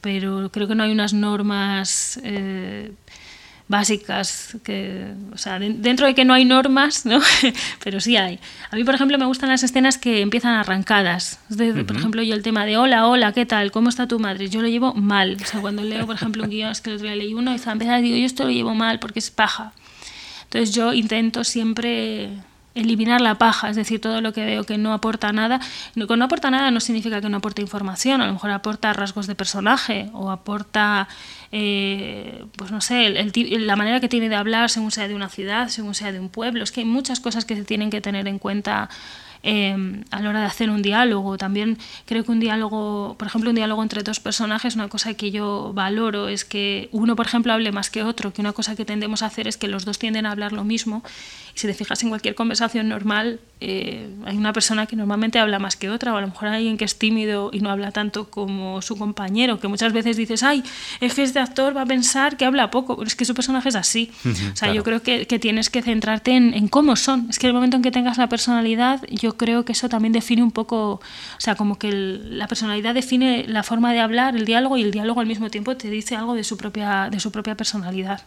[0.00, 2.20] pero creo que no hay unas normas...
[2.22, 2.92] Eh,
[3.66, 7.20] básicas, que, o sea, dentro de que no hay normas, ¿no?
[7.84, 8.38] pero sí hay.
[8.70, 11.40] A mí, por ejemplo, me gustan las escenas que empiezan arrancadas.
[11.48, 13.70] Por ejemplo, yo el tema de hola, hola, ¿qué tal?
[13.70, 14.48] ¿Cómo está tu madre?
[14.48, 15.38] Yo lo llevo mal.
[15.42, 17.52] O sea, cuando leo, por ejemplo, un guion, es que el otro día leí uno
[17.52, 19.72] y empezar, digo, yo esto lo llevo mal porque es paja.
[20.44, 22.28] Entonces yo intento siempre
[22.74, 25.60] eliminar la paja, es decir, todo lo que veo que no aporta nada.
[26.06, 29.26] Con no aporta nada no significa que no aporte información, a lo mejor aporta rasgos
[29.26, 31.08] de personaje o aporta,
[31.52, 35.68] eh, pues no sé, la manera que tiene de hablar según sea de una ciudad,
[35.68, 36.64] según sea de un pueblo.
[36.64, 38.88] Es que hay muchas cosas que se tienen que tener en cuenta
[39.46, 41.36] Em, a la hora de hacer un diálogo.
[41.36, 41.76] También
[42.06, 45.72] creo que un diálogo, por ejemplo, un diálogo entre dos personajes, una cosa que yo
[45.74, 49.22] valoro es que uno, por ejemplo, hable más que otro, que una cosa que tendemos
[49.22, 51.02] a hacer es que los dos tienden a hablar lo mismo.
[51.54, 55.58] Y si te fijas en cualquier conversación normal, eh, hay una persona que normalmente habla
[55.58, 57.92] más que otra, o a lo mejor hay alguien que es tímido y no habla
[57.92, 60.64] tanto como su compañero, que muchas veces dices, ay,
[61.00, 63.68] es que este actor va a pensar que habla poco, pero es que su personaje
[63.68, 64.10] es así.
[64.24, 67.26] o sea, yo creo que, que, tienes que centrarte en, en cómo son.
[67.28, 70.42] Es que el momento en que tengas la personalidad, yo creo que eso también define
[70.42, 71.00] un poco, o
[71.38, 75.20] sea, como que la personalidad define la forma de hablar, el diálogo, y el diálogo
[75.20, 78.22] al mismo tiempo te dice algo de su propia, de su propia personalidad.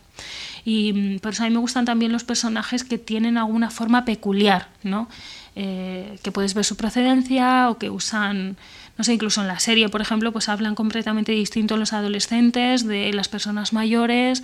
[0.65, 4.05] Y mm, por eso a mí me gustan también los personajes que tienen alguna forma
[4.05, 5.07] peculiar, ¿no?
[5.55, 8.57] Eh, que puedes ver su procedencia o que usan,
[8.97, 13.11] no sé, incluso en la serie, por ejemplo, pues hablan completamente distinto los adolescentes de
[13.13, 14.43] las personas mayores.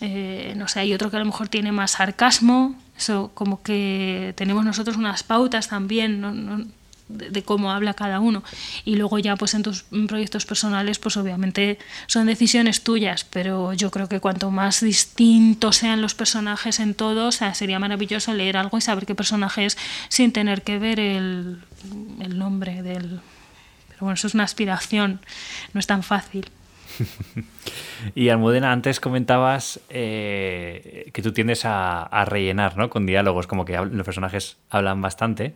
[0.00, 4.34] Eh, no sé, hay otro que a lo mejor tiene más sarcasmo, eso como que
[4.36, 6.72] tenemos nosotros unas pautas también
[7.08, 8.42] de, cómo habla cada uno.
[8.84, 13.90] Y luego ya pues en tus proyectos personales pues obviamente son decisiones tuyas pero yo
[13.90, 18.56] creo que cuanto más distintos sean los personajes en todo o sea, sería maravilloso leer
[18.56, 19.76] algo y saber qué personaje es
[20.08, 21.62] sin tener que ver el,
[22.20, 23.20] el nombre del
[23.88, 25.20] pero bueno eso es una aspiración
[25.72, 26.50] no es tan fácil
[28.14, 32.90] y Almudena, antes comentabas eh, que tú tiendes a, rellenar ¿no?
[32.90, 35.54] con diálogos, como que los personajes hablan bastante.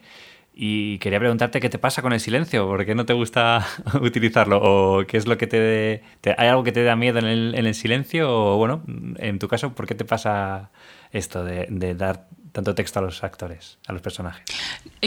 [0.59, 3.67] Y quería preguntarte qué te pasa con el silencio, ¿por qué no te gusta
[4.01, 4.59] utilizarlo?
[4.63, 6.03] ¿O qué es lo que te,
[6.39, 8.35] ¿Hay algo que te da miedo en el, silencio?
[8.35, 8.83] O bueno,
[9.19, 10.71] en tu caso, ¿por qué te pasa
[11.13, 14.47] esto de, dar tanto texto a los actores, a los personajes?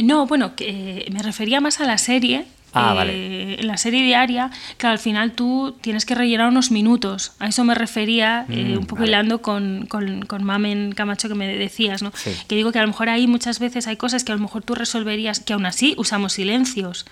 [0.04, 4.52] No, bueno, que me refería más a la serie, Ah, eh, en la serie diaria,
[4.78, 7.34] claro, al final tú tienes que rellenar unos minutos.
[7.40, 11.36] A eso me refería, eh, mm, un poco hilando con, con, con, Mamen Camacho que
[11.36, 12.12] me decías, ¿no?
[12.48, 14.64] Que digo que a lo mejor ahí muchas veces hay cosas que a lo mejor
[14.64, 17.06] tú resolverías, que aún así usamos silencios.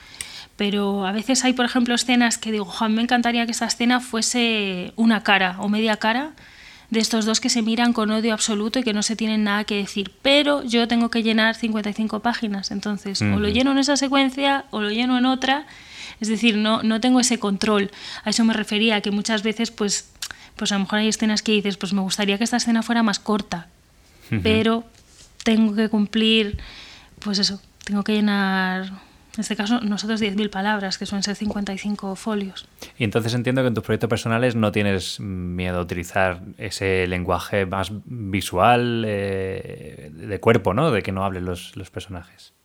[0.58, 4.00] Pero a veces hay, por ejemplo, escenas que digo, Juan, me encantaría que esta escena
[4.00, 6.32] fuese una cara o media cara
[6.90, 9.64] de estos dos que se miran con odio absoluto y que no se tienen nada
[9.66, 10.12] que decir.
[10.22, 14.82] Pero yo tengo que llenar 55 páginas, entonces o lo lleno en esa secuencia o
[14.82, 15.66] lo lleno en otra.
[16.20, 17.92] Es decir, no, no tengo ese control.
[18.24, 20.10] A eso me refería, que muchas veces, pues,
[20.56, 23.04] pues a lo mejor hay escenas que dices, pues me gustaría que esta escena fuera
[23.04, 23.68] más corta,
[24.42, 24.84] pero
[25.44, 26.58] tengo que cumplir,
[27.20, 28.92] pues eso, tengo que llenar
[29.38, 32.68] en este caso, nosotros 10.000 palabras, que suelen ser 55 folios.
[32.98, 37.66] Y entonces entiendo que en tus proyectos personales no tienes miedo a utilizar ese lenguaje
[37.68, 40.92] más visual, eh, de cuerpo, ¿no?
[40.92, 42.57] De que no hablen los, los personajes.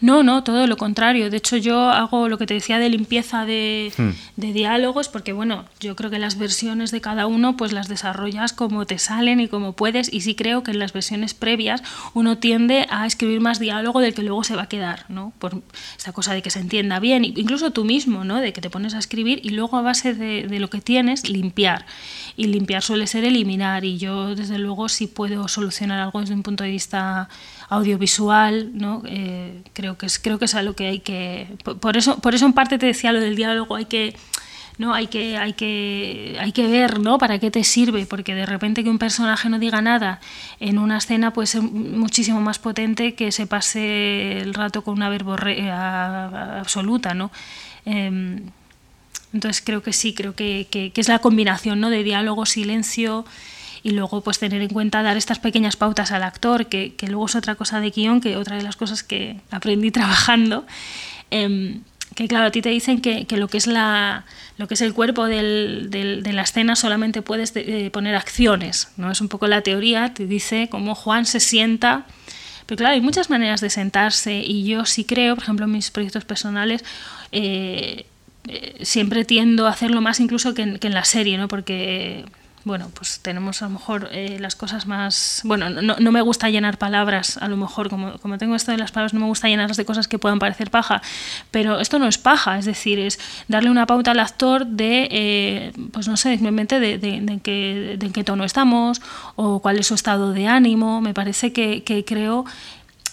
[0.00, 1.30] No, no, todo lo contrario.
[1.30, 4.10] De hecho, yo hago lo que te decía de limpieza de, hmm.
[4.36, 8.52] de, diálogos, porque bueno, yo creo que las versiones de cada uno pues las desarrollas
[8.52, 10.12] como te salen y como puedes.
[10.12, 11.82] Y sí creo que en las versiones previas
[12.14, 15.32] uno tiende a escribir más diálogo del que luego se va a quedar, ¿no?
[15.38, 15.62] Por
[15.96, 18.36] esta cosa de que se entienda bien, incluso tú mismo, ¿no?
[18.40, 21.28] De que te pones a escribir y luego a base de, de lo que tienes,
[21.28, 21.86] limpiar.
[22.36, 23.84] Y limpiar suele ser eliminar.
[23.84, 27.28] Y yo, desde luego, sí puedo solucionar algo desde un punto de vista
[27.70, 29.02] audiovisual, ¿no?
[29.06, 31.46] Eh, creo que es creo que es algo que hay que
[31.80, 34.14] por eso por eso en parte te decía lo del diálogo hay que
[34.76, 38.44] no hay que hay que hay que ver no para qué te sirve porque de
[38.44, 40.20] repente que un personaje no diga nada
[40.58, 45.08] en una escena puede ser muchísimo más potente que se pase el rato con una
[45.08, 47.30] verborrea absoluta no
[47.84, 48.50] em,
[49.32, 53.24] entonces creo que sí creo que, que, que, es la combinación no de diálogo silencio
[53.82, 57.26] y luego pues tener en cuenta dar estas pequeñas pautas al actor, que, que luego
[57.26, 60.66] es otra cosa de guion, que otra de las cosas que aprendí trabajando.
[61.30, 61.80] Eh,
[62.14, 64.24] que claro, a ti te dicen que, que, lo que es la
[64.58, 68.88] lo que es el cuerpo del, de la escena solamente puedes de, eh, poner acciones,
[68.96, 69.10] ¿no?
[69.10, 72.04] Es un poco la teoría, te dice cómo Juan se sienta,
[72.66, 75.90] pero claro, hay muchas maneras de sentarse y yo sí creo, por ejemplo, en mis
[75.90, 76.84] proyectos personales,
[77.32, 78.04] eh,
[78.48, 81.48] eh, siempre tiendo a hacerlo más incluso que en, que en la serie, ¿no?
[81.48, 82.26] Porque
[82.64, 85.40] bueno, pues tenemos a lo mejor eh, las cosas más...
[85.44, 88.78] Bueno, no, no, me gusta llenar palabras, a lo mejor, como, como tengo esto de
[88.78, 91.00] las palabras, no me gusta llenarlas de cosas que puedan parecer paja,
[91.50, 93.18] pero esto no es paja, es decir, es
[93.48, 97.96] darle una pauta al actor de, eh, pues no sé, simplemente de, de, de, qué,
[97.98, 99.00] de en qué tono estamos
[99.36, 101.00] o cuál es su estado de ánimo.
[101.00, 102.44] Me parece que, que creo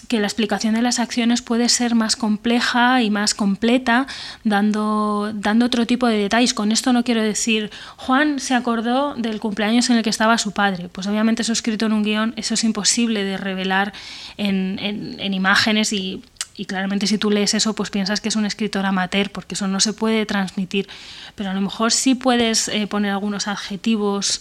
[0.08, 4.06] que la explicación de las acciones puede ser más compleja y más completa,
[4.42, 6.54] dando, dando otro tipo de detalles.
[6.54, 10.52] Con esto no quiero decir, Juan se acordó del cumpleaños en el que estaba su
[10.52, 10.88] padre.
[10.88, 13.92] Pues obviamente eso escrito en un guion, eso es imposible de revelar
[14.38, 16.22] en, en, en imágenes y,
[16.56, 19.68] y claramente si tú lees eso, pues piensas que es un escritor amateur, porque eso
[19.68, 20.88] no se puede transmitir.
[21.34, 24.40] Pero a lo mejor sí puedes eh, poner algunos adjetivos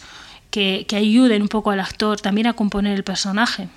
[0.49, 3.67] que, que ayuden un poco al actor también a componer el personaje.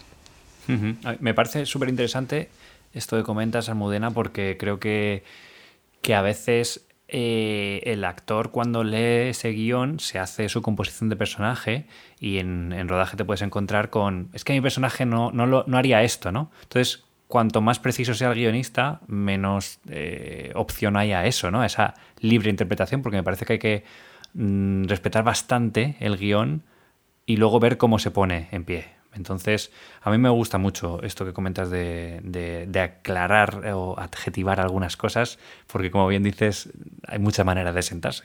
[1.21, 2.51] Me parece súper interesante
[2.93, 5.25] esto que comentas, Almudena, porque creo que,
[6.03, 11.17] que a veces eh, el actor cuando lee ese guion se hace su composición de
[11.17, 11.87] personaje
[12.21, 15.77] y en, rodaje te puedes encontrar con, es que mi personaje no, no, lo, no
[15.77, 16.51] haría esto, ¿no?
[16.63, 21.63] Entonces, cuanto más preciso sea el guionista, menos eh, opción hay a eso, ¿no?
[21.63, 23.85] A esa libre interpretación, porque me parece que hay que
[24.35, 26.63] mm, respetar bastante el guion
[27.27, 29.00] y luego ver cómo se pone en pie.
[29.15, 29.73] Entonces,
[30.03, 35.91] a mí me gusta mucho esto que comentas de, aclarar o adjetivar algunas cosas, porque
[35.91, 36.71] como bien dices,
[37.07, 38.25] hay muchas maneras de sentarse.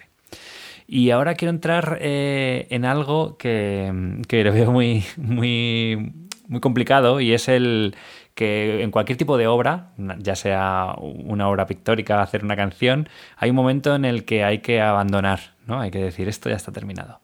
[0.87, 6.13] Y ahora quiero entrar eh, en algo que, que lo veo muy, muy,
[6.47, 7.95] muy complicado y es el
[8.35, 13.07] que en cualquier tipo de obra, ya sea una obra pictórica, hacer una canción,
[13.37, 15.79] hay un momento en el que hay que abandonar, ¿no?
[15.79, 17.21] Hay que decir, esto ya está terminado.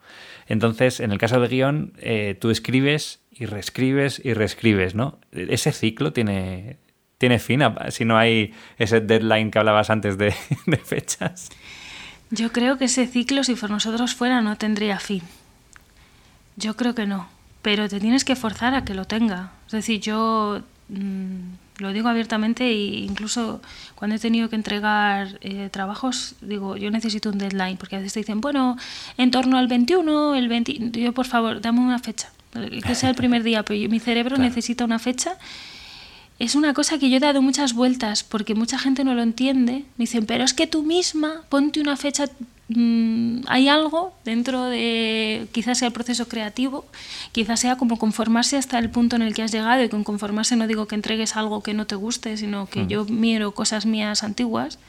[0.47, 5.19] Entonces, en el caso del guion, eh, tú escribes y reescribes y reescribes, ¿no?
[5.31, 6.77] Ese ciclo tiene,
[7.17, 10.31] tiene fin si no hay ese deadline que hablabas antes de,
[10.83, 11.49] fechas.
[12.29, 15.21] Yo creo que ese ciclo, si por nosotros fuera, no tendría fin.
[16.55, 17.29] Yo creo que no.
[17.61, 19.51] Pero te tienes que forzar a que lo tenga.
[19.67, 23.61] Es decir, yo mmm, lo digo abiertamente e incluso
[23.95, 28.13] cuando he tenido que entregar eh, trabajos, digo, yo necesito un deadline, porque a veces
[28.13, 28.77] te dicen, bueno,
[29.17, 32.31] en torno al 21, el 20, yo por favor, dame una fecha
[32.83, 34.49] que sea el primer día, pero mi cerebro claro.
[34.49, 35.37] necesita una fecha.
[36.39, 39.85] Es una cosa que yo he dado muchas vueltas porque mucha gente no lo entiende.
[39.97, 42.25] Me dicen, pero es que tú misma ponte una fecha.
[42.73, 46.85] Mmm, hay algo dentro de quizás sea el proceso creativo,
[47.31, 50.55] quizás sea como conformarse hasta el punto en el que has llegado y con conformarse
[50.55, 52.87] no digo que entregues algo que no te guste, sino que mm.
[52.87, 54.79] yo miro cosas mías antiguas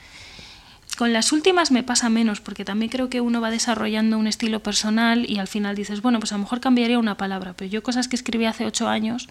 [0.97, 4.61] con las últimas me pasa menos, porque también creo que uno va desarrollando un estilo
[4.61, 7.83] personal y al final dices, bueno, pues a lo mejor cambiaría una palabra, pero yo
[7.83, 9.29] cosas que escribí hace ocho años,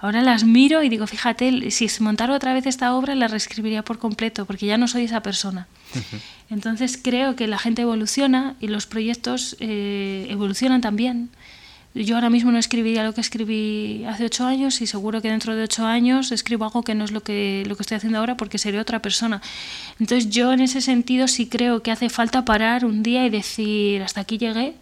[0.00, 3.82] ahora las miro y digo, fíjate, si se montara otra vez esta obra, la reescribiría
[3.82, 5.66] por completo, porque ya no soy esa persona.
[6.50, 11.30] Entonces creo que la gente evoluciona y los proyectos eh, evolucionan también.
[11.94, 15.54] Yo ahora mismo no escribiría lo que escribí hace ocho años y seguro que dentro
[15.54, 18.36] de ocho años escribo algo que no es lo que, lo que estoy haciendo ahora
[18.38, 19.42] porque seré otra persona.
[20.00, 24.02] Entonces yo en ese sentido sí creo que hace falta parar un día y decir
[24.02, 24.74] hasta aquí llegué.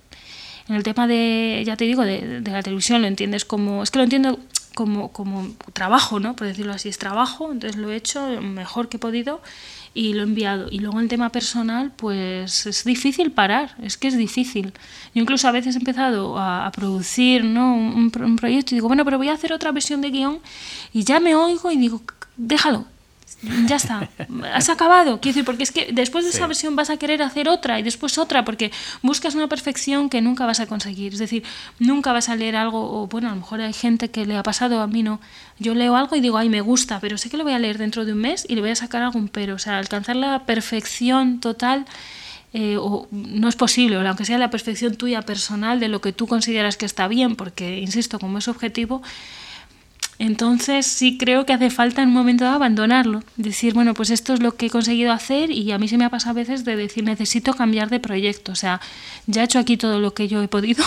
[0.68, 3.90] En el tema de, ya te digo, de, de la televisión lo entiendes como, es
[3.90, 4.38] que lo entiendo
[4.74, 6.36] como, como trabajo, ¿no?
[6.36, 9.40] Por decirlo así, es trabajo, entonces lo he hecho mejor que he podido
[9.94, 10.68] y lo he enviado.
[10.70, 14.72] Y luego el tema personal, pues es difícil parar, es que es difícil.
[15.14, 17.74] Yo incluso a veces he empezado a, producir ¿no?
[17.74, 20.38] un, un, proyecto y digo, bueno, pero voy a hacer otra versión de guion
[20.92, 22.02] y ya me oigo y digo,
[22.36, 22.86] déjalo,
[23.66, 24.10] ya está,
[24.52, 25.20] has acabado.
[25.20, 27.82] Quiero decir, porque es que después de esa versión vas a querer hacer otra y
[27.82, 28.70] después otra, porque
[29.02, 31.14] buscas una perfección que nunca vas a conseguir.
[31.14, 31.42] Es decir,
[31.78, 34.42] nunca vas a leer algo, o bueno, a lo mejor hay gente que le ha
[34.42, 35.20] pasado, a mí no.
[35.58, 37.78] Yo leo algo y digo, ay, me gusta, pero sé que lo voy a leer
[37.78, 39.54] dentro de un mes y le voy a sacar algún pero.
[39.54, 41.86] O sea, alcanzar la perfección total.
[42.52, 46.26] Eh, o no es posible, aunque sea la perfección tuya personal de lo que tú
[46.26, 49.02] consideras que está bien, porque, insisto, como es objetivo,
[50.20, 54.34] entonces sí creo que hace falta en un momento de abandonarlo, decir, bueno, pues esto
[54.34, 56.66] es lo que he conseguido hacer y a mí se me ha pasado a veces
[56.66, 58.82] de decir, necesito cambiar de proyecto, o sea,
[59.26, 60.84] ya he hecho aquí todo lo que yo he podido,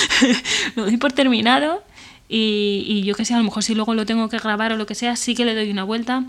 [0.76, 1.82] lo doy por terminado
[2.28, 4.86] y, yo que sé, a lo mejor si luego lo tengo que grabar o lo
[4.86, 6.24] que sea, sí que le doy una vuelta.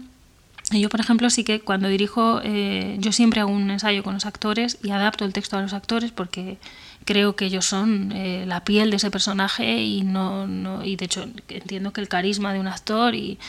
[0.72, 4.26] Yo, por ejemplo, sí que cuando dirijo, eh, yo siempre hago un ensayo con los
[4.26, 6.58] actores y adapto el texto a los actores porque
[7.06, 11.06] creo que ellos son eh, la piel de ese personaje y no, no, y de
[11.06, 13.40] hecho entiendo que el carisma de un actor y,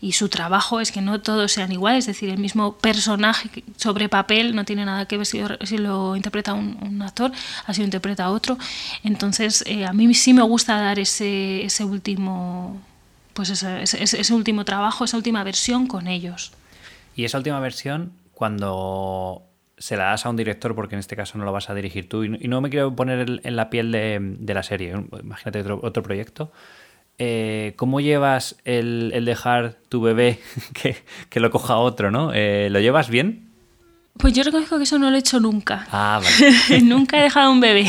[0.00, 4.08] y, su trabajo es que no todos sean iguales, es decir, el mismo personaje sobre
[4.08, 5.40] papel no tiene nada que ver si,
[5.78, 7.32] lo interpreta un, un, actor,
[7.66, 8.58] así lo interpreta otro.
[9.04, 12.80] Entonces, eh, a mí sí me gusta dar ese, ese último
[13.34, 16.52] pues ese, ese último trabajo, esa última versión con ellos.
[17.16, 19.42] Y esa última versión, cuando
[19.82, 22.08] se la das a un director, porque en este caso no lo vas a dirigir
[22.08, 25.80] tú, y no me quiero poner en la piel de, de la serie, imagínate otro,
[25.82, 26.52] otro proyecto.
[27.18, 30.38] Eh, ¿Cómo llevas el, el, dejar tu bebé
[30.72, 30.96] que,
[31.28, 32.30] que, lo coja otro, no?
[32.32, 33.48] Eh, ¿Lo llevas bien?
[34.18, 35.86] Pues yo reconozco que eso no lo he hecho nunca.
[35.90, 36.80] Ah, vale.
[36.82, 37.88] nunca he dejado un bebé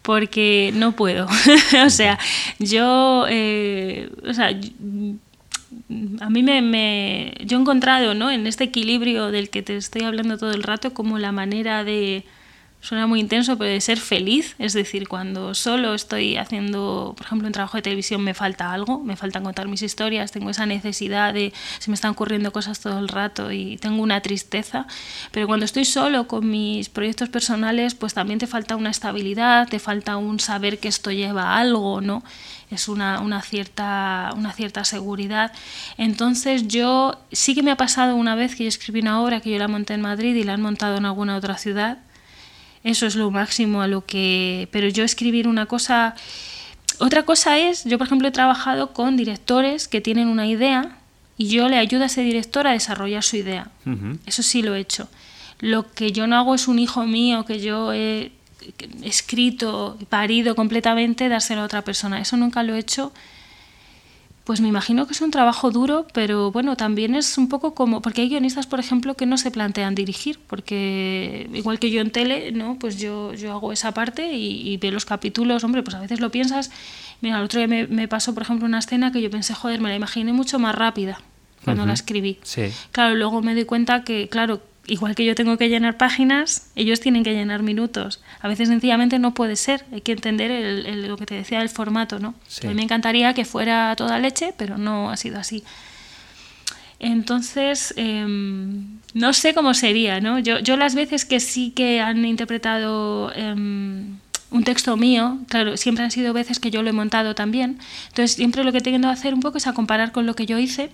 [0.00, 1.28] porque no puedo.
[1.84, 2.18] o sea,
[2.58, 4.58] yo, eh, o sea,
[6.20, 8.30] a mí me, me, yo he encontrado ¿no?
[8.30, 12.24] en este equilibrio del que te estoy hablando todo el rato como la manera de,
[12.80, 17.46] suena muy intenso, pero de ser feliz, es decir, cuando solo estoy haciendo, por ejemplo,
[17.46, 21.34] un trabajo de televisión me falta algo, me falta contar mis historias, tengo esa necesidad
[21.34, 24.86] de, se me están ocurriendo cosas todo el rato y tengo una tristeza,
[25.30, 29.78] pero cuando estoy solo con mis proyectos personales, pues también te falta una estabilidad, te
[29.78, 32.22] falta un saber que esto lleva a algo, ¿no?
[32.70, 35.52] es una, una, cierta, una cierta seguridad.
[35.98, 39.50] Entonces yo sí que me ha pasado una vez que yo escribí una obra que
[39.50, 41.98] yo la monté en Madrid y la han montado en alguna otra ciudad.
[42.82, 44.68] Eso es lo máximo a lo que...
[44.70, 46.14] Pero yo escribir una cosa...
[46.98, 50.98] Otra cosa es, yo por ejemplo he trabajado con directores que tienen una idea
[51.38, 53.70] y yo le ayudo a ese director a desarrollar su idea.
[53.86, 54.18] Uh -huh.
[54.26, 55.08] Eso sí lo he hecho.
[55.60, 58.32] Lo que yo no hago es un hijo mío que yo he
[59.02, 62.20] escrito, parido completamente, dárselo a otra persona.
[62.20, 63.12] Eso nunca lo he hecho.
[64.50, 68.02] Pues me imagino que es un trabajo duro, pero bueno, también es un poco como,
[68.02, 72.10] porque hay guionistas, por ejemplo, que no se plantean dirigir, porque igual que yo en
[72.10, 72.76] tele, ¿no?
[72.76, 76.18] Pues yo, yo hago esa parte y, y veo los capítulos, hombre, pues a veces
[76.18, 76.72] lo piensas.
[77.20, 79.80] Mira, el otro día me, me, pasó, por ejemplo, una escena que yo pensé, joder,
[79.80, 81.20] me la imaginé mucho más rápida
[81.64, 81.88] cuando uh -huh.
[81.90, 82.38] la escribí.
[82.42, 82.72] Sí.
[82.90, 87.00] Claro, luego me di cuenta que, claro, igual que yo tengo que llenar páginas, ellos
[87.00, 88.20] tienen que llenar minutos.
[88.40, 91.60] A veces sencillamente no puede ser, hay que entender el, el, lo que te decía
[91.60, 92.34] del formato, ¿no?
[92.48, 92.66] Sí.
[92.66, 95.62] A mí me encantaría que fuera toda leche, pero no ha sido así.
[96.98, 98.26] Entonces, eh,
[99.14, 100.38] no sé cómo sería, ¿no?
[100.38, 103.54] Yo, yo, las veces que sí que han interpretado eh,
[104.50, 107.78] un texto mío, claro, siempre han sido veces que yo lo he montado también.
[108.08, 110.44] Entonces, siempre lo que tengo que hacer un poco es a comparar con lo que
[110.44, 110.90] yo hice.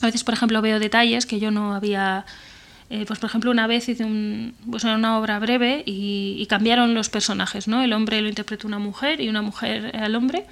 [0.00, 2.24] A veces, por ejemplo, veo detalles que yo no había
[2.90, 6.92] eh, pues por ejemplo una vez hice un, pues una obra breve y, y, cambiaron
[6.92, 7.82] los personajes, ¿no?
[7.82, 10.44] El hombre lo interpretó una mujer y una mujer al hombre.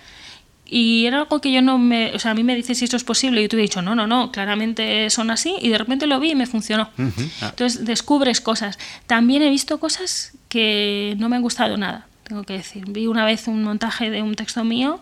[0.71, 2.15] Y era algo que yo no me...
[2.15, 3.81] O sea, a mí me dice si esto es posible y yo te he dicho,
[3.81, 6.91] no, no, no, claramente son así y de repente lo vi y me funcionó.
[6.99, 7.31] Uh -huh.
[7.41, 7.49] ah.
[7.49, 8.79] Entonces descubres cosas.
[9.07, 12.85] También he visto cosas que no me han gustado nada, tengo que decir.
[12.87, 15.01] Vi una vez un montaje de un texto mío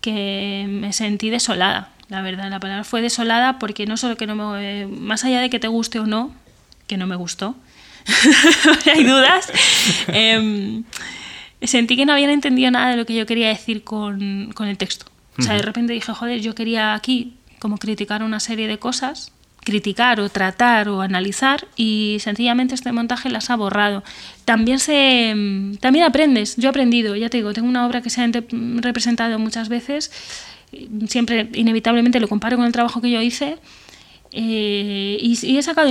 [0.00, 1.92] que me sentí desolada.
[2.08, 4.86] La verdad, la palabra fue desolada porque no solo que no me...
[4.86, 6.32] Más allá de que te guste o no,
[6.86, 7.56] que no me gustó,
[8.92, 9.50] hay dudas,
[10.08, 10.82] eh,
[11.62, 14.78] sentí que no habían entendido nada de lo que yo quería decir con, con el
[14.78, 15.06] texto.
[15.38, 19.32] O sea, de repente dije, joder, yo quería aquí como criticar una serie de cosas,
[19.60, 24.02] criticar o tratar o analizar y sencillamente este montaje las ha borrado.
[24.44, 25.34] También se
[25.80, 29.38] también aprendes, yo he aprendido, ya te digo, tengo una obra que se ha representado
[29.38, 30.10] muchas veces,
[31.08, 33.58] siempre inevitablemente lo comparo con el trabajo que yo hice
[34.32, 35.88] eh, y, y, he sacado,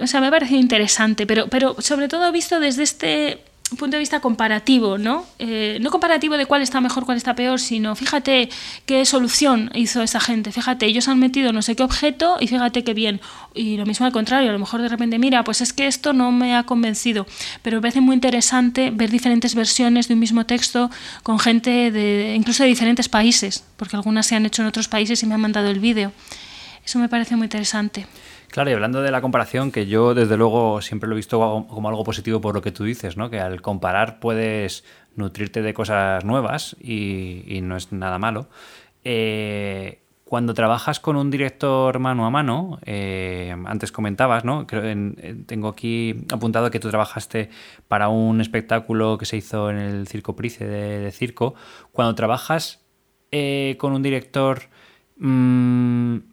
[0.00, 3.40] o sea, me ha parecido interesante, pero, pero sobre todo visto desde este
[3.76, 5.24] punto de vista comparativo, ¿no?
[5.38, 8.48] Eh, no comparativo de cuál está mejor, cuál está peor, sino fíjate
[8.86, 12.84] qué solución hizo esa gente, fíjate, ellos han metido no sé qué objeto y fíjate
[12.84, 13.20] qué bien.
[13.54, 16.12] Y lo mismo al contrario, a lo mejor de repente, mira, pues es que esto
[16.12, 17.26] no me ha convencido,
[17.62, 20.90] pero me parece muy interesante ver diferentes versiones de un mismo texto
[21.22, 25.22] con gente de incluso de diferentes países, porque algunas se han hecho en otros países
[25.22, 26.12] y me han mandado el vídeo.
[26.84, 28.06] Eso me parece muy interesante.
[28.52, 31.38] Claro, y hablando de la comparación, que yo desde luego siempre lo he visto
[31.70, 33.30] como algo positivo por lo que tú dices, ¿no?
[33.30, 34.84] Que al comparar puedes
[35.16, 38.50] nutrirte de cosas nuevas y, no es nada malo.
[39.04, 44.66] Eh, cuando trabajas con un director mano a mano, eh, antes comentabas, ¿no?
[44.66, 47.48] tengo aquí apuntado que tú trabajaste
[47.88, 51.54] para un espectáculo que se hizo en el Circo Price de, Circo.
[51.90, 52.84] Cuando trabajas
[53.30, 54.64] eh, con un director,
[55.16, 56.31] mmm,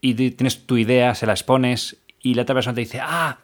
[0.00, 3.38] y tienes tu idea, se la expones y la otra persona te dice, ah,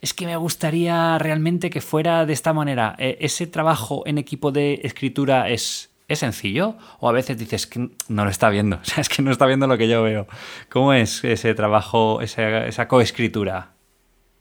[0.00, 2.94] es que me gustaría realmente que fuera de esta manera.
[2.98, 6.76] E, ¿Ese trabajo en equipo de escritura es, es sencillo?
[7.00, 8.76] ¿O a veces dices que no lo está viendo?
[8.82, 10.26] O sea, es que no está viendo lo que yo veo.
[10.70, 13.70] ¿Cómo es ese trabajo, esa, esa coescritura?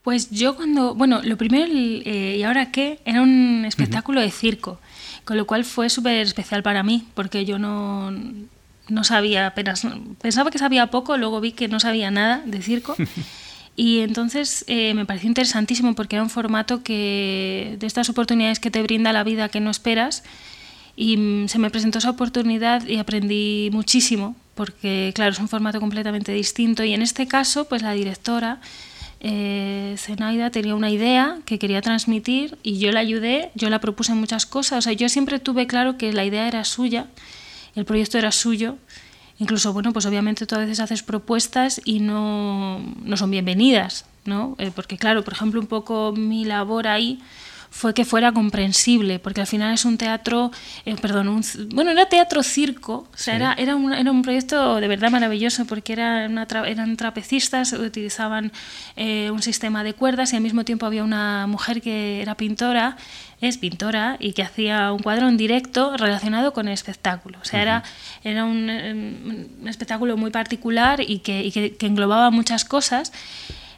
[0.01, 2.99] Pues yo cuando, bueno, lo primero, eh, ¿y ahora qué?
[3.05, 4.79] Era un espectáculo de circo,
[5.23, 8.13] con lo cual fue súper especial para mí, porque yo no,
[8.87, 9.85] no sabía apenas,
[10.21, 12.95] pensaba que sabía poco, luego vi que no sabía nada de circo.
[13.75, 18.71] Y entonces eh, me pareció interesantísimo porque era un formato que de estas oportunidades que
[18.71, 20.23] te brinda la vida que no esperas.
[20.95, 25.81] Y mm, se me presentó esa oportunidad y aprendí muchísimo porque, claro, es un formato
[25.81, 26.85] completamente distinto.
[26.85, 28.61] Y en este caso, pues la directora,
[29.19, 34.13] eh, Zenaida, tenía una idea que quería transmitir y yo la ayudé, yo la propuse
[34.13, 34.79] muchas cosas.
[34.79, 37.07] O sea, yo siempre tuve claro que la idea era suya
[37.75, 38.77] el proyecto era suyo.
[39.37, 44.55] Incluso, bueno, pues obviamente tú a veces haces propuestas y no, no son bienvenidas, ¿no?
[44.59, 47.21] Eh, porque claro, por ejemplo, un poco mi labor ahí
[47.75, 50.49] fue que fuera comprensible, porque al final es un teatro,
[50.85, 51.43] eh, perdón, un,
[51.73, 55.65] bueno, era teatro circo, o sea, era, era, un, era un proyecto de verdad maravilloso,
[55.65, 58.53] porque era una eran trapecistas, utilizaban
[58.95, 62.95] eh, un sistema de cuerdas y al mismo tiempo había una mujer que era pintora,
[63.41, 67.39] es pintora, y que hacía un cuadro en directo relacionado con el espectáculo.
[67.41, 67.83] O sea, era,
[68.23, 73.11] era un, un, espectáculo muy particular y que, y que, que englobaba muchas cosas.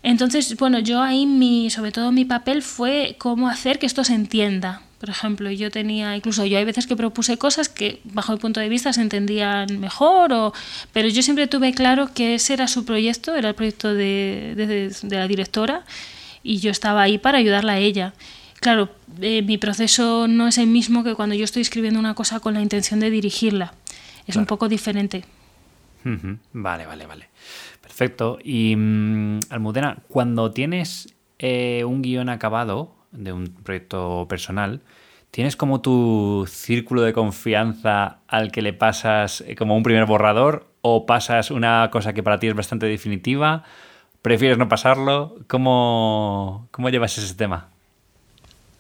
[0.04, 4.14] Entonces, bueno, yo ahí mi, sobre todo mi papel fue cómo hacer que esto se
[4.14, 4.82] entienda.
[5.00, 8.60] Por ejemplo, yo tenía, incluso yo hay veces que propuse cosas que bajo mi punto
[8.60, 10.54] de vista se entendían mejor, o,
[10.92, 15.16] pero yo siempre tuve claro que ese era su proyecto, era el proyecto de, de,
[15.16, 15.84] la directora,
[16.42, 18.14] y yo estaba ahí para ayudarla a ella.
[18.60, 18.90] Claro,
[19.22, 22.56] eh, mi proceso no es el mismo que cuando yo estoy escribiendo una cosa con
[22.56, 23.74] la intención de dirigirla.
[24.26, 25.26] Es un poco diferente.
[26.54, 27.28] Vale, vale, vale.
[27.98, 28.38] Perfecto.
[28.44, 34.82] Y mm, Almudena, cuando tienes eh, un guion acabado de un proyecto personal,
[35.32, 40.68] ¿tienes como tu círculo de confianza al que le pasas eh, como un primer borrador
[40.82, 43.64] o pasas una cosa que para ti es bastante definitiva?
[44.22, 45.36] ¿Prefieres no pasarlo?
[45.48, 47.70] ¿Cómo, cómo llevas ese tema?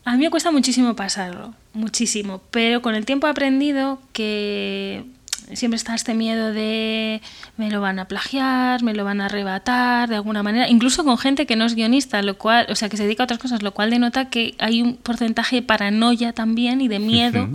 [0.05, 5.05] A mí me cuesta muchísimo pasarlo, muchísimo, pero con el tiempo he aprendido que
[5.53, 7.21] siempre está este miedo de
[7.55, 11.17] me lo van a plagiar, me lo van a arrebatar de alguna manera, incluso con
[11.17, 13.63] gente que no es guionista, lo cual, o sea, que se dedica a otras cosas,
[13.63, 17.49] lo cual denota que hay un porcentaje de paranoia también y de miedo.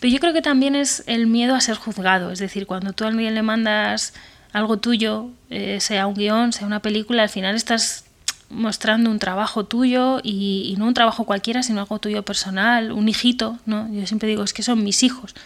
[0.00, 3.04] Pero yo creo que también es el miedo a ser juzgado, es decir, cuando tú
[3.04, 4.14] a alguien le mandas
[4.52, 8.03] algo tuyo, eh, sea un guion, sea una película, al final estás
[8.50, 13.08] mostrando un trabajo tuyo y, y, no un trabajo cualquiera, sino algo tuyo personal, un
[13.08, 13.92] hijito, ¿no?
[13.92, 15.34] Yo siempre digo, es que son mis hijos.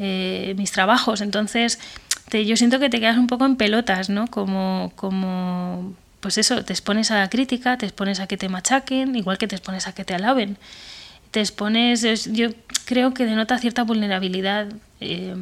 [0.00, 1.20] Eh, mis trabajos.
[1.20, 1.78] Entonces,
[2.28, 4.26] te, yo siento que te quedas un poco en pelotas, ¿no?
[4.26, 9.14] Como, como, pues eso, te expones a la crítica, te expones a que te machaquen,
[9.14, 10.58] igual que te expones a que te alaben.
[11.30, 12.50] Te expones, yo
[12.86, 14.66] creo que denota cierta vulnerabilidad.
[15.00, 15.36] Eh,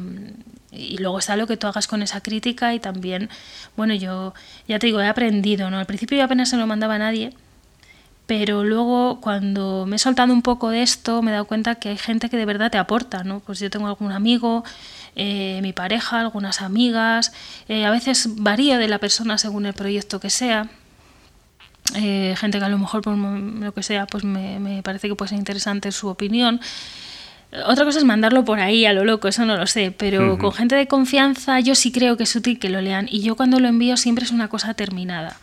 [0.71, 3.29] y luego está lo que tú hagas con esa crítica y también,
[3.75, 4.33] bueno, yo
[4.67, 5.77] ya te digo, he aprendido, ¿no?
[5.77, 7.33] Al principio yo apenas se lo mandaba a nadie,
[8.25, 11.89] pero luego cuando me he soltado un poco de esto me he dado cuenta que
[11.89, 13.41] hay gente que de verdad te aporta, ¿no?
[13.41, 14.63] Pues yo tengo algún amigo,
[15.15, 17.33] eh, mi pareja, algunas amigas,
[17.67, 20.69] eh, a veces varía de la persona según el proyecto que sea.
[21.95, 25.15] Eh, gente que a lo mejor por lo que sea pues me, me, parece que
[25.15, 26.61] puede ser interesante su opinión
[27.65, 30.53] Otra cosa es mandarlo por ahí a lo loco, eso no lo sé, pero con
[30.53, 33.59] gente de confianza yo sí creo que es útil que lo lean y yo cuando
[33.59, 35.37] lo envío siempre es una cosa terminada,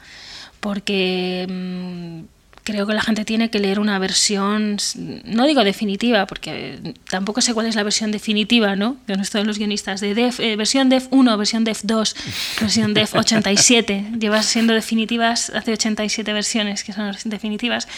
[0.61, 2.21] porque mm,
[2.69, 4.77] creo que la gente tiene que leer una versión,
[5.25, 8.97] no digo definitiva, porque tampoco sé cuál es la versión definitiva, ¿no?
[9.07, 12.17] De nuestros los guionistas, de def, eh, versión def 1, versión def 2,
[12.61, 17.89] versión def 87, llevas siendo definitivas hace 87 versiones que son definitivas.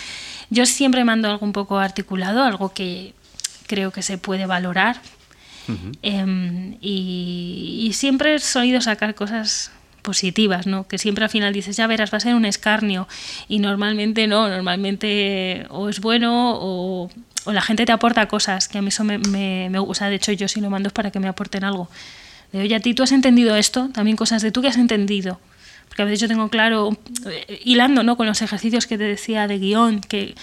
[0.50, 3.14] Yo siempre mando algo un poco articulado, algo que
[3.70, 5.00] creo que se puede valorar.
[6.02, 9.70] Em, y, siempre he solido sacar cosas
[10.02, 10.88] positivas, ¿no?
[10.88, 13.06] Que siempre al final dices, ya verás, va a ser un escarnio.
[13.46, 17.10] Y normalmente no, normalmente o es bueno o,
[17.46, 20.08] la gente te aporta cosas, que a mí eso me, me, gusta.
[20.08, 21.88] De hecho, yo si lo mando es para que me aporten algo.
[22.50, 25.38] De oye, a ti tú has entendido esto, también cosas de tú que has entendido.
[25.88, 28.16] Porque a veces yo tengo claro, eh, hilando ¿no?
[28.16, 30.34] con los ejercicios que te decía de guion, que,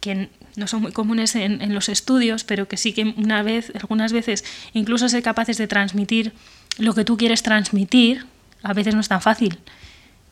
[0.00, 4.12] que no son muy comunes en, los estudios, pero que sí que una vez, algunas
[4.12, 6.32] veces, incluso ser capaces de transmitir
[6.78, 8.26] lo que tú quieres transmitir,
[8.62, 9.58] a veces no es tan fácil.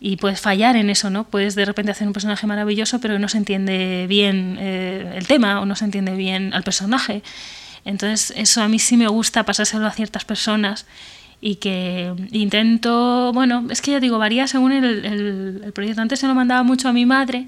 [0.00, 1.24] Y puedes fallar en eso, ¿no?
[1.24, 5.60] Puedes de repente hacer un personaje maravilloso, pero no se entiende bien eh, el tema
[5.60, 7.22] o no se entiende bien al personaje.
[7.84, 10.86] Entonces, eso a mí sí me gusta pasárselo a ciertas personas
[11.40, 15.04] y que intento, bueno, es que ya digo, varía según el,
[15.62, 16.00] el proyecto.
[16.00, 17.46] Antes se lo mandaba mucho a mi madre,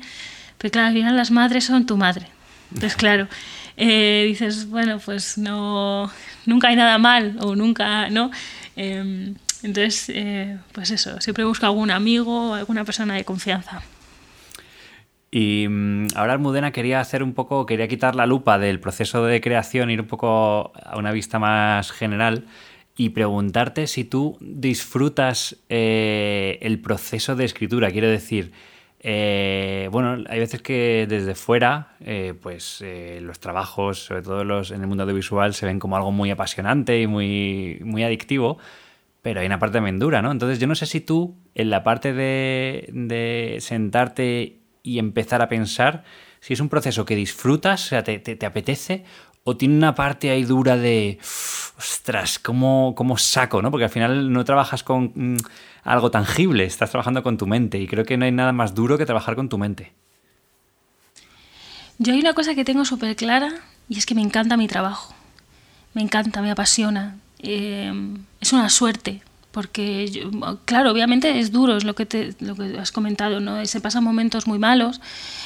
[0.59, 2.36] pero claro, al final las madres son tu madre.
[2.73, 3.29] Entonces, claro,
[3.77, 6.11] eh, dices, bueno, pues no,
[6.47, 8.31] nunca hay nada mal o nunca, ¿no?
[8.75, 13.83] Em, entonces, eh, pues eso, siempre busco algún amigo alguna persona de confianza.
[15.31, 19.41] Y mm, ahora Almudena quería hacer un poco, quería quitar la lupa del proceso de
[19.41, 22.45] creación, ir un poco a una vista más general
[22.97, 27.91] y preguntarte si tú disfrutas eh, el proceso de escritura.
[27.91, 28.53] Quiero decir,
[29.01, 34.71] eh, bueno, hay veces que desde fuera, eh, pues eh, los trabajos, sobre todo los
[34.71, 38.59] en el mundo audiovisual, se ven como algo muy apasionante y muy, muy adictivo,
[39.23, 40.33] pero hay una parte también dura, ¿no?
[40.33, 45.49] Entonces yo no sé si tú, en la parte de, de sentarte y empezar a
[45.49, 46.05] pensar,
[46.41, 49.05] si es un proceso que disfrutas, o sea, te, te, apetece,
[49.49, 51.21] o tiene una parte ahí dura de,
[51.79, 53.63] ostras, ¿cómo, ¿cómo, saco?
[53.63, 53.71] ¿no?
[53.71, 55.37] Porque al final no trabajas con mm,
[55.85, 58.99] algo tangible, estás trabajando con tu mente y creo que no hay nada más duro
[58.99, 59.93] que trabajar con tu mente.
[61.99, 63.53] Yo hay una cosa que tengo súper clara
[63.89, 65.15] y es que me encanta mi trabajo.
[65.95, 67.17] Me encanta, me apasiona.
[67.39, 67.93] Eh,
[68.41, 70.29] es una suerte, porque,
[70.65, 73.65] claro, obviamente es duro, es lo que, te, lo que has comentado, ¿no?
[73.65, 75.01] Se pasan momentos muy malos,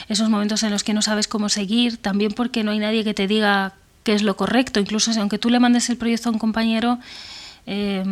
[0.09, 3.12] esos momentos en los que no sabes cómo seguir, también porque no hay nadie que
[3.12, 4.81] te diga qué es lo correcto.
[4.81, 6.98] Incluso aunque tú le mandes el proyecto a un compañero,
[7.66, 8.05] eh,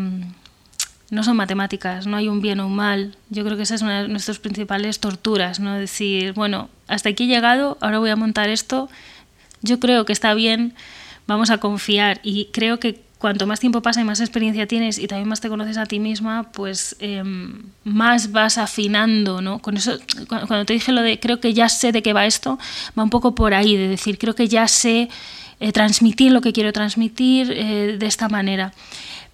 [1.10, 3.16] no son matemáticas, no hay un bien o un mal.
[3.30, 5.74] Yo creo que esa es una de nuestras principales torturas, ¿no?
[5.74, 8.90] Decir, bueno, hasta aquí he llegado, ahora voy a montar esto,
[9.62, 10.74] yo creo que está bien,
[11.26, 12.20] vamos a confiar.
[12.22, 15.48] Y creo que cuanto más tiempo pasa y más experiencia tienes y también más te
[15.48, 19.60] conoces a ti misma, pues em, más vas afinando, ¿no?
[19.60, 22.58] Cuando te dije lo de creo que ya sé de qué va esto,
[22.96, 25.08] va un poco por ahí, de decir, creo que ya sé
[25.60, 28.72] eh, transmitir lo que quiero transmitir eh, de esta manera.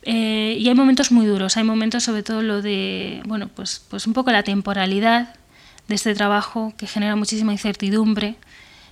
[0.02, 4.06] Eh, y hay momentos muy duros, hay momentos sobre todo lo de, bueno, pues, pues
[4.06, 5.34] un poco la temporalidad
[5.86, 8.36] de este trabajo que genera muchísima incertidumbre.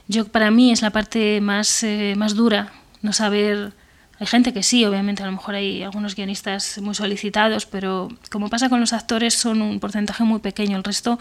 [0.09, 1.85] Yo, para mí es la parte más,
[2.17, 3.73] más dura, no saber...
[4.19, 8.49] Hay gente que sí, obviamente, a lo mejor hay algunos guionistas muy solicitados, pero como
[8.51, 10.77] pasa con los actores, son un porcentaje muy pequeño.
[10.77, 11.19] El resto,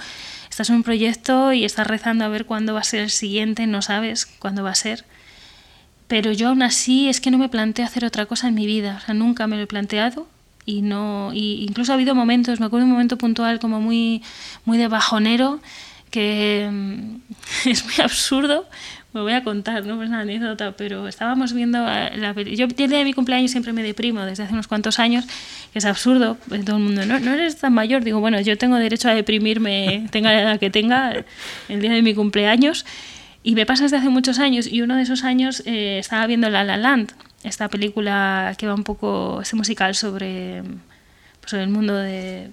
[0.49, 3.65] estás en un proyecto y estás rezando a ver cuándo va a ser el siguiente,
[3.65, 5.05] no sabes cuándo va a ser
[6.11, 9.01] pero yo aún así es que no me planteo hacer otra cosa en mi vida,
[9.13, 10.27] nunca me lo he planteado
[10.65, 14.21] y no y incluso ha habido momentos, me acuerdo un momento puntual como muy
[14.65, 15.61] muy de bajonero
[16.09, 17.15] que mm,
[17.69, 18.67] es muy absurdo,
[19.13, 22.89] me voy a contar, no es una anécdota, pero estábamos viendo la yo el día
[22.89, 25.23] de mi cumpleaños siempre me deprimo desde hace unos cuantos años,
[25.71, 28.57] que es absurdo, pues todo el mundo, no, no eres tan mayor, digo, bueno, yo
[28.57, 31.23] tengo derecho a deprimirme, tenga la edad que tenga,
[31.69, 32.85] el día de mi cumpleaños
[33.43, 36.49] y me pasa desde hace muchos años y uno de esos años eh, estaba viendo
[36.49, 37.13] La La Land,
[37.43, 40.63] esta película que va un poco, este musical sobre,
[41.39, 42.49] pues, el mundo de,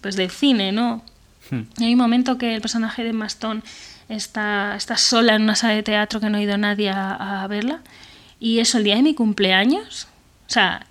[0.00, 1.02] pues del cine, ¿no?
[1.50, 1.62] Hmm.
[1.78, 3.62] Y hay un momento que el personaje de Maston
[4.08, 7.46] está, está sola en una sala de teatro que no ha ido nadie a, a
[7.46, 7.80] verla.
[8.38, 10.08] Y eso, el día de mi cumpleaños,
[10.48, 10.86] o sea,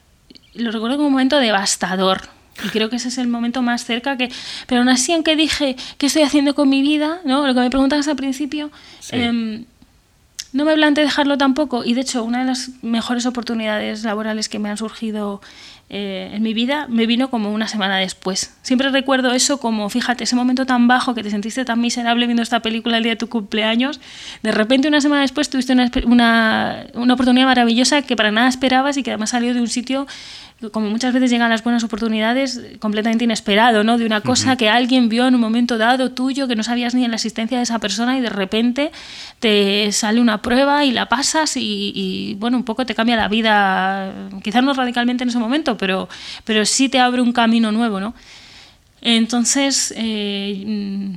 [0.56, 2.35] lo recuerdo como un momento devastador.
[2.64, 4.32] Y creo que ese es el momento más cerca que...
[4.68, 7.20] Pero aún así, aunque dije, ¿qué estoy haciendo con mi vida?
[7.26, 7.46] ¿no?
[7.46, 8.72] Lo que me preguntabas al principio,
[9.12, 9.66] em,
[10.54, 11.84] no me planteé dejarlo tampoco.
[11.84, 15.42] Y de hecho, una de las mejores oportunidades laborales que me han surgido
[15.88, 18.56] eh, en mi vida me vino como una semana después.
[18.64, 22.42] Siempre recuerdo eso como, fíjate, ese momento tan bajo que te sentiste tan miserable viendo
[22.42, 24.00] esta película el día de tu cumpleaños,
[24.42, 28.98] de repente una semana después tuviste una, una, una oportunidad maravillosa que para nada esperabas
[28.98, 30.08] y que además salió de un sitio
[30.72, 33.98] como muchas veces llegan las buenas oportunidades, completamente inesperado, ¿no?
[33.98, 37.04] De una cosa que alguien vio en un momento dado tuyo, que no sabías ni
[37.04, 38.92] en la existencia de esa persona y de repente
[39.40, 44.14] te sale una prueba y la pasas y, bueno, un poco te cambia la vida,
[44.44, 46.10] quizás no radicalmente en ese momento, pero,
[46.44, 48.14] pero sí te abre un camino nuevo, ¿no?
[49.02, 51.16] Entonces, eh,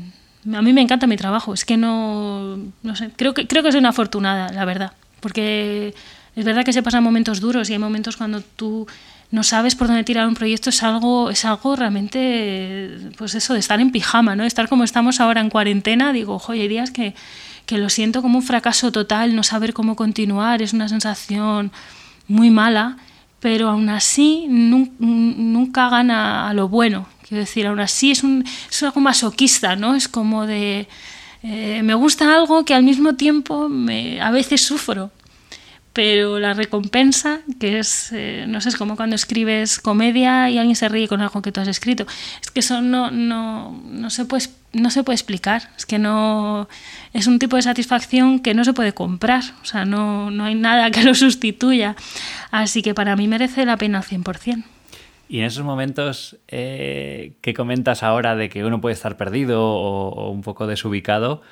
[0.52, 3.72] a mí me encanta mi trabajo, es que no, no sé, creo que, creo que
[3.72, 5.94] soy una afortunada, la verdad, porque
[6.38, 8.86] es verdad que se pasan momentos duros y hay momentos cuando tú
[9.30, 13.60] no sabes por dónde tirar un proyecto es algo, es algo realmente, pues eso, de
[13.60, 14.44] estar en pijama, ¿no?
[14.44, 17.14] Estar como estamos ahora en cuarentena, digo, ojo, hay días que,
[17.66, 21.72] que lo siento como un fracaso total, no saber cómo continuar, es una sensación
[22.26, 22.96] muy mala,
[23.40, 27.06] pero aún así nunca gana a lo bueno.
[27.28, 29.94] Quiero decir, aún así es, un, es algo masoquista, ¿no?
[29.94, 30.88] Es como de...
[31.42, 35.12] Eh, me gusta algo que al mismo tiempo me, a veces sufro
[35.98, 40.76] pero la recompensa, que es, eh, no sé, es como cuando escribes comedia y alguien
[40.76, 42.06] se ríe con algo que tú has escrito.
[42.40, 45.70] Es que eso no, no, no, se, puede, no se puede explicar.
[45.76, 46.68] Es que no.
[47.12, 49.42] Es un tipo de satisfacción que no se puede comprar.
[49.60, 51.96] O sea, no, no hay nada que lo sustituya.
[52.52, 54.62] Así que para mí merece la pena al 100%.
[55.28, 60.30] Y en esos momentos eh, que comentas ahora de que uno puede estar perdido o
[60.30, 61.42] un poco desubicado,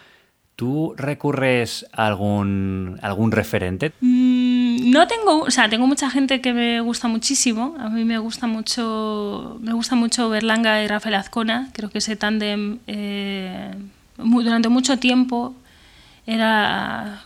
[0.56, 3.92] ¿Tú recurres a algún, algún referente?
[4.00, 4.35] Mm,
[4.86, 7.74] no tengo, o sea, tengo mucha gente que me gusta muchísimo.
[7.78, 11.70] A mí me gusta mucho, me gusta mucho Berlanga y Rafael Azcona.
[11.72, 13.74] Creo que ese tándem eh,
[14.16, 15.54] durante mucho tiempo
[16.26, 17.24] era,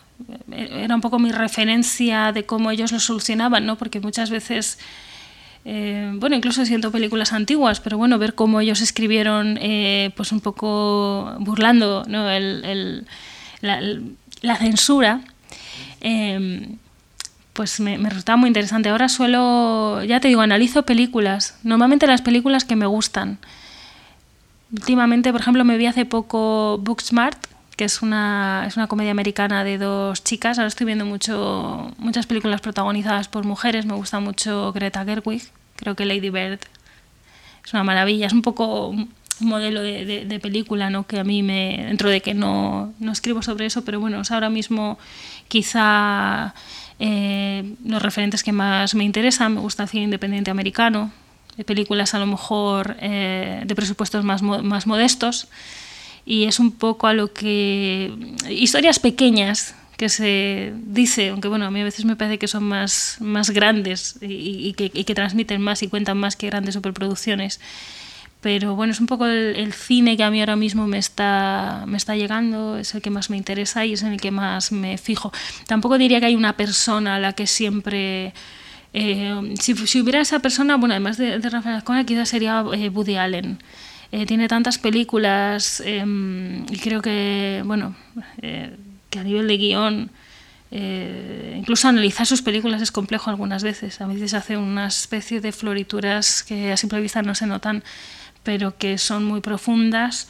[0.50, 3.76] era un poco mi referencia de cómo ellos lo solucionaban, ¿no?
[3.76, 4.78] Porque muchas veces
[5.66, 10.40] eh, bueno, incluso siento películas antiguas, pero bueno, ver cómo ellos escribieron, eh, pues un
[10.40, 12.30] poco burlando ¿no?
[12.30, 13.06] el,
[13.60, 15.20] la, censura,
[17.60, 18.88] pues me, resultaba muy interesante.
[18.88, 23.36] Ahora suelo, ya te digo, analizo películas, normalmente las películas que me gustan.
[24.72, 27.36] Últimamente, por ejemplo, me vi hace poco Booksmart,
[27.76, 30.58] que es una, es una comedia americana de dos chicas.
[30.58, 33.84] Ahora estoy viendo mucho, muchas películas protagonizadas por mujeres.
[33.84, 35.42] Me gusta mucho Greta Gerwig.
[35.76, 36.60] Creo que Lady Bird
[37.62, 38.26] es una maravilla.
[38.26, 38.94] Es un poco
[39.40, 41.06] modelo de, película ¿no?
[41.06, 41.84] que a mí me.
[41.88, 44.98] dentro de que no, no escribo sobre eso, pero bueno, ahora mismo
[45.48, 46.54] quizá
[47.00, 49.54] eh, los referentes que más me interesan.
[49.54, 51.10] Me gusta el cine independiente americano,
[51.56, 55.48] de películas a lo mejor eh, de presupuestos más, más modestos
[56.24, 58.12] y es un poco a lo que
[58.48, 62.64] historias pequeñas que se dice, aunque bueno, a mí a veces me parece que son
[62.64, 67.60] más, más grandes y, que, que, transmiten más y cuentan más que grandes superproducciones.
[68.40, 71.98] Pero bueno, es un poco el, cine que a mí ahora mismo me está, me
[71.98, 74.96] está llegando, es el que más me interesa y es en el que más me
[74.96, 75.30] fijo.
[75.66, 78.32] Tampoco diría que hay una persona a la que siempre...
[78.92, 82.88] Eh, si, si, hubiera esa persona, bueno, además de, de Rafael Azcona, quizás sería eh,
[82.88, 83.58] Woody Allen.
[84.12, 87.94] Eh, tiene tantas películas em, y creo que, bueno,
[88.42, 88.76] eh,
[89.08, 90.10] que a nivel de guion,
[90.72, 94.00] eh, incluso analizar sus películas es complejo algunas veces.
[94.00, 97.84] A veces hace una especie de florituras que a simple vista no se notan,
[98.42, 100.28] pero que son muy profundas.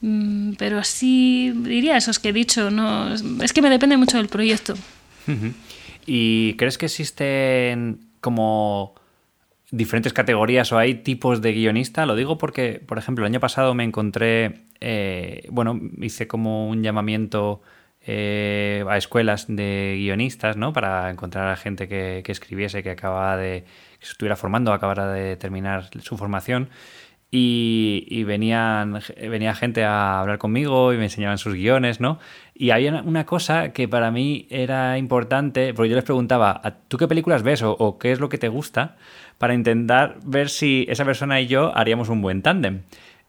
[0.00, 4.28] Mm, pero así diría esos que he dicho, no, es que me depende mucho del
[4.28, 4.74] proyecto.
[6.06, 8.94] ¿Y crees que existen como
[9.70, 12.06] diferentes categorías o hay tipos de guionista.
[12.06, 16.82] Lo digo porque, por ejemplo, el año pasado me encontré, eh, bueno, hice como un
[16.82, 17.62] llamamiento
[18.02, 20.72] eh, a escuelas de guionistas, ¿no?
[20.72, 23.64] Para encontrar a gente que, escribiese, que acababa de,
[23.98, 26.70] que se estuviera formando, acabara de terminar su formación.
[27.32, 32.18] Y, venían, venía gente a hablar conmigo y me enseñaban sus guiones, ¿no?
[32.54, 37.06] Y había una cosa que para mí era importante, porque yo les preguntaba, ¿tú qué
[37.06, 38.96] películas ves o, o qué es lo que te gusta?
[39.40, 42.82] para intentar ver si esa persona y yo haríamos un buen tándem.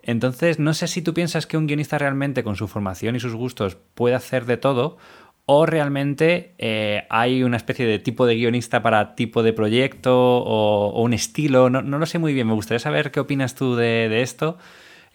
[0.03, 3.33] Entonces, no sé si tú piensas que un guionista realmente con su formación y sus
[3.33, 4.97] gustos puede hacer de todo
[5.45, 11.01] o realmente eh, hay una especie de tipo de guionista para tipo de proyecto o,
[11.01, 11.69] un estilo.
[11.69, 12.47] No, lo sé muy bien.
[12.47, 14.57] Me gustaría saber qué opinas tú de, esto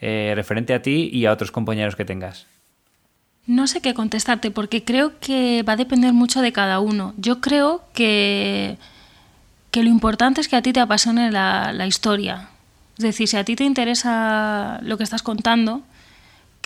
[0.00, 2.46] eh, referente a ti y a otros compañeros que tengas.
[3.46, 7.14] No sé qué contestarte porque creo que va a depender mucho de cada uno.
[7.16, 8.76] Yo creo que
[9.70, 12.48] que lo importante es que a ti te apasione la historia.
[12.96, 15.82] Es decir, si a ti te interesa lo que estás contando,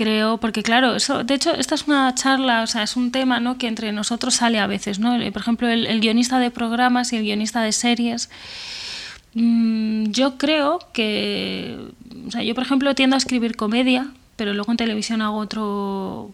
[0.00, 3.38] creo, porque claro, eso, de hecho, esta es una charla, o sea, es un tema
[3.38, 3.58] ¿no?
[3.58, 5.10] que entre nosotros sale a veces, ¿no?
[5.32, 8.30] Por ejemplo, el, guionista de programas y el guionista de series
[9.34, 11.78] Mm, yo creo que,
[12.26, 16.32] o sea, yo por ejemplo tiendo a escribir comedia, pero luego en televisión hago otro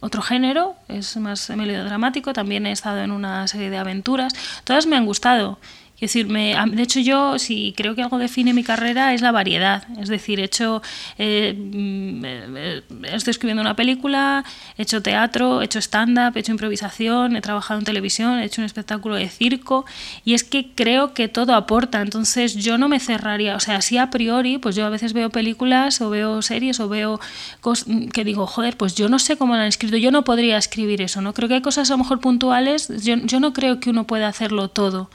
[0.00, 4.34] otro género, es más melodramático, también he estado en una serie de aventuras,
[4.64, 5.58] todas me han gustado.
[6.02, 9.84] Es de hecho yo, si creo que algo define mi carrera, es la variedad.
[10.00, 10.82] Es decir, he hecho,
[11.16, 14.44] eh, mm, eh, estoy escribiendo una película,
[14.76, 18.62] he hecho teatro, he hecho stand-up, he hecho improvisación, he trabajado en televisión, he hecho
[18.62, 19.86] un espectáculo de circo.
[20.24, 22.00] Y es que creo que todo aporta.
[22.00, 25.30] Entonces yo no me cerraría, o sea, así a priori, pues yo a veces veo
[25.30, 27.20] películas o veo series o veo
[27.60, 30.58] cosas que digo, joder, pues yo no sé cómo lo han escrito, yo no podría
[30.58, 31.32] escribir eso, ¿no?
[31.32, 34.26] Creo que hay cosas a lo mejor puntuales, yo, yo no creo que uno pueda
[34.26, 35.08] hacerlo todo.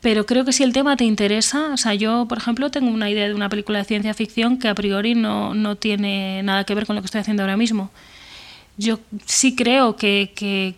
[0.00, 3.10] Pero creo que si el tema te interesa, o sea, yo, por ejemplo, tengo una
[3.10, 6.74] idea de una película de ciencia ficción que a priori no, no tiene nada que
[6.74, 7.90] ver con lo que estoy haciendo ahora mismo.
[8.78, 10.74] Yo sí creo que, que,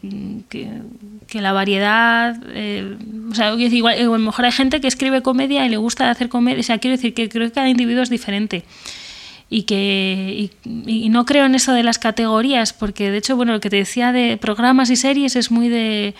[0.48, 2.96] que, la variedad, eh,
[3.30, 6.28] o sea, igual, a lo mejor hay gente que escribe comedia y le gusta hacer
[6.28, 8.64] comedia, o sea, quiero decir que creo que cada individuo es diferente
[9.52, 13.60] y que y, no creo en eso de las categorías porque de hecho bueno lo
[13.60, 16.14] que te decía de programas y series es muy de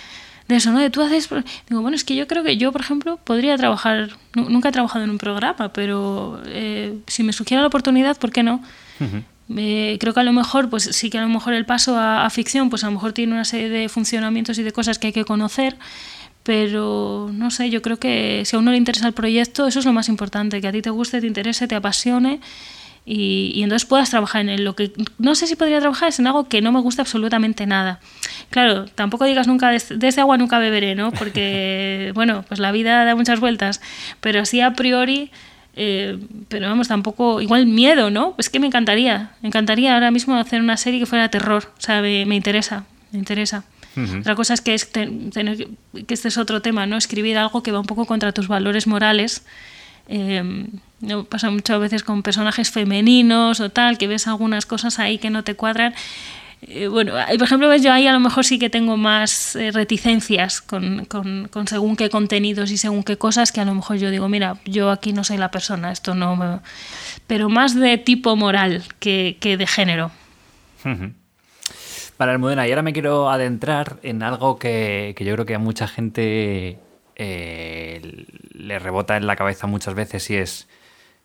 [0.52, 0.78] de eso, ¿no?
[0.78, 1.28] De tú haces...
[1.68, 4.10] Digo, bueno, es que yo creo que yo, por ejemplo, podría trabajar...
[4.34, 8.42] Nunca he trabajado en un programa, pero eh, si me sugiera la oportunidad, ¿por qué
[8.42, 8.62] no?
[9.56, 12.28] Eh, creo que a lo mejor, pues sí que a lo mejor el paso a,
[12.30, 15.12] ficción, pues a lo mejor tiene una serie de funcionamientos y de cosas que hay
[15.12, 15.76] que conocer,
[16.42, 19.84] pero no sé, yo creo que si a uno le interesa el proyecto, eso es
[19.84, 22.40] lo más importante, que a ti te guste, te interese, te apasione
[23.04, 26.48] y, entonces puedas trabajar en Lo que no sé si podría trabajar es en algo
[26.48, 27.98] que no me gusta absolutamente nada.
[28.50, 31.10] Claro, tampoco digas nunca de, ese agua nunca beberé, ¿no?
[31.10, 33.80] Porque, bueno, pues la vida da muchas vueltas,
[34.20, 35.30] pero sí a priori...
[35.74, 36.18] Eh,
[36.48, 38.34] pero vamos, tampoco, igual miedo, ¿no?
[38.36, 41.80] Es que me encantaría, me encantaría ahora mismo hacer una serie que fuera terror, o
[41.80, 43.64] sea, me, interesa, me interesa.
[44.20, 45.68] Otra cosa es que, es tener,
[46.06, 46.98] que este es otro tema, ¿no?
[46.98, 49.46] Escribir algo que va un poco contra tus valores morales
[50.08, 50.66] eh,
[51.28, 55.44] pasa muchas veces con personajes femeninos o tal, que ves algunas cosas ahí que no
[55.44, 55.94] te cuadran.
[56.62, 60.60] Eh, bueno, por ejemplo, yo ahí a lo mejor sí que tengo más eh, reticencias
[60.60, 64.28] con, con, según qué contenidos y según qué cosas que a lo mejor yo digo,
[64.28, 66.60] mira, yo aquí no soy la persona, esto no me...
[67.26, 70.12] Pero más de tipo moral que, que de género.
[72.16, 75.58] Para Almudena, y ahora me quiero adentrar en algo que, que yo creo que a
[75.58, 76.78] mucha gente
[77.16, 80.68] eh, le rebota en la cabeza muchas veces y es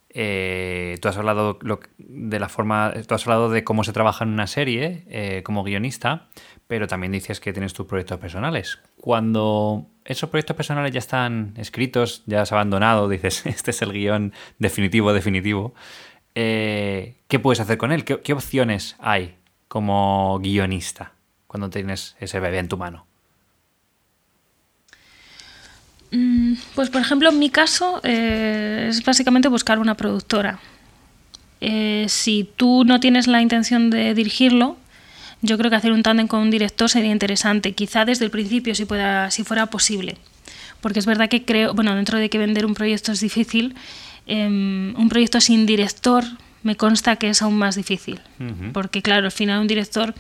[0.10, 1.60] eh, tú has hablado
[1.98, 5.64] de la forma tú has hablado de cómo se trabaja en una serie eh, como
[5.64, 6.28] guionista
[6.68, 12.24] pero también dices que tienes tus proyectos personales cuando esos proyectos personales ya están escritos
[12.26, 15.74] ya has abandonado dices este es el guion definitivo definitivo
[16.34, 18.06] ¿qué puedes hacer con él?
[18.06, 21.14] ¿Qué opciones hay como guionista
[21.48, 23.08] cuando tienes ese bebé en tu mano?
[24.96, 25.94] Mm,
[26.76, 30.60] pues por ejemplo, en mi caso eh, es básicamente buscar una productora.
[31.60, 34.78] Eh, si tú no tienes la intención de dirigirlo,
[35.42, 38.74] yo creo que hacer un tándem con un director sería interesante, quizá desde el principio
[38.76, 40.18] si, pueda, si fuera posible.
[40.82, 43.76] Porque es verdad que creo, bueno, dentro de que vender un proyecto es difícil,
[44.28, 46.24] em, un proyecto sin director
[46.64, 48.20] me consta que es aún más difícil.
[48.74, 50.14] Porque claro, al final un director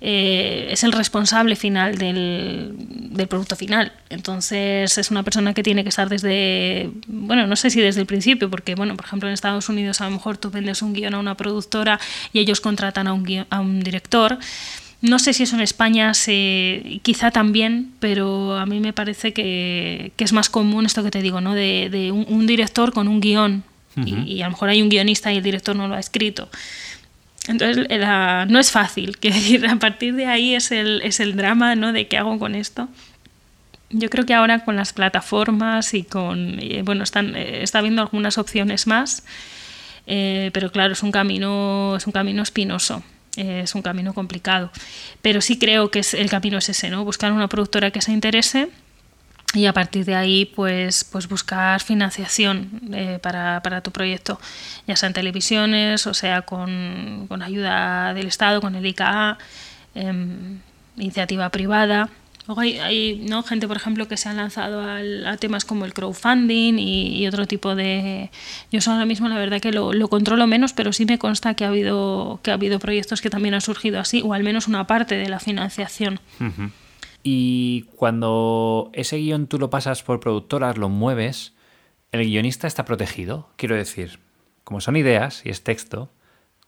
[0.00, 2.74] eh, es el responsable final del,
[3.28, 3.92] producto final.
[4.10, 8.06] Entonces es una persona que tiene que estar desde, bueno, no sé si desde el
[8.06, 11.14] principio, porque, bueno, por ejemplo, en Estados Unidos a lo mejor tú vendes un guion
[11.14, 11.98] a una productora
[12.32, 14.38] y ellos contratan a un, a un director.
[15.02, 20.12] No sé si eso en España se, quizá también, pero a mí me parece que,
[20.16, 21.54] es más común esto que te digo, ¿no?
[21.54, 23.62] De, un, director con un guion
[24.04, 26.48] y, a lo mejor hay un guionista y el director no lo ha escrito.
[27.48, 27.86] Entonces
[28.48, 31.92] no es fácil, que decir, a partir de ahí es el, es el drama ¿no?
[31.92, 32.88] de qué hago con esto.
[33.90, 38.36] Yo creo que ahora con las plataformas y con, bueno, están, eh, está habiendo algunas
[38.36, 39.22] opciones más,
[40.08, 43.04] eh, pero claro, es un camino, es un camino espinoso,
[43.36, 44.72] eh, es un camino complicado.
[45.22, 47.04] Pero sí creo que es, el camino es ese, ¿no?
[47.04, 48.70] Buscar una productora que se interese
[49.54, 54.40] y a partir de ahí pues, pues buscar financiación eh, para, tu proyecto,
[54.86, 59.38] ya sea en televisiones o sea con, ayuda del Estado, con el ICA,
[59.94, 60.60] em,
[60.96, 62.10] iniciativa privada.
[62.46, 63.42] Luego hay, ¿no?
[63.42, 67.74] gente, por ejemplo, que se ha lanzado a temas como el crowdfunding y, otro tipo
[67.74, 68.30] de...
[68.70, 71.68] Yo ahora mismo la verdad que lo, controlo menos, pero sí me consta que ha,
[71.68, 75.16] habido, que ha habido proyectos que también han surgido así, o al menos una parte
[75.16, 76.20] de la financiación.
[77.28, 81.54] Y cuando ese guion tú lo pasas por productoras, lo mueves,
[82.12, 83.48] el guionista está protegido.
[83.56, 84.20] Quiero decir,
[84.62, 86.08] como son ideas y es texto,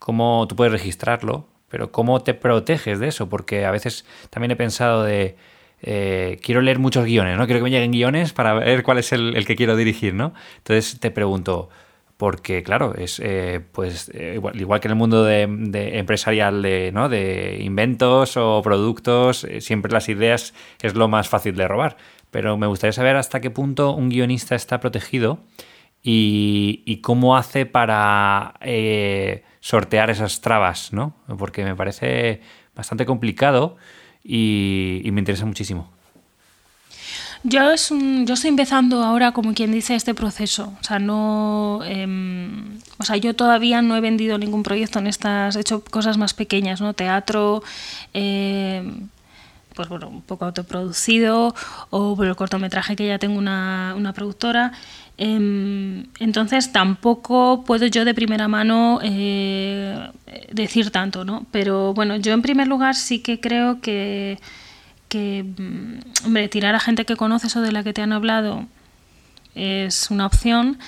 [0.00, 1.46] ¿cómo tú puedes registrarlo?
[1.68, 3.28] Pero ¿cómo te proteges de eso?
[3.28, 5.36] Porque a veces también he pensado de,
[5.80, 7.46] eh, quiero leer muchos guiones, ¿no?
[7.46, 10.34] Quiero que me lleguen guiones para ver cuál es el, que quiero dirigir, ¿no?
[10.56, 11.68] Entonces te pregunto,
[12.18, 17.08] porque claro, es eh, pues eh, igual, que en el mundo de, empresarial de, ¿no?
[17.08, 21.96] de inventos o productos, siempre las ideas es lo más fácil de robar.
[22.32, 25.38] Pero me gustaría saber hasta qué punto un guionista está protegido
[26.02, 28.54] y, cómo hace para
[29.60, 31.14] sortear esas trabas, ¿no?
[31.38, 32.40] Porque me parece
[32.74, 33.76] bastante complicado
[34.24, 35.92] y, me interesa muchísimo.
[37.44, 40.74] Yo, es yo estoy empezando ahora, como quien dice, este proceso.
[40.80, 45.56] O sea, no, em, o sea, yo todavía no he vendido ningún proyecto en estas,
[45.56, 46.94] he hecho cosas más pequeñas, ¿no?
[46.94, 47.62] Teatro,
[48.12, 49.08] em,
[49.74, 51.54] pues bueno, un poco autoproducido,
[51.90, 54.72] o el cortometraje que ya tengo una, una productora.
[55.16, 60.10] Em, entonces tampoco puedo yo de primera mano eh,
[60.52, 61.46] decir tanto, ¿no?
[61.50, 64.38] Pero bueno, yo en primer lugar sí que creo que,
[65.08, 68.66] que, mm, hombre, tirar a gente que conoces o de la que te han hablado
[69.54, 70.78] es una opción,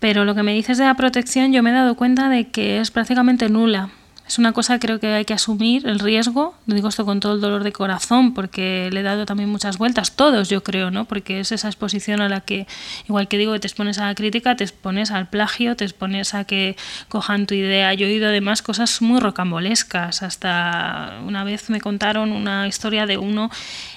[0.00, 2.80] pero lo que me dices de la protección yo me he dado cuenta de que
[2.80, 3.90] es prácticamente nula.
[4.28, 7.18] Es una cosa que creo que hay que asumir, el riesgo, lo digo esto con
[7.18, 10.90] todo el dolor de corazón, porque le he dado también muchas vueltas, todos yo creo,
[10.90, 11.06] ¿no?
[11.06, 12.66] Porque es esa exposición a la que,
[13.08, 16.44] igual que digo, te expones a la crítica, te expones al plagio, te expones a
[16.44, 16.76] que
[17.08, 17.94] cojan tu idea.
[17.94, 23.16] Yo he oído además cosas muy rocambolescas, hasta una vez me contaron una historia de
[23.16, 23.50] uno,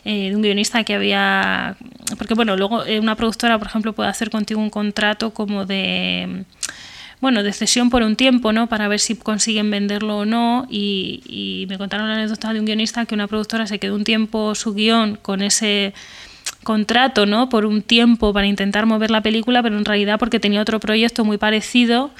[0.05, 1.75] eh, de un guionista que había,
[2.17, 6.45] porque bueno, luego eh, una productora, por ejemplo, puede hacer contigo un contrato como de
[7.21, 8.67] bueno, de cesión por un tiempo, ¿no?
[8.67, 10.65] Para ver si consiguen venderlo o no.
[10.69, 14.55] Y, me contaron la anécdota de un guionista que una productora se quedó un tiempo
[14.55, 15.93] su guion con ese
[16.63, 17.47] contrato, ¿no?
[17.47, 21.23] Por un tiempo para intentar mover la película, pero en realidad porque tenía otro proyecto
[21.23, 22.11] muy parecido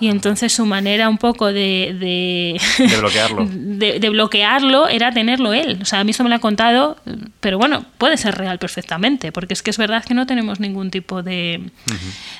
[0.00, 1.96] y entonces su manera un poco de...
[1.98, 3.46] De, bloquearlo.
[3.50, 5.78] De, bloquearlo era tenerlo él.
[5.82, 6.96] O sea, a mí eso me lo ha contado,
[7.40, 10.90] pero bueno, puede ser real perfectamente, porque es que es verdad que no tenemos ningún
[10.90, 11.70] tipo de,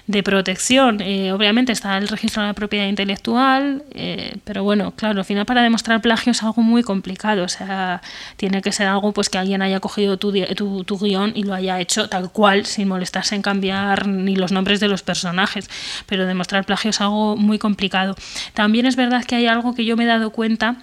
[0.07, 1.01] de protección.
[1.01, 5.47] Eh, obviamente está el registro de la propiedad intelectual, eh, pero bueno, claro, al final
[5.47, 7.45] para demostrar plagio es algo muy complicado.
[7.45, 8.03] O sea,
[8.37, 11.55] tiene que ser algo pues que alguien haya cogido tu, tu, tu guion y lo
[11.55, 15.69] haya hecho tal cual, sin molestarse en cambiar ni los nombres de los personajes.
[16.07, 18.15] Pero demostrar plagio es algo muy muy complicado.
[18.55, 20.77] También es verdad que hay algo que yo me he dado cuenta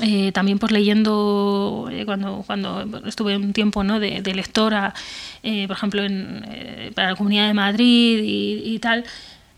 [0.00, 4.00] eh, también pues leyendo eh, cuando, cuando estuve un tiempo ¿no?
[4.00, 4.94] de, lectora,
[5.42, 9.04] eh, por ejemplo, en, para la Comunidad de Madrid y, tal,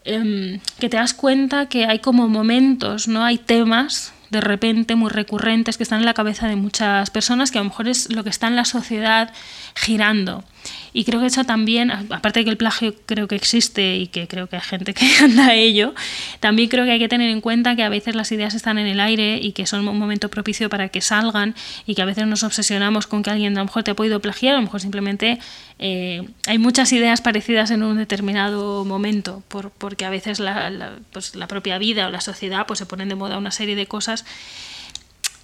[0.04, 3.24] em, que te das cuenta que hay como momentos, ¿no?
[3.24, 7.58] hay temas de repente muy recurrentes que están en la cabeza de muchas personas que
[7.58, 9.32] a lo mejor es lo que está en la sociedad
[9.74, 10.44] girando.
[10.92, 14.28] Y creo que eso también, aparte de que el plagio creo que existe y que
[14.28, 15.92] creo que hay gente que anda a ello,
[16.40, 18.86] también creo que hay que tener en cuenta que a veces las ideas están en
[18.86, 22.26] el aire y que son un momento propicio para que salgan y que a veces
[22.26, 24.80] nos obsesionamos con que alguien a lo mejor te ha podido plagiar, a lo mejor
[24.80, 25.40] simplemente
[25.80, 30.92] eh, hay muchas ideas parecidas en un determinado momento, por, porque a veces la, la,
[31.12, 33.86] pues la propia vida o la sociedad pues se ponen de moda una serie de
[33.86, 34.24] cosas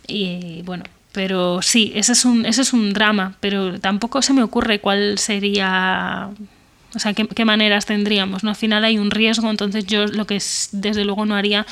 [0.07, 4.42] y bueno, pero sí, ese es un, ese es un drama, pero tampoco se me
[4.42, 6.30] ocurre cuál sería
[6.94, 8.42] o sea, ¿qué, maneras tendríamos?
[8.42, 8.50] ¿no?
[8.50, 10.42] Al final hay un riesgo, entonces yo lo que
[10.72, 11.64] desde luego no haría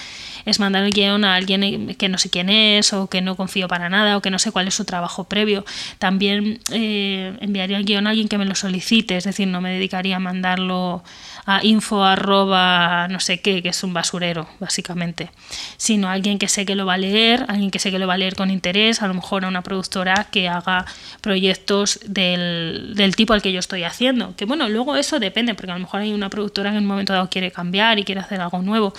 [0.45, 3.67] es mandar el guion a alguien que no sé quién es o que no confío
[3.67, 5.65] para nada o que no sé cuál es su trabajo previo.
[5.99, 9.73] También eh, enviaría el guion a alguien que me lo solicite, es decir, no me
[9.73, 11.03] dedicaría a mandarlo
[11.51, 15.31] a info arroba no sé qué, que es un basurero, básicamente,
[15.79, 18.15] sino alguien que sé que lo va a leer, alguien que sé que lo va
[18.15, 20.85] a leer con interés, a lo mejor a una productora que haga
[21.23, 24.37] proyectos del, del tipo al que yo estoy haciendo.
[24.37, 26.89] Que bueno, luego eso depende, porque a lo mejor hay una productora que en un
[26.89, 28.93] momento dado quiere cambiar y quiere hacer algo nuevo,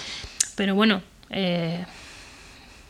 [0.55, 1.03] pero bueno.
[1.29, 1.85] Eh,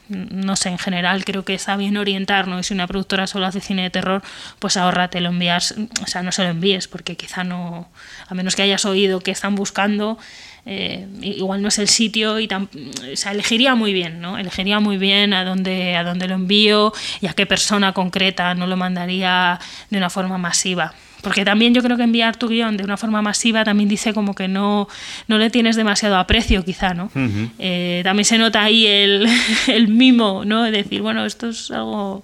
[0.09, 2.59] no sé, en general creo que está bien orientarnos.
[2.59, 4.21] Y si una productora solo hace cine de terror,
[4.59, 7.89] pues ahorrate lo envías, o sea, no se lo envíes, porque quizá no,
[8.27, 10.17] a menos que hayas oído que están buscando,
[10.65, 12.69] eh, igual no es el sitio y tan,
[13.11, 14.37] o sea, elegiría muy bien, ¿no?
[14.37, 18.67] Elegiría muy bien a dónde, a dónde lo envío y a qué persona concreta no
[18.67, 19.59] lo mandaría
[19.89, 20.93] de una forma masiva.
[21.21, 24.35] Porque también yo creo que enviar tu guion de una forma masiva también dice como
[24.35, 24.87] que no,
[25.27, 27.11] no le tienes demasiado aprecio, quizá, ¿no?
[27.59, 29.27] Eh, también se nota ahí el,
[29.67, 30.63] el mimo, ¿no?
[30.63, 32.23] De decir, bueno, esto es algo.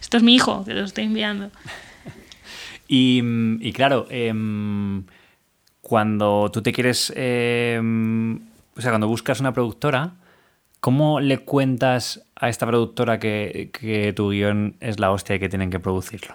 [0.00, 1.50] Esto es mi hijo que lo estoy enviando.
[2.90, 3.22] Y,
[3.60, 5.04] y claro, em,
[5.82, 7.12] cuando tú te quieres.
[7.14, 8.36] Em,
[8.74, 10.14] o sea, cuando buscas una productora,
[10.80, 15.70] ¿Cómo le cuentas a esta productora que, tu guion es la hostia y que tienen
[15.70, 16.34] que producirlo?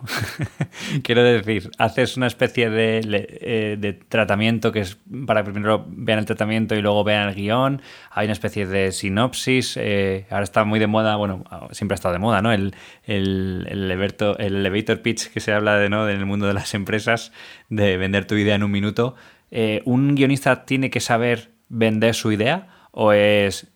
[1.04, 6.26] Quiero decir, haces una especie eh, de, tratamiento que es para que primero vean el
[6.26, 7.82] tratamiento y luego vean el guion.
[8.12, 9.78] Hay una especie de sinopsis.
[9.78, 12.52] Eh, ahora está muy de moda, bueno, siempre ha estado de moda, ¿no?
[12.52, 12.76] El,
[13.06, 16.10] el, el, elevator, pitch que se habla de, ¿no?
[16.10, 17.32] En el mundo de las empresas,
[17.70, 19.16] de vender tu idea en un minuto.
[19.52, 23.73] Eh, ¿Un guionista tiene que saber vender su idea o es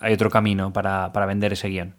[0.00, 1.94] hay otro camino para, vender ese guion.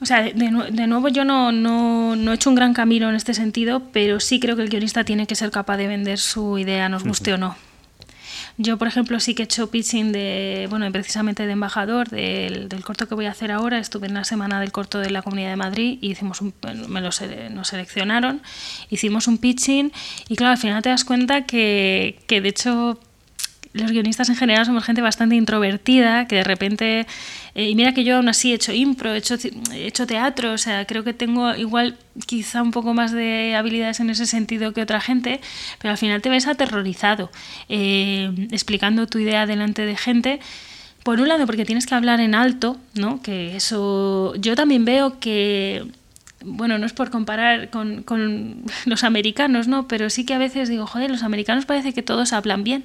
[0.00, 3.82] O sea, de, nuevo yo no, no, he hecho un gran camino en este sentido,
[3.92, 7.04] pero sí creo que el guionista tiene que ser capaz de vender su idea, nos
[7.04, 7.56] guste o no.
[8.56, 13.08] Yo, por ejemplo, sí que he hecho pitching de, bueno, precisamente de embajador del, corto
[13.08, 13.78] que voy a hacer ahora.
[13.78, 16.52] Estuve en la semana del corto de la Comunidad de Madrid y hicimos un,
[16.88, 17.08] me lo,
[17.50, 18.42] nos seleccionaron,
[18.90, 19.92] hicimos un pitching
[20.28, 23.00] y claro, al final te das cuenta que, que de hecho
[23.72, 27.06] los guionistas en general somos gente bastante introvertida, que de repente,
[27.54, 29.36] eh, y mira que yo aún así he hecho impro, he hecho,
[29.72, 34.00] he hecho teatro, o sea, creo que tengo igual quizá un poco más de habilidades
[34.00, 35.40] en ese sentido que otra gente,
[35.78, 37.30] pero al final te ves aterrorizado
[37.68, 40.40] eh, explicando tu idea delante de gente.
[41.04, 43.22] Por un lado, porque tienes que hablar en alto, ¿no?
[43.22, 44.34] Que eso.
[44.36, 45.86] Yo también veo que
[46.44, 49.86] bueno, no es por comparar con, con, los americanos, ¿no?
[49.88, 52.84] Pero sí que a veces digo, joder, los americanos parece que todos hablan bien.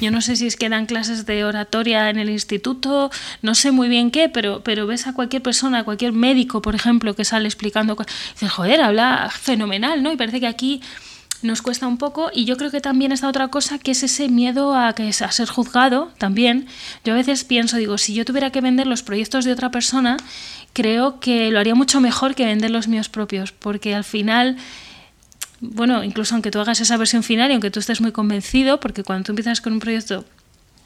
[0.00, 3.10] Yo no sé si es que dan clases de oratoria en el instituto,
[3.42, 7.14] no sé muy bien qué, pero, pero ves a cualquier persona, cualquier médico, por ejemplo,
[7.14, 7.96] que sale explicando,
[8.34, 10.12] dices, joder, habla fenomenal, ¿no?
[10.12, 10.80] Y parece que aquí
[11.42, 14.28] nos cuesta un poco y yo creo que también está otra cosa que es ese
[14.28, 16.66] miedo a, que, a ser juzgado también.
[17.04, 20.16] Yo a veces pienso, digo, si yo tuviera que vender los proyectos de otra persona,
[20.72, 24.56] creo que lo haría mucho mejor que vender los míos propios, porque al final,
[25.60, 29.02] bueno, incluso aunque tú hagas esa versión final y aunque tú estés muy convencido, porque
[29.02, 30.24] cuando tú empiezas con un proyecto,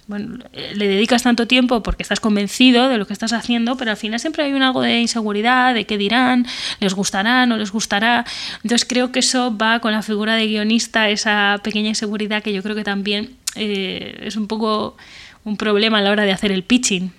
[0.09, 3.97] bueno, le dedicas tanto tiempo porque estás convencido de lo que estás haciendo, pero al
[3.97, 6.47] final siempre hay un algo de inseguridad, de qué dirán,
[6.79, 8.25] les gustará, no les gustará.
[8.63, 12.63] Entonces creo que eso va con la figura de guionista, esa pequeña inseguridad que yo
[12.63, 14.97] creo que también eh, es un poco
[15.45, 17.11] un problema a la hora de hacer el pitching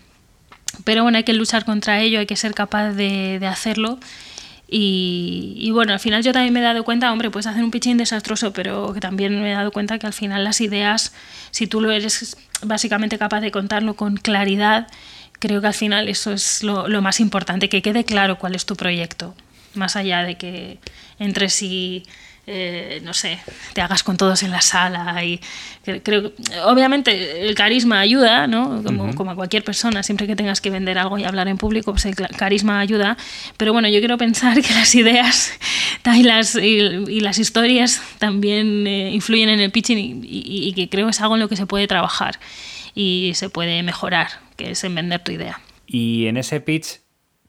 [0.83, 3.99] pero bueno, hay que luchar contra ello, hay que ser capaz de, hacerlo.
[4.69, 7.97] Y, bueno, al final yo también me he dado cuenta, hombre, puedes hacer un pitching
[7.97, 11.13] desastroso, pero que también me he dado cuenta que al final las ideas,
[11.51, 14.87] si tú lo eres básicamente capaz de contarlo con claridad,
[15.39, 18.65] creo que al final eso es lo, lo más importante, que quede claro cuál es
[18.65, 19.35] tu proyecto,
[19.73, 20.79] más allá de que
[21.17, 22.03] entre sí
[22.49, 23.39] eh, no sé,
[23.73, 25.21] te hagas con todos en la sala.
[25.25, 25.41] Y
[26.01, 26.31] creo
[26.63, 28.81] obviamente, el carisma ayuda, ¿no?
[29.15, 32.05] Como, a cualquier persona, siempre que tengas que vender algo y hablar en público, pues
[32.05, 33.17] el carisma ayuda.
[33.57, 35.51] Pero bueno, yo quiero pensar que las ideas
[36.15, 41.07] y las, y, las historias también eh, influyen en el pitching y, y que creo
[41.07, 42.39] que es algo en lo que se puede trabajar
[42.95, 45.59] y se puede mejorar, que es en vender tu idea.
[45.85, 47.01] Y en ese pitch,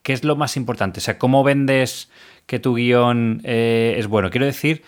[0.02, 0.98] ¿qué es lo más importante?
[0.98, 2.08] O sea, ¿cómo vendes
[2.48, 4.30] que tu guion eh, es bueno.
[4.30, 4.82] Quiero decir,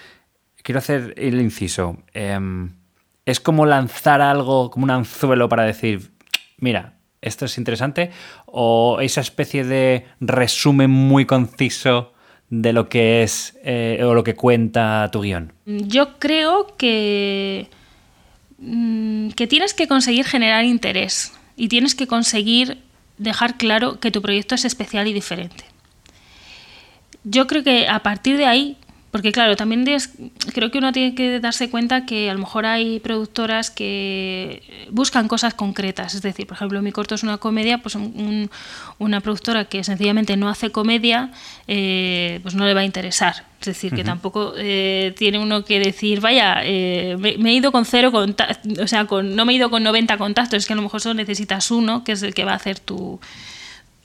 [0.62, 1.98] quiero hacer el inciso.
[2.14, 2.70] Em,
[3.26, 6.10] es como lanzar algo, como un anzuelo para decir,
[6.56, 8.10] mira, esto es interesante,
[8.46, 12.14] o esa especie de resumen muy conciso
[12.48, 15.52] de lo que es eh, o lo que cuenta tu guion.
[15.66, 17.68] Yo creo que,
[18.58, 22.78] mm, que tienes que conseguir generar interés y tienes que conseguir
[23.18, 25.69] dejar claro que tu proyecto es especial y diferente
[27.24, 28.76] yo creo que a partir de ahí,
[29.10, 29.84] porque claro, también
[30.54, 35.26] creo que uno tiene que darse cuenta que a lo mejor hay productoras que buscan
[35.26, 36.14] cosas concretas.
[36.14, 37.96] Es decir, por ejemplo, mi corto es una comedia, pues
[38.98, 41.32] una productora que sencillamente no hace comedia,
[41.66, 43.46] eh, pues no le va a interesar.
[43.60, 47.84] Es decir, que tampoco eh, tiene uno que decir, vaya, eh, me, he ido con
[47.84, 50.76] cero contactos, o sea, con, no me he ido con 90 contactos, es que a
[50.76, 53.20] lo mejor solo necesitas uno, que es el que va a hacer tu,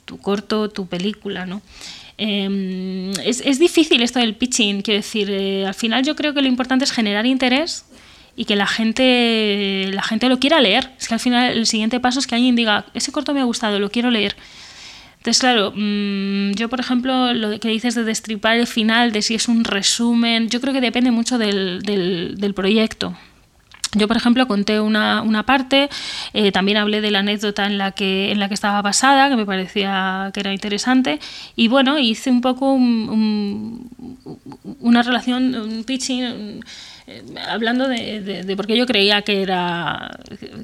[0.04, 1.62] tu corto, tu película, ¿no?
[2.18, 6.48] Em, es, difícil esto del pitching, quiero decir, eh, al final yo creo que lo
[6.48, 7.86] importante es generar interés
[8.38, 10.92] y que la gente, la gente lo quiera leer.
[11.00, 13.46] Es que al final el siguiente paso es que alguien diga, ese corto me ha
[13.46, 14.36] gustado, lo quiero leer.
[15.18, 19.36] Entonces, claro, mm, yo por ejemplo, lo que dices de destripar el final, de si
[19.36, 23.16] es un resumen, yo creo que depende mucho del, del proyecto.
[23.96, 25.90] Yo, por ejemplo, conté una, parte,
[26.34, 29.36] eh, también hablé de la anécdota en la, que, en la que estaba basada, que
[29.36, 31.20] me parecía que era interesante,
[31.56, 33.82] y bueno, hice un poco una
[35.02, 36.62] relación, un pitching,
[37.08, 40.12] eh, hablando de, de, por qué yo creía que era,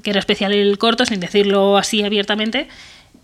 [0.03, 2.67] que era especial el corto, sin decirlo así abiertamente,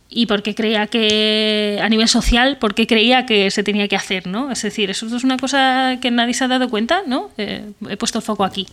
[0.09, 3.95] y por qué creía que a nivel social, por qué creía que se tenía que
[3.95, 4.51] hacer, ¿no?
[4.51, 7.29] Es decir, eso es una cosa que nadie se ha dado cuenta, ¿no?
[7.37, 8.67] Eh, he puesto el foco aquí.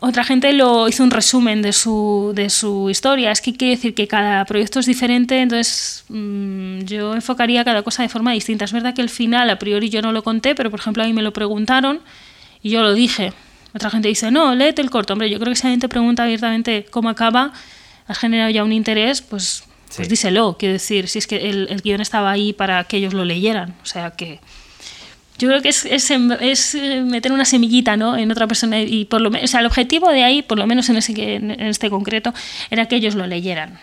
[0.00, 3.32] Otra gente lo hizo un resumen de su, de su historia.
[3.32, 8.02] Es que quiere decir que cada proyecto es diferente, entonces mm, yo enfocaría cada cosa
[8.02, 8.64] de forma distinta.
[8.64, 11.06] Es verdad que el final, a priori, yo no lo conté, pero por ejemplo a
[11.06, 12.00] mí me lo preguntaron
[12.62, 13.32] y yo lo dije.
[13.74, 15.14] Otra gente dice, no, léete el corto.
[15.14, 17.52] Hombre, yo creo que si alguien te pregunta abiertamente cómo acaba,
[18.06, 19.64] has generado ya un interés, pues,
[19.94, 20.56] pues díselo.
[20.58, 23.74] Quiero decir, si es que el, el guion estaba ahí para que ellos lo leyeran.
[23.82, 24.38] O sea que
[25.38, 28.16] yo creo que es, es, eh, meter una semillita ¿no?
[28.16, 30.88] en otra persona y por lo o sea, el objetivo de ahí, por lo menos
[30.90, 32.34] en, este concreto,
[32.70, 33.78] era que ellos lo leyeran.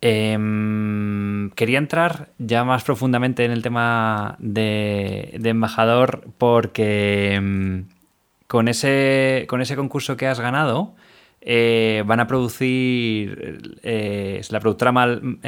[0.00, 7.84] Em, quería entrar ya más profundamente en el tema de, embajador porque em,
[8.46, 10.94] con, ese, con ese concurso que has ganado
[11.42, 15.38] eh, van a producir, eh, la productora Mal,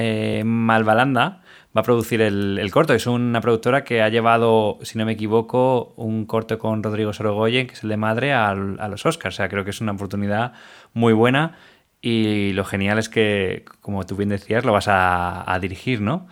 [0.44, 1.43] Malvalanda
[1.76, 2.94] va a producir el, corto.
[2.94, 7.66] Es una productora que ha llevado, si no me equivoco, un corto con Rodrigo Sorogoyen,
[7.66, 9.34] que es el de Madre, a, los Oscars.
[9.34, 10.52] O sea, creo que es una oportunidad
[10.92, 11.58] muy buena
[12.00, 16.28] y lo genial es que, como tú bien decías, lo vas a, dirigir, ¿no?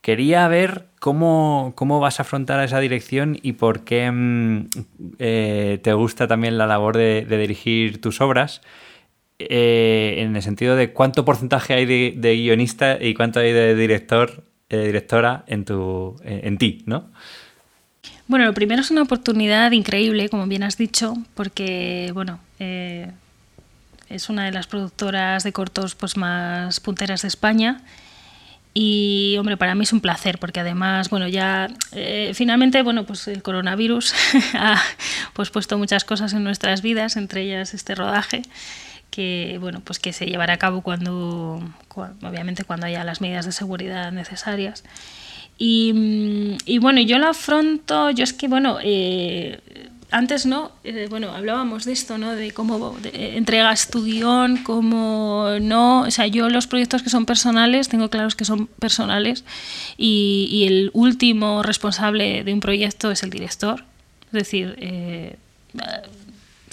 [0.00, 4.68] Quería ver cómo, cómo, vas a afrontar esa dirección y por qué mm,
[5.18, 8.60] eh, te gusta también la labor de, dirigir tus obras.
[9.38, 14.44] Eh, en el sentido de cuánto porcentaje hay de, guionista y cuánto hay de director
[14.70, 17.10] eh, directora en, tu, eh, ti, ¿no?
[18.26, 23.10] Bueno, lo primero es una oportunidad increíble, como bien has dicho, porque, bueno, eh,
[24.08, 27.82] es una de las productoras de cortos pues, más punteras de España.
[28.72, 31.68] Y, hombre, para mí es un placer, porque además, bueno, ya
[32.32, 34.14] finalmente, bueno, pues el coronavirus
[34.54, 34.82] ha
[35.34, 38.42] pues, puesto muchas cosas en nuestras vidas, entre ellas este rodaje
[39.14, 41.60] que bueno pues que se llevará a cabo cuando,
[41.94, 44.82] obviamente cuando haya las medidas de seguridad necesarias.
[45.56, 49.60] Y, mm, y bueno yo lo afronto yo es que bueno eh,
[50.10, 56.00] antes no eh, bueno hablábamos de esto no de cómo entregas tu guion cómo no
[56.00, 59.44] o sea yo los proyectos que son personales tengo claros que son personales
[59.96, 63.84] y, y el último responsable de un proyecto es el director.
[64.26, 65.36] Es decir eh,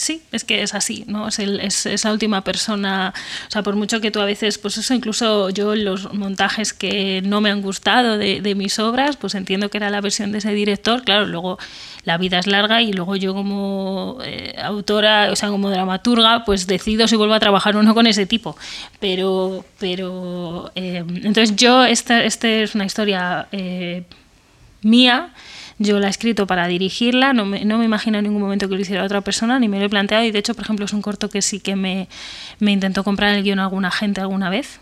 [0.01, 1.27] sí, es que es así, ¿no?
[1.27, 3.13] Es, el, es, esa última persona,
[3.47, 7.21] o sea, por mucho que tú a veces, pues eso, incluso yo los montajes que
[7.23, 10.39] no me han gustado de, de, mis obras, pues entiendo que era la versión de
[10.39, 11.59] ese director, claro, luego
[12.03, 16.65] la vida es larga y luego yo como eh, autora, o sea, como dramaturga, pues
[16.65, 18.57] decido si vuelvo a trabajar o no con ese tipo,
[18.99, 24.03] pero, pero, eh, entonces yo, esta, esta es una historia eh,
[24.81, 25.31] mía,
[25.81, 28.75] yo la he escrito para dirigirla, no me, no me imagino en ningún momento que
[28.75, 30.23] lo hiciera otra persona, ni me lo he planteado.
[30.23, 32.07] Y de hecho, por ejemplo, es un corto que sí que me,
[32.59, 34.79] me intentó comprar el guion a alguna gente alguna vez.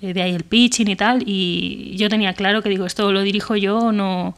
[0.00, 1.22] Eh, de ahí el pitching y tal.
[1.26, 4.36] Y yo tenía claro que digo, esto lo dirijo yo o no,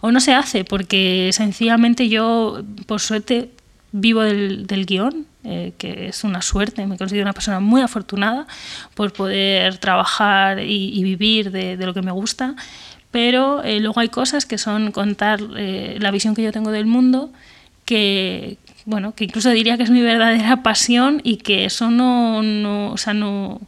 [0.00, 3.50] o no se hace, porque sencillamente yo, por suerte,
[3.92, 8.46] vivo del, del guion, eh, que es una suerte, me considero una persona muy afortunada
[8.94, 12.56] por poder trabajar y, vivir de, lo que me gusta
[13.14, 16.84] pero eh, luego hay cosas que son contar eh, la visión que yo tengo del
[16.84, 17.30] mundo,
[17.84, 22.90] que, bueno, que incluso diría que es mi verdadera pasión y que eso no, no
[22.90, 23.60] o sea, no,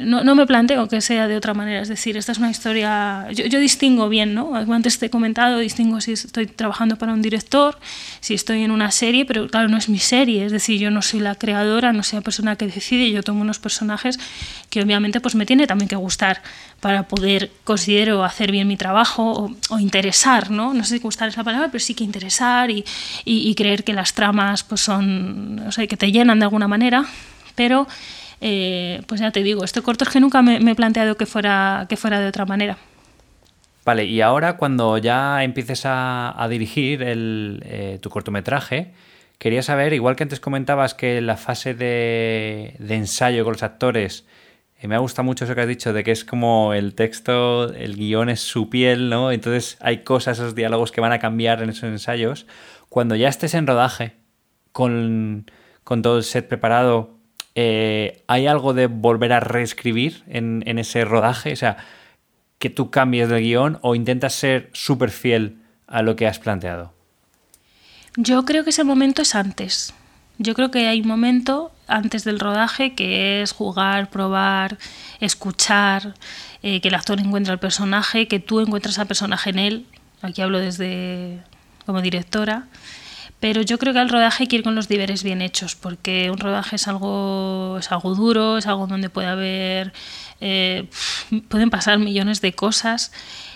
[0.00, 1.80] no, no, me planteo que sea de otra manera.
[1.80, 3.26] Es decir, esta es una historia.
[3.32, 4.54] Yo, yo, distingo bien, ¿no?
[4.54, 7.78] Antes te he comentado, distingo si estoy trabajando para un director,
[8.20, 10.44] si estoy en una serie, pero claro, no es mi serie.
[10.44, 13.10] Es decir, yo no soy la creadora, no soy la persona que decide.
[13.10, 14.18] Yo tomo unos personajes
[14.70, 16.42] que obviamente pues me tiene también que gustar
[16.80, 20.74] para poder, considero, hacer bien mi trabajo o, o interesar, ¿no?
[20.74, 22.84] No sé si gustar es la palabra, pero sí que interesar y,
[23.24, 26.68] y, y creer que las tramas pues son, o sea, que te llenan de alguna
[26.68, 27.06] manera.
[27.54, 27.86] Pero
[28.42, 31.86] eh, pues ya te digo, este corto es que nunca me, he planteado que fuera,
[31.88, 32.76] que fuera de otra manera.
[33.84, 38.92] Vale, y ahora cuando ya empieces a, dirigir eh, tu cortometraje,
[39.38, 44.26] quería saber, igual que antes comentabas que la fase de, de ensayo con los actores,
[44.82, 47.72] eh, me ha gustado mucho eso que has dicho, de que es como el texto,
[47.72, 49.30] el guion es su piel, ¿no?
[49.30, 52.46] Entonces hay cosas, esos diálogos que van a cambiar en esos ensayos.
[52.88, 54.16] Cuando ya estés en rodaje,
[54.72, 55.46] con,
[55.84, 57.11] con todo el set preparado,
[57.54, 61.52] eh, ¿hay algo de volver a reescribir en, ese rodaje?
[61.52, 61.76] O sea,
[62.58, 66.92] que tú cambies de guion o intentas ser súper fiel a lo que has planteado.
[68.16, 69.94] Yo creo que ese momento es antes.
[70.38, 74.78] Yo creo que hay un momento antes del rodaje que es jugar, probar,
[75.20, 76.14] escuchar,
[76.62, 79.86] eh, que el actor encuentra al personaje, que tú encuentras al personaje en él.
[80.22, 81.40] Aquí hablo desde
[81.84, 82.66] como directora
[83.42, 86.30] pero yo creo que al rodaje hay que ir con los deberes bien hechos, porque
[86.30, 89.92] un rodaje es algo, es algo duro, es algo donde puede haber,
[90.40, 90.88] eh,
[91.48, 93.10] pueden pasar millones de cosas.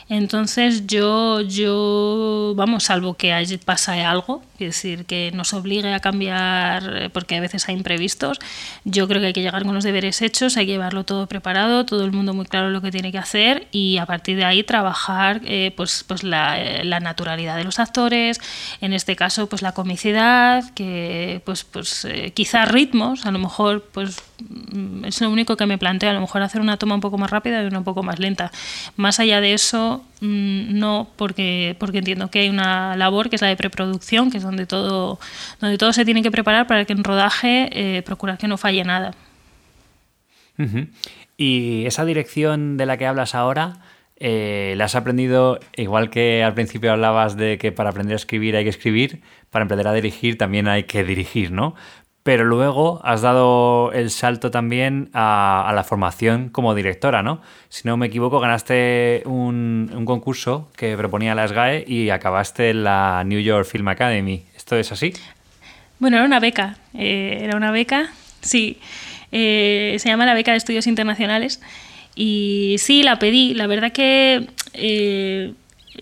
[0.08, 6.96] Entonces yo, yo, vamos, salvo que pase algo, es decir, que nos obligue a cambiar,
[6.96, 8.38] eh, porque a veces hay imprevistos,
[8.84, 11.84] yo creo que hay que llegar con los deberes hechos, hay que llevarlo todo preparado,
[11.86, 14.62] todo el mundo muy claro lo que tiene que hacer y a partir de ahí
[14.62, 18.40] trabajar eh, pues, pues la, eh, naturalidad de los actores,
[18.80, 24.22] en este caso pues la comicidad, que pues, pues quizás ritmos, a lo mejor pues
[25.04, 27.30] es lo único que me planteo, a lo mejor hacer una toma un poco más
[27.30, 28.50] rápida y una un poco más lenta.
[28.96, 33.42] Más allá de eso, Mm, no, porque, porque entiendo que hay una labor que es
[33.42, 35.18] la de preproducción, que es donde todo,
[35.60, 38.82] donde todo se tiene que preparar para que en rodaje eh, procurar que no falle
[38.84, 39.12] nada.
[41.36, 43.80] Y esa dirección de la que hablas ahora,
[44.18, 48.56] eh, ¿la has aprendido igual que al principio hablabas de que para aprender a escribir
[48.56, 51.74] hay que escribir, para aprender a dirigir también hay que dirigir, ¿no?
[52.26, 57.40] Pero luego has dado el salto también a, la formación como directora, ¿no?
[57.68, 63.22] Si no me equivoco, ganaste un, concurso que proponía la SGAE y acabaste en la
[63.24, 64.42] New York Film Academy.
[64.56, 65.12] ¿Esto es así?
[66.00, 68.78] Bueno, era una beca, eh, era una beca, sí.
[69.30, 71.60] Eh, se llama la beca de estudios internacionales
[72.16, 73.54] y sí, la pedí.
[73.54, 75.52] La verdad que eh,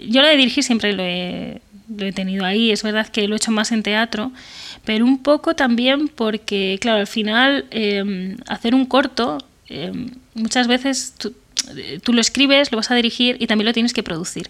[0.09, 1.61] yo la de dirigir siempre lo he,
[1.95, 2.71] lo he tenido ahí.
[2.71, 4.33] Es verdad que lo he hecho más en teatro
[4.85, 9.39] pero un poco también porque, claro, al final em, hacer un corto,
[9.69, 11.35] em, muchas veces tú,
[12.03, 14.49] tú, lo escribes, lo vas a dirigir y también lo tienes que producir.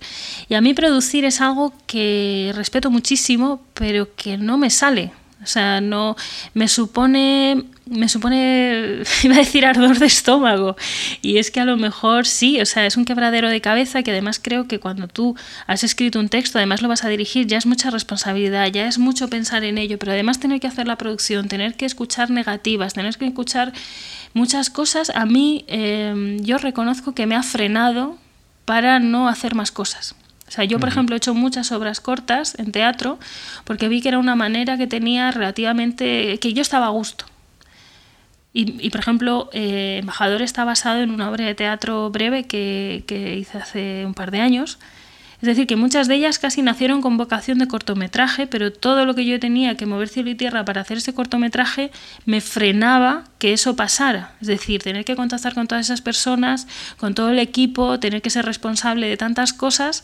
[0.48, 5.12] Y a mí producir es algo que respeto muchísimo, pero que no me sale.
[5.44, 6.16] O sea, no
[6.54, 10.76] me supone me supone, iba a decir ardor de estómago.
[11.22, 14.10] Y es que a lo mejor sí, o sea, es un quebradero de cabeza que
[14.10, 17.58] además creo que cuando tú has escrito un texto, además lo vas a dirigir, ya
[17.58, 20.96] es mucha responsabilidad, ya es mucho pensar en ello, pero además tener que hacer la
[20.96, 23.72] producción, tener que escuchar negativas, tener que escuchar
[24.32, 28.18] muchas cosas, a mí em, yo reconozco que me ha frenado
[28.64, 30.14] para no hacer más cosas.
[30.54, 33.18] Sea, yo, por ejemplo, he hecho muchas obras cortas en teatro
[33.64, 37.24] porque vi que era una manera que tenía relativamente, que yo estaba a gusto.
[38.52, 43.34] Y, por ejemplo, eh, Embajador está basado en una obra de teatro breve que, que
[43.36, 44.78] hice hace un par de años,
[45.44, 49.14] es decir, que muchas de ellas casi nacieron con vocación de cortometraje, pero todo lo
[49.14, 51.90] que yo tenía que mover cielo y tierra para hacer ese cortometraje
[52.24, 54.32] me frenaba que eso pasara.
[54.40, 56.66] Es decir, tener que contactar con todas esas personas,
[56.96, 60.02] con todo el equipo, tener que ser responsable de tantas cosas.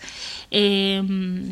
[0.51, 1.03] Eh,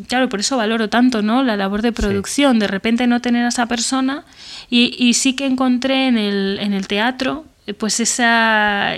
[0.06, 1.43] claro, por eso valoro tanto ¿no?
[1.43, 2.59] la labor de producción.
[2.59, 4.27] De repente no tener a esa persona
[4.69, 8.95] y, sí que encontré en el, en el teatro pues esa,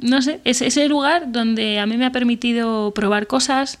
[0.00, 3.78] no sé, ese, lugar donde a mí me ha permitido probar cosas,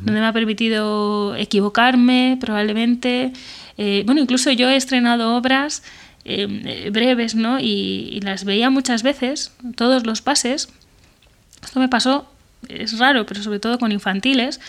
[0.00, 3.32] donde me ha permitido equivocarme probablemente.
[3.76, 5.82] Eh, bueno, incluso yo he estrenado obras
[6.24, 7.58] eh, breves, ¿no?
[7.60, 10.68] Y, las veía muchas veces, todos los pases.
[11.62, 12.30] Esto me pasó,
[12.68, 14.60] es raro, pero sobre todo con infantiles.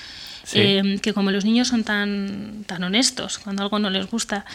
[0.53, 4.45] Em, que como los niños son tan, tan honestos cuando algo no les gusta,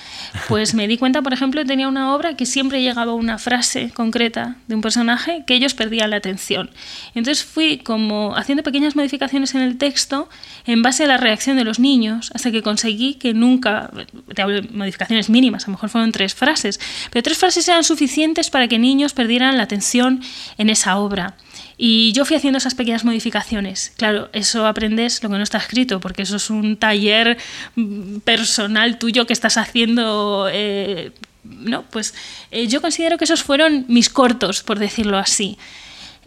[0.48, 4.56] pues me di cuenta, por ejemplo, tenía una obra que siempre llegaba una frase concreta
[4.68, 6.70] de un personaje que ellos perdían la atención.
[7.14, 10.28] Entonces fui como haciendo pequeñas modificaciones en el texto
[10.64, 13.90] en base a la reacción de los niños, hasta que conseguí que nunca,
[14.34, 16.78] te hablo de modificaciones mínimas, a lo mejor fueron tres frases,
[17.10, 20.22] pero tres frases eran suficientes para que niños perdieran la atención
[20.58, 21.36] en esa obra.
[21.82, 23.94] Y yo fui haciendo esas pequeñas modificaciones.
[23.96, 27.38] Claro, eso aprendes lo que no está escrito, porque eso es un taller
[27.74, 30.46] mm, personal tuyo que estás haciendo.
[30.52, 31.10] Eh,
[31.42, 32.12] no, pues
[32.50, 35.56] eh, yo considero que esos fueron mis cortos, por decirlo así.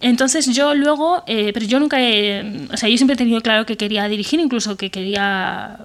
[0.02, 3.68] Entonces yo luego, eh, pero yo nunca, he, o sea, yo siempre he tenido claro
[3.68, 5.78] que quería dirigir, incluso que quería,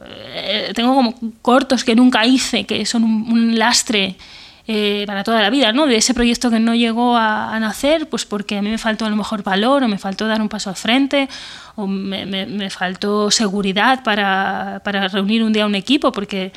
[0.75, 4.17] tengo como cortos que nunca hice, que son un lastre
[4.71, 5.87] eh, para toda la vida, ¿no?
[5.87, 9.09] De ese proyecto que no llegó a, nacer, pues porque a mí me faltó a
[9.09, 11.27] lo mejor valor o me faltó dar un paso al frente
[11.75, 16.53] o me, me, faltó seguridad para, para, reunir un día un equipo, porque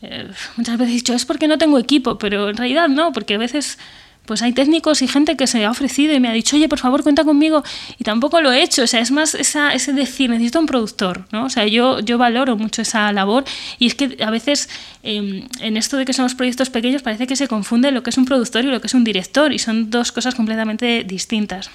[0.00, 3.34] eh, muchas veces he dicho, es porque no tengo equipo, pero en realidad no, porque
[3.34, 3.80] a veces
[4.26, 6.78] pues hay técnicos y gente que se ha ofrecido y me ha dicho, oye, por
[6.78, 7.64] favor, cuenta conmigo,
[7.98, 11.26] y tampoco lo he hecho, o sea, es más esa, ese decir, necesito un productor,
[11.32, 11.46] ¿no?
[11.46, 13.44] O sea, yo, yo valoro mucho esa labor
[13.78, 14.68] y es que a veces
[15.02, 18.18] em, en esto de que somos proyectos pequeños parece que se confunde lo que es
[18.18, 21.70] un productor y lo que es un director y son dos cosas completamente distintas.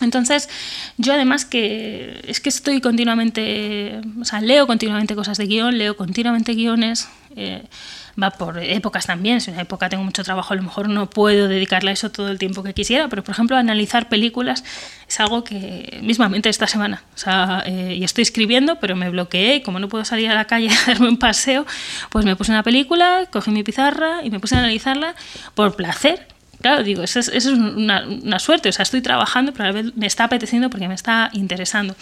[0.00, 0.48] Entonces,
[0.98, 5.96] yo además que es que estoy continuamente, o sea, leo continuamente cosas de guion, leo
[5.96, 7.08] continuamente guiones.
[7.36, 7.62] Eh,
[8.20, 9.40] va por épocas también.
[9.40, 12.10] Si en una época tengo mucho trabajo, a lo mejor no puedo dedicarle a eso
[12.10, 14.64] todo el tiempo que quisiera, pero por ejemplo, analizar películas
[15.08, 17.02] es algo que mismamente esta semana.
[17.14, 20.34] O sea, eh, y estoy escribiendo, pero me bloqueé y como no puedo salir a
[20.34, 21.66] la calle a darme un paseo,
[22.10, 25.14] pues me puse una película, cogí mi pizarra y me puse a analizarla
[25.54, 26.26] por placer.
[26.60, 28.68] Claro, digo, eso es, una, una, suerte.
[28.68, 31.96] O sea, estoy trabajando, pero a la vez me está apeteciendo porque me está interesando.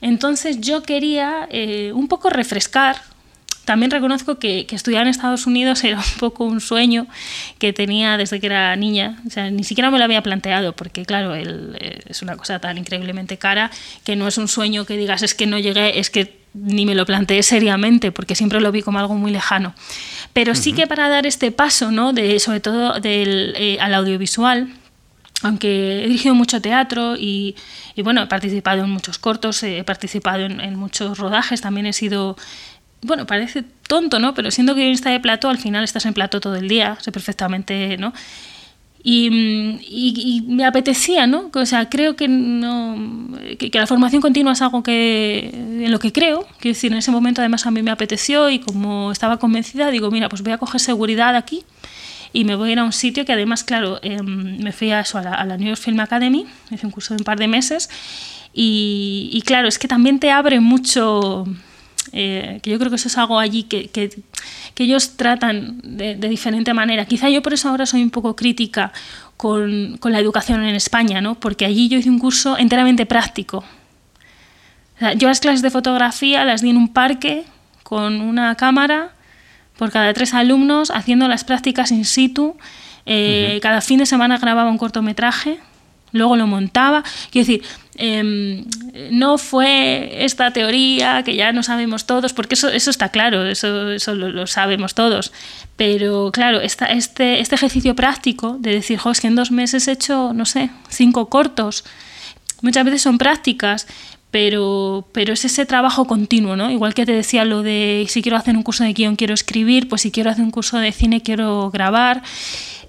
[0.00, 2.96] Entonces yo quería eh, un poco refrescar
[3.70, 7.06] también reconozco que, estudiar en Estados Unidos era un poco un sueño
[7.60, 9.22] que tenía desde que era niña.
[9.28, 12.78] O sea, ni siquiera me lo había planteado, porque claro, eh, es una cosa tan
[12.78, 13.70] increíblemente cara
[14.02, 16.96] que no es un sueño que digas es que no llegué, es que ni me
[16.96, 19.72] lo planteé seriamente, porque siempre lo vi como algo muy lejano.
[20.32, 22.12] Pero sí que para dar este paso, ¿no?
[22.12, 24.66] de, sobre todo del, eh, al audiovisual,
[25.42, 27.54] aunque he dirigido mucho teatro y,
[28.02, 32.36] bueno, he participado en muchos cortos, he participado en, en, muchos rodajes, también he sido
[33.02, 34.34] bueno, parece tonto, ¿no?
[34.34, 37.96] Pero siendo guionista de plato, al final estás en plato todo el día, sé perfectamente,
[37.96, 38.12] ¿no?
[39.02, 41.50] Y, me apetecía, ¿no?
[41.54, 46.12] O sea, creo que, no, que, la formación continua es algo que, en lo que
[46.12, 46.46] creo.
[46.58, 50.10] Quiero decir, en ese momento además a mí me apeteció y como estaba convencida, digo,
[50.10, 51.64] mira, pues voy a coger seguridad aquí
[52.32, 55.00] y me voy a ir a un sitio que además, claro, em, me fui a,
[55.00, 57.38] eso, a, la, a la New York Film Academy, hice un curso de un par
[57.38, 57.88] de meses
[58.52, 61.46] y, y claro, es que también te abre mucho
[62.12, 64.10] eh, que yo creo que eso es algo allí que, que,
[64.78, 67.04] ellos tratan de, diferente manera.
[67.04, 68.92] Quizá yo por eso ahora soy un poco crítica
[69.36, 71.34] con, con, la educación en España, ¿no?
[71.34, 73.62] porque allí yo hice un curso enteramente práctico.
[75.16, 77.44] yo las clases de fotografía las di en un parque
[77.82, 79.12] con una cámara
[79.76, 82.56] por cada tres alumnos haciendo las prácticas in situ.
[83.06, 85.58] Eh, cada fin de semana grababa un cortometraje,
[86.12, 87.02] luego lo montaba.
[87.30, 87.62] Quiero decir,
[88.02, 88.64] Em,
[89.10, 93.90] no fue esta teoría que ya no sabemos todos, porque eso, eso está claro, eso,
[93.90, 95.32] eso lo, sabemos todos.
[95.76, 99.86] Pero claro, esta, este, este ejercicio práctico de decir, jo, es que en dos meses
[99.86, 101.84] he hecho, no sé, cinco cortos,
[102.62, 103.86] muchas veces son prácticas,
[104.30, 106.70] pero, pero es ese trabajo continuo, ¿no?
[106.70, 109.90] Igual que te decía lo de si quiero hacer un curso de guion, quiero escribir,
[109.90, 112.22] pues si quiero hacer un curso de cine, quiero grabar,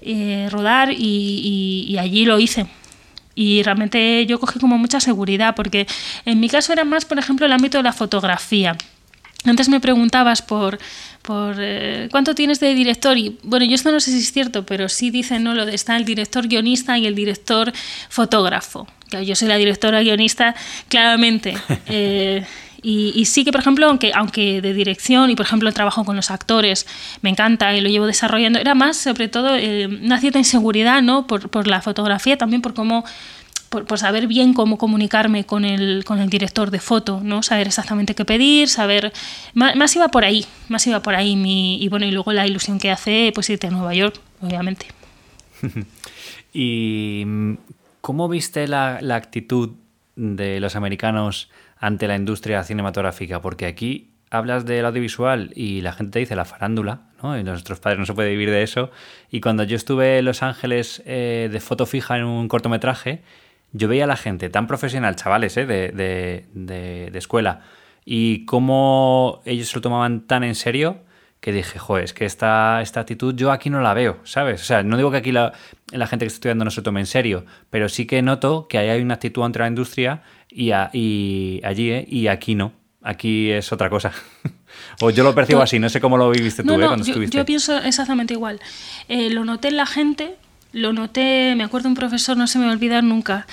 [0.00, 2.66] eh, rodar, y allí lo hice.
[3.34, 5.86] Y realmente yo cogí como mucha seguridad, porque
[6.24, 8.76] en mi caso era más, por ejemplo, el ámbito de la fotografía.
[9.44, 10.78] Antes me preguntabas por,
[11.22, 14.64] por eh, cuánto tienes de director y bueno, yo esto no sé si es cierto,
[14.64, 15.54] pero sí dicen, ¿no?
[15.54, 17.72] Lo de, está el director guionista y el director
[18.08, 18.86] fotógrafo.
[19.24, 20.54] Yo soy la directora guionista,
[20.88, 21.54] claramente.
[21.86, 22.44] Eh,
[22.82, 26.16] y, sí que, por ejemplo, aunque, aunque de dirección y, por ejemplo, el trabajo con
[26.16, 26.86] los actores
[27.20, 31.26] me encanta y lo llevo desarrollando, era más, sobre todo, eh, una cierta inseguridad ¿no?
[31.28, 33.04] por, por la fotografía, también por cómo
[33.68, 37.42] por, saber bien cómo comunicarme con el, con el director de foto, ¿no?
[37.42, 39.12] Saber exactamente qué pedir, saber...
[39.54, 41.36] Más, iba por ahí, más iba por ahí.
[41.36, 44.86] Mi, y bueno, y luego la ilusión que hace, pues irte a Nueva York, obviamente.
[46.52, 47.24] ¿Y
[48.02, 49.70] cómo viste la, la actitud
[50.16, 51.48] de los americanos
[51.82, 56.44] ante la industria cinematográfica, porque aquí hablas del audiovisual y la gente te dice la
[56.44, 57.36] farándula, ¿no?
[57.36, 58.92] Y nuestros padres no se puede vivir de eso.
[59.32, 63.22] Y cuando yo estuve en Los Ángeles eh, de foto fija en un cortometraje,
[63.72, 65.66] yo veía a la gente tan profesional, chavales, ¿eh?
[65.66, 65.90] de,
[66.54, 67.62] de, escuela,
[68.04, 70.98] y cómo ellos se lo tomaban tan en serio
[71.42, 74.62] que dije, joder, es que esta, esta actitud yo aquí no la veo, ¿sabes?
[74.62, 75.52] O sea, no digo que aquí la,
[75.90, 78.78] la gente que está estudiando no se tome en serio, pero sí que noto que
[78.78, 82.06] ahí hay una actitud ante la industria y, allí, ¿eh?
[82.08, 82.72] y aquí no.
[83.02, 84.12] Aquí es otra cosa.
[85.00, 86.86] o yo lo percibo así, no sé cómo lo viviste tú ¿eh?
[86.86, 87.36] cuando yo, estuviste.
[87.36, 88.60] Yo pienso exactamente igual.
[89.08, 90.36] Eh, lo noté en la gente,
[90.70, 93.48] lo noté, me acuerdo un profesor, no se me va a olvidar nunca.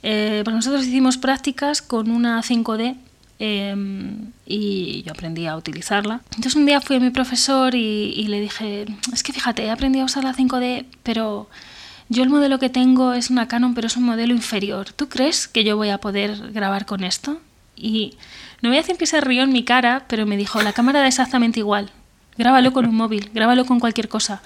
[0.00, 2.98] pues nosotros hicimos prácticas con una 5D
[3.44, 6.20] em, y yo aprendí a utilizarla.
[6.36, 9.70] Entonces un día fui a mi profesor y, y, le dije, es que fíjate, he
[9.70, 11.48] aprendido a usar la 5D, pero
[12.08, 14.92] yo el modelo que tengo es una Canon, pero es un modelo inferior.
[14.92, 17.40] ¿Tú crees que yo voy a poder grabar con esto?
[17.74, 18.14] Y
[18.60, 21.00] no voy a decir que se rió en mi cara, pero me dijo, la cámara
[21.00, 21.90] da exactamente igual.
[22.38, 24.40] Grábalo con un móvil, grábalo con cualquier cosa.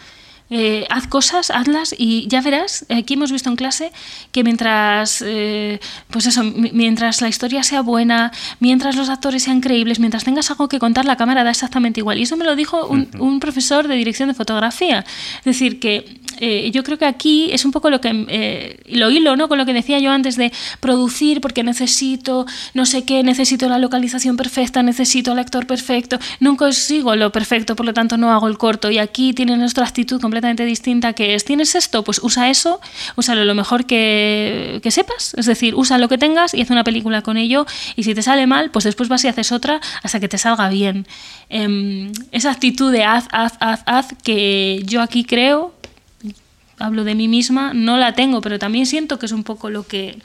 [0.49, 3.91] Eh, haz cosas, hazlas y ya verás, aquí hemos visto en clase
[4.31, 9.99] que mientras, eh, pues eso, mientras la historia sea buena, mientras los actores sean creíbles,
[9.99, 12.19] mientras tengas algo que contar, la cámara da exactamente igual.
[12.19, 15.05] Y eso me lo dijo un, un profesor de dirección de fotografía.
[15.39, 19.37] Es decir, que eh, yo creo que aquí es un poco lo que lo hilo
[19.37, 19.49] ¿no?
[19.49, 22.45] con lo que decía yo antes de producir porque necesito
[22.75, 27.75] no sé qué, necesito la localización perfecta, necesito el actor perfecto, nunca consigo lo perfecto,
[27.75, 31.35] por lo tanto no hago el corto y aquí tienen nuestra actitud completamente distinta que
[31.35, 32.05] es, ¿tienes esto?
[32.05, 32.81] Pues usa eso,
[33.17, 37.23] úsalo lo mejor que, sepas, es decir, usa lo que tengas y haz una película
[37.23, 40.29] con ello y si te sale mal, pues después vas y haces otra hasta que
[40.29, 41.07] te salga bien.
[41.49, 45.75] Em, esa actitud de haz, haz, haz, haz que yo aquí creo
[46.79, 49.87] hablo de mí misma, no la tengo, pero también siento que es un poco lo
[49.87, 50.19] que,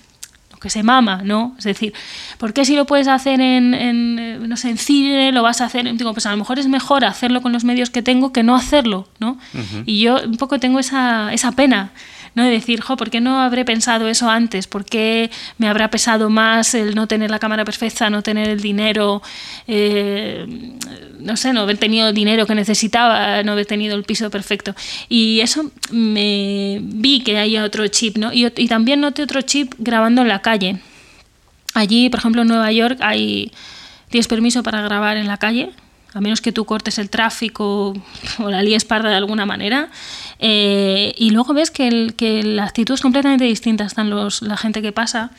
[0.61, 1.55] que se mama, ¿no?
[1.57, 1.93] Es decir,
[2.37, 5.59] ¿por qué si lo puedes hacer en, en, eh, no sé, en cine, lo vas
[5.59, 5.91] a hacer?
[5.97, 8.55] Digo, pues a lo mejor es mejor hacerlo con los medios que tengo que no
[8.55, 9.37] hacerlo, ¿no?
[9.85, 11.91] Y yo un poco tengo esa, esa pena
[12.35, 12.43] ¿no?
[12.43, 14.67] De decir, jo, ¿por qué no habré pensado eso antes?
[14.67, 18.61] ¿Por qué me habrá pesado más el no tener la cámara perfecta, no tener el
[18.61, 19.21] dinero,
[19.67, 20.45] eh,
[21.19, 24.75] no sé, no haber tenido el dinero que necesitaba, no haber tenido el piso perfecto?
[25.09, 28.31] Y eso me vi que hay otro chip, ¿no?
[28.33, 30.79] Y, también noté otro chip grabando en la calle.
[31.73, 33.51] Allí, por ejemplo, en Nueva York hay
[34.09, 35.71] tienes permiso para grabar en la calle,
[36.13, 37.93] a menos que tú cortes el tráfico
[38.39, 39.89] o la líes parda de alguna manera.
[40.39, 43.85] Eh, y luego ves que, el, que, la actitud es completamente distinta.
[43.85, 45.31] Están los, la gente que pasa,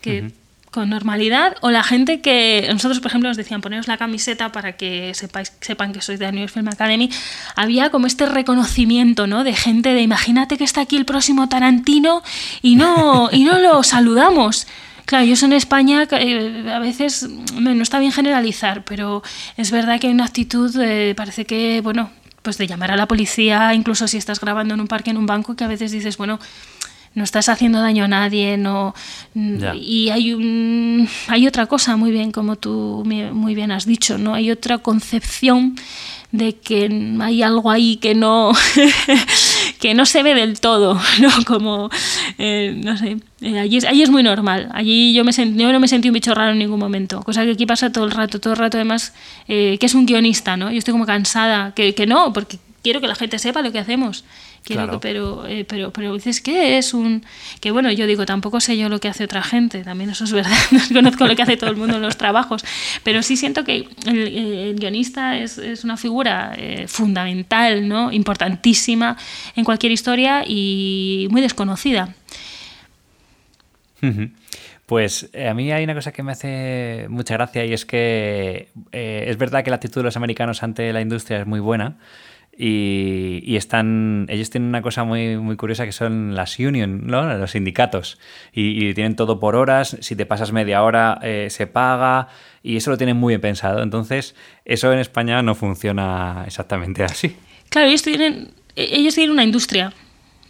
[0.00, 0.32] que
[0.70, 4.72] con normalidad, o la gente que nosotros, por ejemplo, nos decían poneros la camiseta para
[4.72, 7.10] que sepáis, sepan que sois de New York Film Academy.
[7.56, 9.44] Había como este reconocimiento, ¿no?
[9.44, 12.22] De gente de imagínate que está aquí el próximo Tarantino
[12.60, 14.66] y no, y no lo saludamos.
[15.08, 17.26] Claro, yo en España, eh, a veces
[17.58, 19.22] no está bien generalizar, pero
[19.56, 22.10] es verdad que hay una actitud, eh, parece que, bueno,
[22.42, 25.24] pues de llamar a la policía, incluso si estás grabando en un parque, en un
[25.24, 26.38] banco, que a veces dices, bueno,
[27.14, 28.94] no estás haciendo daño a nadie, no
[29.34, 33.02] y hay un hay otra cosa muy bien como tú
[33.32, 35.74] muy bien has dicho, no hay otra concepción
[36.32, 38.52] de que hay algo ahí que no
[39.78, 41.30] que no se ve del todo, ¿no?
[41.46, 41.90] Como,
[42.38, 44.68] eh, no sé, eh, allí, es, muy normal.
[44.72, 47.90] Allí yo no me sentí un bicho raro en ningún momento, cosa que aquí pasa
[47.90, 49.14] todo el rato, todo el rato además,
[49.46, 50.70] eh, que es un guionista, ¿no?
[50.70, 53.78] Yo estoy como cansada, que, que no, porque quiero que la gente sepa lo que
[53.78, 54.24] hacemos
[55.00, 57.24] pero, eh, pero, pero dices que es un...
[57.60, 60.32] Que bueno, yo digo, tampoco sé yo lo que hace otra gente, también eso es
[60.32, 62.64] verdad, no conozco lo que hace todo el mundo en los trabajos,
[63.02, 68.12] pero sí siento que el, guionista es, es, una figura eh, fundamental, ¿no?
[68.12, 69.16] importantísima
[69.56, 72.14] en cualquier historia y muy desconocida.
[74.86, 78.68] Pues eh, a mí hay una cosa que me hace mucha gracia y es que
[78.92, 81.96] es verdad que la actitud de los americanos ante la industria es muy buena,
[82.60, 87.22] y, están, ellos tienen una cosa muy, muy curiosa que son las union, ¿no?
[87.36, 88.18] los sindicatos.
[88.52, 92.28] Y, tienen todo por horas, si te pasas media hora eh, se paga
[92.64, 93.80] y eso lo tienen muy bien pensado.
[93.82, 97.36] Entonces, eso en España no funciona exactamente así.
[97.68, 99.92] Claro, ellos tienen, ellos tienen una industria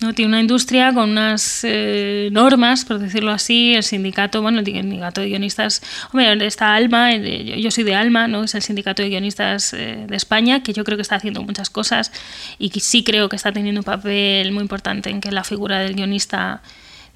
[0.00, 0.14] ¿no?
[0.14, 5.20] Tiene una industria con unas eh, normas, por decirlo así, el sindicato, bueno, el sindicato
[5.20, 8.44] de guionistas, hombre, está Alma, eh, yo soy de Alma, ¿no?
[8.44, 11.70] es el sindicato de guionistas eh, de España, que yo creo que está haciendo muchas
[11.70, 12.12] cosas
[12.58, 15.80] y que sí creo que está teniendo un papel muy importante en que la figura
[15.80, 16.62] del guionista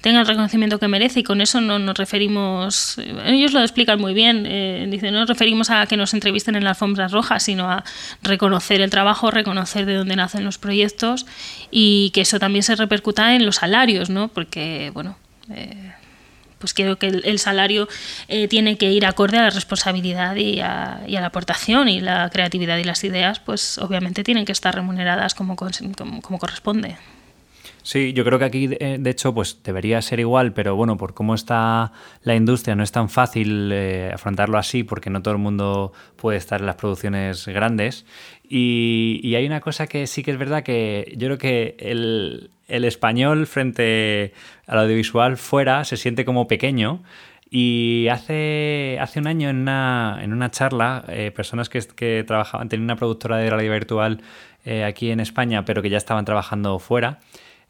[0.03, 4.13] tenga el reconocimiento que merece y con eso no nos referimos, ellos lo explican muy
[4.13, 7.71] bien, eh, dicen, no nos referimos a que nos entrevisten en las alfombras rojas, sino
[7.71, 7.85] a
[8.21, 11.25] reconocer el trabajo, reconocer de dónde nacen los proyectos
[11.71, 14.27] y que eso también se repercuta en los salarios, ¿no?
[14.27, 15.17] Porque, bueno...
[15.49, 15.93] Eh,
[16.59, 17.89] pues creo que el, salario
[18.29, 22.77] eh, tiene que ir acorde a la responsabilidad y a, la aportación y la creatividad
[22.77, 26.95] y las ideas, pues obviamente tienen que estar remuneradas como, como corresponde.
[27.83, 31.13] Sí, yo creo que aquí, eh, de hecho, pues debería ser igual, pero bueno, por
[31.13, 31.91] cómo está
[32.23, 36.37] la industria, no es tan fácil eh, afrontarlo así, porque no todo el mundo puede
[36.37, 38.05] estar en las producciones grandes.
[38.47, 43.47] Y, hay una cosa que sí que es verdad que yo creo que el, español
[43.47, 44.33] frente
[44.65, 47.03] al audiovisual fuera se siente como pequeño.
[47.49, 52.69] Y hace, hace un año en una, en una charla, eh, personas que, que, trabajaban,
[52.69, 54.21] tenían una productora de radio virtual
[54.85, 57.19] aquí en España, pero que ya estaban trabajando fuera,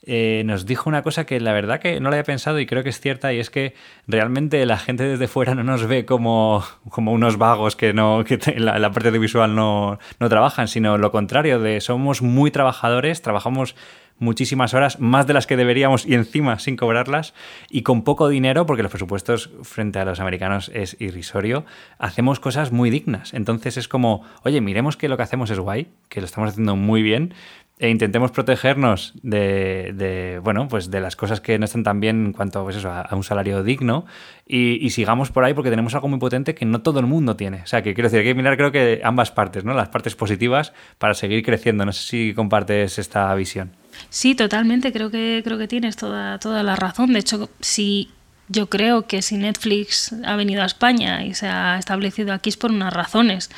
[0.06, 2.84] eh, nos dijo una cosa que la verdad que no la había pensado y creo
[2.84, 3.74] que es cierta y es que
[4.06, 8.38] realmente la gente desde fuera no nos ve como, como unos vagos que, no, que
[8.58, 13.22] la, la, parte de visual no, no trabajan, sino lo contrario, de somos muy trabajadores,
[13.22, 13.76] trabajamos
[14.20, 17.34] muchísimas horas, más de las que deberíamos y encima sin cobrarlas
[17.70, 21.66] y con poco dinero, porque los presupuestos frente a los americanos es irrisorio,
[21.98, 23.34] hacemos cosas muy dignas.
[23.34, 26.76] Entonces es como, oye, miremos que lo que hacemos es guay, que lo estamos haciendo
[26.76, 27.34] muy bien,
[27.80, 32.34] e intentemos protegernos de, bueno, pues de las cosas que no están tan bien en
[32.34, 34.06] cuanto pues a, un salario digno
[34.45, 37.64] y, sigamos por ahí porque tenemos algo muy potente que no todo el mundo tiene.
[37.64, 39.74] O sea, que quiero decir, hay que mirar creo que ambas partes, ¿no?
[39.74, 41.84] Las partes positivas para seguir creciendo.
[41.84, 43.72] No sé si compartes esta visión.
[44.10, 44.94] Sí, totalmente.
[44.94, 47.14] Creo que, creo que tienes toda, toda la razón.
[47.14, 48.12] De hecho, si
[48.50, 52.58] yo creo que si Netflix ha venido a España y se ha establecido aquí es
[52.58, 53.50] por unas razones.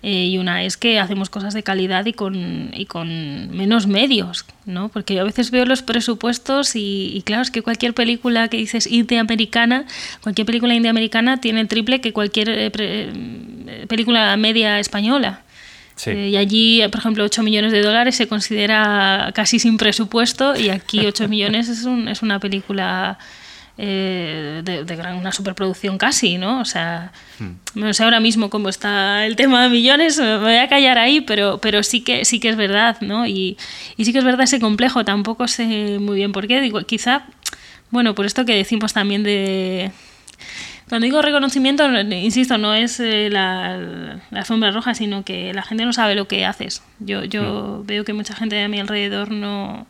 [0.00, 4.44] Eh, y una es que hacemos cosas de calidad y con, y con menos medios,
[4.64, 4.90] ¿no?
[4.90, 8.86] Porque yo a veces veo los presupuestos y, claro, es que cualquier película que dices
[8.86, 9.86] indie americana,
[10.22, 15.42] cualquier película indie americana tiene el triple que cualquier eh, eh, película media española.
[16.06, 21.06] y allí, por ejemplo, 8 millones de dólares se considera casi sin presupuesto y aquí
[21.06, 23.18] 8 millones es, un, es una película
[23.80, 26.60] eh, de, una superproducción casi, ¿no?
[26.60, 27.78] O sea, hmm.
[27.78, 31.20] no sé ahora mismo cómo está el tema de millones, me voy a callar ahí,
[31.20, 33.28] pero, pero sí, que, sí que es verdad, ¿no?
[33.28, 33.56] Y,
[33.96, 37.26] y sí que es verdad ese complejo, tampoco sé muy bien por qué, digo, quizá,
[37.90, 39.92] bueno, por esto que decimos también de...
[40.88, 45.84] Cuando digo reconocimiento, insisto, no es eh, la, la, sombra roja, sino que la gente
[45.84, 46.82] no sabe lo que haces.
[46.98, 47.86] Yo, yo hmm.
[47.86, 49.86] veo que mucha gente de mi alrededor no,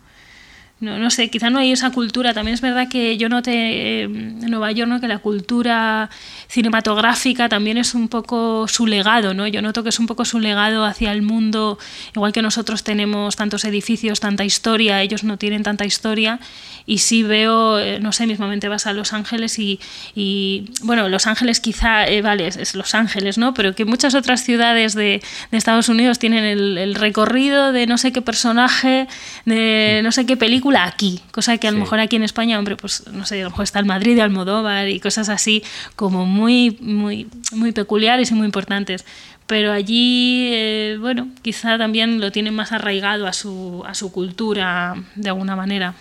[0.81, 2.33] no, no sé, quizá no hay esa cultura.
[2.33, 5.01] También es verdad que yo noté en Nueva York ¿no?
[5.01, 6.09] que la cultura
[6.49, 9.49] cinematográfica también es un poco su legado, ¿no?
[9.49, 11.79] Yo noto que es un poco su legado hacia el mundo,
[12.15, 16.39] igual que nosotros tenemos tantos edificios, tanta historia, ellos no tienen tanta historia.
[16.87, 19.79] Y sí veo, eh, no sé, mismamente vas a Los Ángeles y,
[20.15, 23.53] y bueno, Los Ángeles quizá, eh, vale, es, Los Ángeles, ¿no?
[23.53, 27.99] Pero que muchas otras ciudades de, de Estados Unidos tienen el, el recorrido de no
[27.99, 29.07] sé qué personaje,
[29.45, 32.77] de no sé qué película aquí, cosa que a lo mejor aquí en España, hombre,
[32.77, 35.63] pues no sé, a lo mejor está el Madrid de Almodóvar y cosas así
[35.97, 39.05] como muy, muy, muy peculiares y muy importantes.
[39.47, 44.95] Pero allí, eh, bueno, quizá también lo tienen más arraigado a su, a su cultura
[45.15, 45.95] de alguna manera.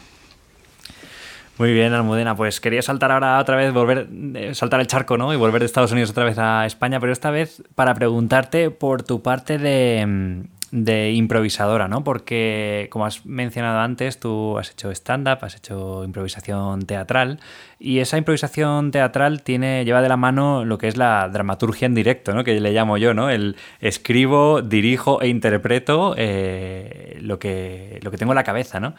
[1.57, 2.35] Muy bien, Almudena.
[2.35, 5.33] Pues quería saltar ahora otra vez, volver, eh, saltar el charco, ¿no?
[5.33, 9.03] Y volver de Estados Unidos otra vez a España, pero esta vez para preguntarte por
[9.03, 12.03] tu parte de, mm, de improvisadora, ¿no?
[12.03, 17.39] Porque, como has mencionado antes, tú has hecho stand-up, has hecho improvisación teatral,
[17.79, 21.95] y esa improvisación teatral tiene, lleva de la mano lo que es la dramaturgia en
[21.95, 22.43] directo, ¿no?
[22.43, 23.29] Que le llamo yo, ¿no?
[23.29, 28.95] El escribo, dirijo e interpreto eh, lo, que, lo que tengo en la cabeza, ¿no?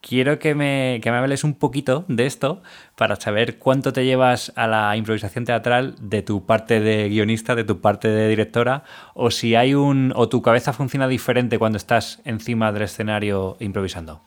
[0.00, 2.62] Quiero que me, que me hables un poquito de esto
[2.96, 7.64] para saber cuánto te llevas a la improvisación teatral de tu parte de guionista, de
[7.64, 10.12] tu parte de directora, o si hay un.
[10.16, 14.22] o tu cabeza funciona diferente cuando estás encima del escenario improvisando.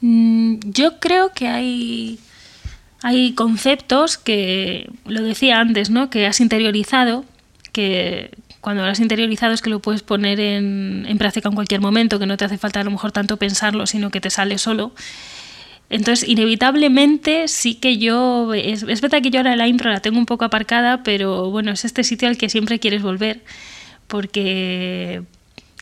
[0.00, 2.18] Mm, yo creo que hay.
[3.04, 6.08] Hay conceptos que, lo decía antes, ¿no?
[6.08, 7.24] que has interiorizado,
[7.72, 8.30] que,
[8.62, 12.26] cuando lo has interiorizado es que lo puedes poner en, práctica en cualquier momento, que
[12.26, 14.92] no te hace falta a lo mejor tanto pensarlo, sino que te sale solo.
[15.90, 20.26] Entonces, inevitablemente sí que yo, es, verdad que yo ahora la impro la tengo un
[20.26, 23.40] poco aparcada, pero bueno, es este sitio al que siempre quieres volver,
[24.06, 25.24] porque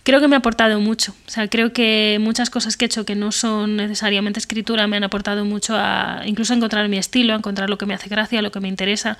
[0.03, 1.15] creo que me ha aportado mucho.
[1.27, 4.97] O sea, creo que muchas cosas que he hecho que no son necesariamente escritura me
[4.97, 8.09] han aportado mucho a incluso a encontrar mi estilo, a encontrar lo que me hace
[8.09, 9.19] gracia, lo que me interesa,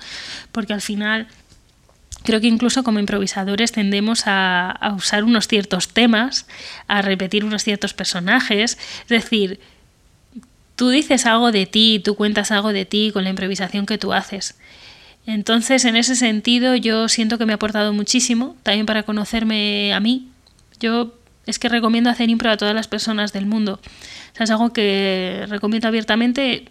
[0.51, 1.27] porque al final
[2.23, 6.45] Creo que incluso como improvisadores tendemos a, usar unos ciertos temas,
[6.87, 8.77] a repetir unos ciertos personajes.
[9.03, 9.59] Es decir,
[10.75, 14.13] tú dices algo de ti, tú cuentas algo de ti con la improvisación que tú
[14.13, 14.55] haces.
[15.25, 19.99] Entonces, en ese sentido, yo siento que me ha aportado muchísimo, también para conocerme a
[19.99, 20.27] mí.
[20.79, 21.13] Yo
[21.45, 23.79] es que recomiendo hacer impro a todas las personas del mundo.
[24.39, 26.65] es algo que recomiendo abiertamente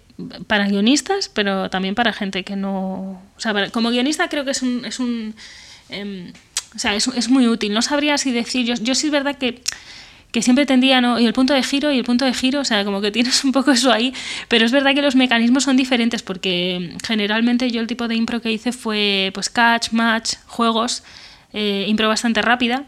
[0.46, 3.22] para guionistas, pero también para gente que no...
[3.36, 5.34] O sea, como guionista creo que es un...
[5.88, 6.32] Em,
[6.74, 7.72] o sea, es, muy útil.
[7.72, 8.64] No sabría si decir...
[8.64, 9.62] Yo, yo sí es verdad que
[10.32, 11.18] que siempre tendía, ¿no?
[11.18, 13.44] Y el punto de giro y el punto de giro, o sea, como que tienes
[13.44, 14.14] un poco eso ahí,
[14.48, 18.40] pero es verdad que los mecanismos son diferentes porque generalmente yo el tipo de impro
[18.40, 21.02] que hice fue pues catch, match, juegos,
[21.52, 22.84] eh, impro bastante rápida.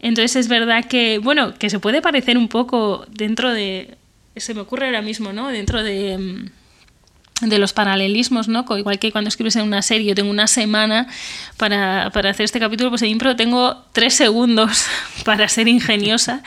[0.00, 3.96] Entonces es verdad que, bueno, que se puede parecer un poco dentro de,
[4.36, 5.48] se me ocurre ahora mismo, ¿no?
[5.48, 8.64] Dentro de, mm, de los paralelismos, ¿no?
[8.76, 11.08] Igual que cuando escribes en una serie, yo tengo una semana
[11.56, 14.86] para, para, hacer este capítulo, pues en impro tengo tres segundos
[15.24, 16.42] para ser ingeniosa.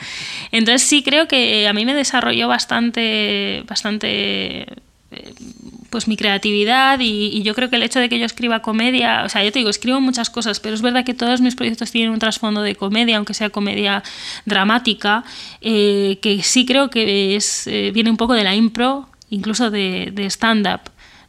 [0.52, 4.62] Entonces sí creo que a mí me desarrolló bastante, bastante
[5.10, 5.34] eh,
[5.90, 9.28] pues mi creatividad y, yo creo que el hecho de que yo escriba comedia, o
[9.28, 12.10] sea, yo te digo, escribo muchas cosas, pero es verdad que todos mis proyectos tienen
[12.10, 14.02] un trasfondo de comedia, aunque sea comedia
[14.44, 15.24] dramática,
[15.60, 20.10] eh, que sí creo que es, eh, viene un poco de la impro, incluso de,
[20.12, 20.80] de stand-up.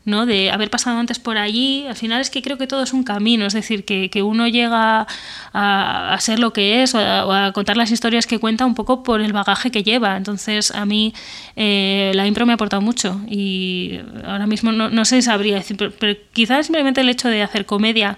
[0.07, 0.25] ¿No?
[0.25, 3.03] de haber pasado antes por allí, al final es que creo que todo es un
[3.03, 5.05] camino, es decir, que, uno llega
[5.53, 9.19] a, ser lo que es o a, contar las historias que cuenta un poco por
[9.19, 10.15] el bagaje que lleva.
[10.15, 11.13] Entonces, a mí
[11.57, 15.75] eh, la impro me ha aportado mucho y ahora mismo no, no sé, sabría decir,
[15.75, 18.17] pero, quizás simplemente el hecho de hacer comedia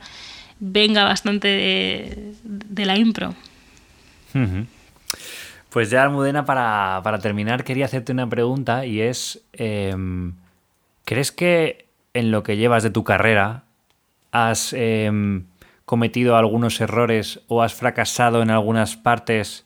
[0.60, 1.48] venga bastante
[2.44, 3.34] de, la impro.
[5.72, 9.41] Pues ya, Almudena, para, terminar, quería hacerte una pregunta y es...
[9.53, 10.34] Em,
[11.05, 13.63] ¿Crees que en lo que llevas de tu carrera
[14.31, 15.45] has em,
[15.85, 19.65] cometido algunos errores o has fracasado en algunas partes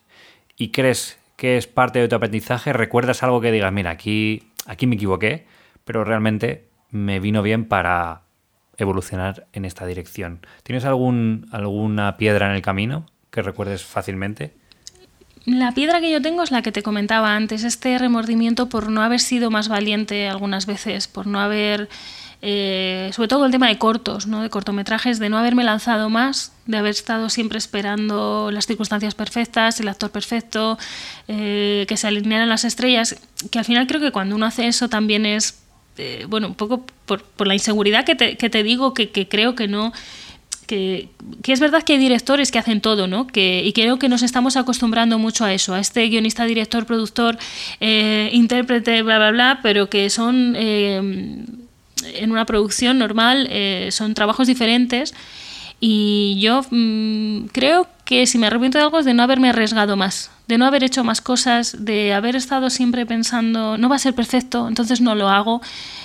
[0.56, 2.72] y crees que es parte de tu aprendizaje?
[2.72, 5.46] ¿Recuerdas algo que digas, mira, aquí, aquí me equivoqué,
[5.84, 8.22] pero realmente me vino bien para
[8.76, 10.40] evolucionar en esta dirección?
[10.62, 14.54] ¿Tienes algún, alguna piedra en el camino que recuerdes fácilmente?
[15.46, 19.02] La piedra que yo tengo es la que te comentaba antes, este remordimiento por no
[19.02, 21.90] haber sido más valiente algunas veces, por no haber,
[22.40, 24.40] eh, sobre todo el tema de cortos, ¿no?
[24.40, 29.80] de cortometrajes, de no haberme lanzado más, de haber estado siempre esperando las circunstancias perfectas,
[29.80, 30.78] el actor perfecto,
[31.28, 33.16] eh, que se alinearan las estrellas,
[33.50, 35.60] que al final creo que cuando uno hace eso también es,
[35.98, 39.92] eh, bueno, un poco por, por la inseguridad que te, digo, que creo que no
[40.64, 41.08] que,
[41.46, 43.26] es verdad que hay directores que hacen todo, ¿no?
[43.26, 47.38] Que, y creo que nos estamos acostumbrando mucho a eso, a este guionista, director, productor,
[47.80, 54.14] eh, intérprete, bla, bla, bla, pero que son, eh, en una producción normal, eh, son
[54.14, 55.14] trabajos diferentes.
[55.80, 59.96] Y yo mm, creo que si me arrepiento de algo es de no haberme arriesgado
[59.96, 63.98] más, de no haber hecho más cosas, de haber estado siempre pensando, no va a
[63.98, 65.62] ser perfecto, entonces no lo hago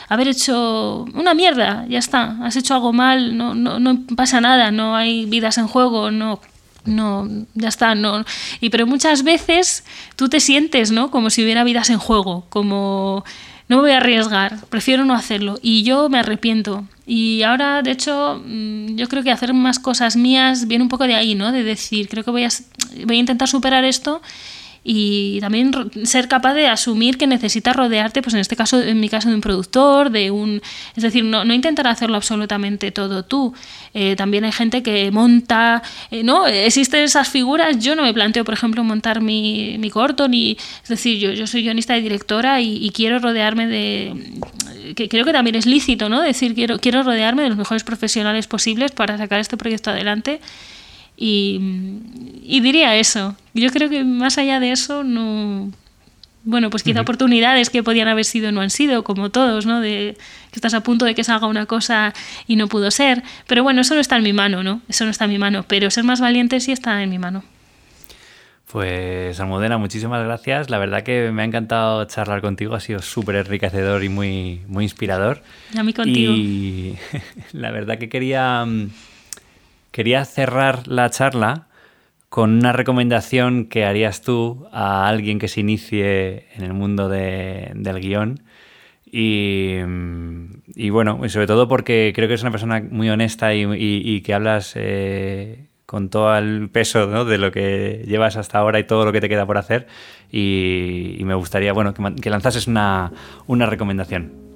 [0.10, 4.72] haber hecho una mierda, ya está, has hecho algo mal, no, no, no pasa nada,
[4.72, 6.40] no hay vidas en juego, no,
[6.84, 8.26] no, ya está, no.
[8.60, 9.84] Y pero muchas veces
[10.16, 11.12] tú te sientes, ¿no?
[11.12, 13.24] Como si hubiera vidas en juego, como
[13.70, 15.60] no me voy a arriesgar, prefiero no hacerlo.
[15.62, 16.86] Y yo me arrepiento.
[17.06, 21.06] Y ahora, de hecho, mm, yo creo que hacer más cosas mías viene un poco
[21.06, 21.52] de ahí, ¿no?
[21.52, 22.50] De decir, creo que voy a,
[23.06, 24.22] voy a intentar superar esto
[24.84, 25.74] y también
[26.04, 29.36] ser capaz de asumir que necesitas rodearte, pues en este caso, en mi caso, de
[29.36, 30.62] un productor, de un...
[30.96, 33.54] Es decir, no, no intentar hacerlo absolutamente todo tú.
[33.94, 36.48] Eh, también hay gente que monta, eh, ¿no?
[36.48, 40.58] Existen esas figuras, yo no me planteo, por ejemplo, montar mi, mi corto, ni...
[40.84, 44.94] Es decir, yo, yo soy guionista y directora y, y quiero rodearme de...
[44.96, 46.22] que creo que también es lícito, ¿no?
[46.22, 50.40] Decir, quiero, quiero rodearme de los mejores profesionales posibles para sacar este proyecto adelante
[51.22, 53.36] y, diría eso.
[53.54, 55.70] Yo creo que más allá de eso, no.
[56.46, 59.82] Bueno, pues quizá oportunidades que podían haber sido no han sido, como todos, ¿no?
[59.82, 60.16] De
[60.52, 62.14] que estás a punto de que salga una cosa
[62.48, 63.24] y no pudo ser.
[63.48, 64.82] Pero bueno, eso no está en mi mano, ¿no?
[64.88, 65.66] Eso no está en mi mano.
[65.68, 67.44] Pero ser más valiente sí está en mi mano.
[68.72, 70.70] Pues Almudena, muchísimas gracias.
[70.70, 74.86] La verdad que me ha encantado charlar contigo, ha sido súper enriquecedor y muy, muy
[74.86, 75.44] inspirador.
[75.74, 76.32] Y a mí contigo.
[76.32, 76.96] Y
[77.52, 78.90] la verdad que quería mm,
[79.92, 81.68] Quería cerrar la charla
[82.30, 88.00] con una recomendación que harías tú a alguien que se inicie en el mundo del
[88.00, 88.42] guion.
[89.12, 89.80] Y,
[90.92, 94.74] bueno, y sobre todo porque creo que es una persona muy honesta y, que hablas
[94.76, 99.22] eh, con todo el peso de lo que llevas hasta ahora y todo lo que
[99.22, 99.88] te queda por hacer.
[100.32, 103.12] Y, me gustaría bueno, que, que lanzases una,
[103.48, 104.49] una recomendación.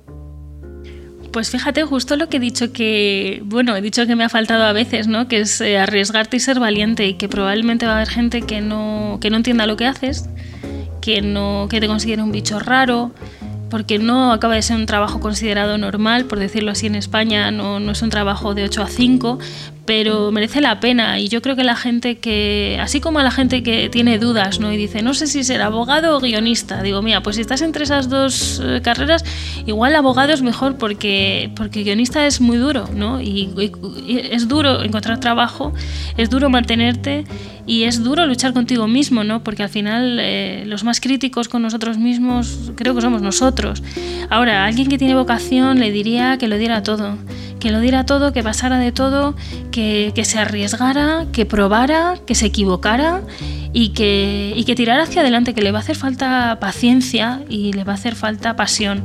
[1.34, 4.66] Pues fíjate, justo lo que he dicho que, bueno, he dicho que me ha faltado
[4.66, 5.28] a veces, ¿no?
[5.28, 8.62] Que es eh, arriesgarte y ser valiente y que probablemente va a haber gente que
[8.62, 10.30] no, que no entienda lo que haces,
[11.02, 13.12] que, no, que te considere un bicho raro,
[13.72, 17.80] porque no acaba de ser un trabajo considerado normal, por decirlo así en España, no,
[17.80, 19.40] no es un trabajo de 8 a 5,
[19.86, 23.32] pero merece la pena y yo creo que la gente que, así como a la
[23.32, 24.72] gente que tiene dudas, ¿no?
[24.72, 27.84] Y dice, no sé si ser abogado o guionista, digo, mira, pues si estás entre
[27.84, 29.26] esas dos eh, carreras,
[29.66, 33.22] igual abogado es mejor porque, porque guionista es muy duro, ¿no?
[33.22, 33.50] Y,
[34.32, 35.74] es duro encontrar trabajo,
[36.18, 37.26] es duro mantenerte
[37.66, 39.44] y es duro luchar contigo mismo, ¿no?
[39.44, 43.84] Porque al final eh, los más críticos con nosotros mismos creo que somos nosotros.
[44.30, 47.18] Ahora, alguien que tiene vocación le diría que lo diera todo,
[47.60, 49.36] que lo diera todo, que pasara de todo,
[49.74, 53.22] que, se arriesgara, que probara, que se equivocara
[53.74, 57.74] y que, y que tirara hacia adelante, que le va a hacer falta paciencia y
[57.74, 59.02] le va a hacer falta pasión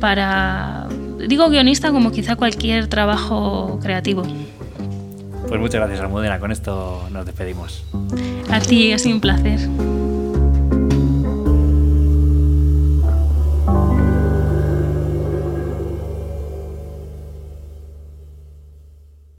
[0.00, 0.88] para,
[1.28, 4.22] digo guionista como quizá cualquier trabajo creativo.
[5.46, 7.84] Pues muchas gracias Almudena, con esto nos despedimos.
[8.50, 9.60] A ti, ha sido un placer.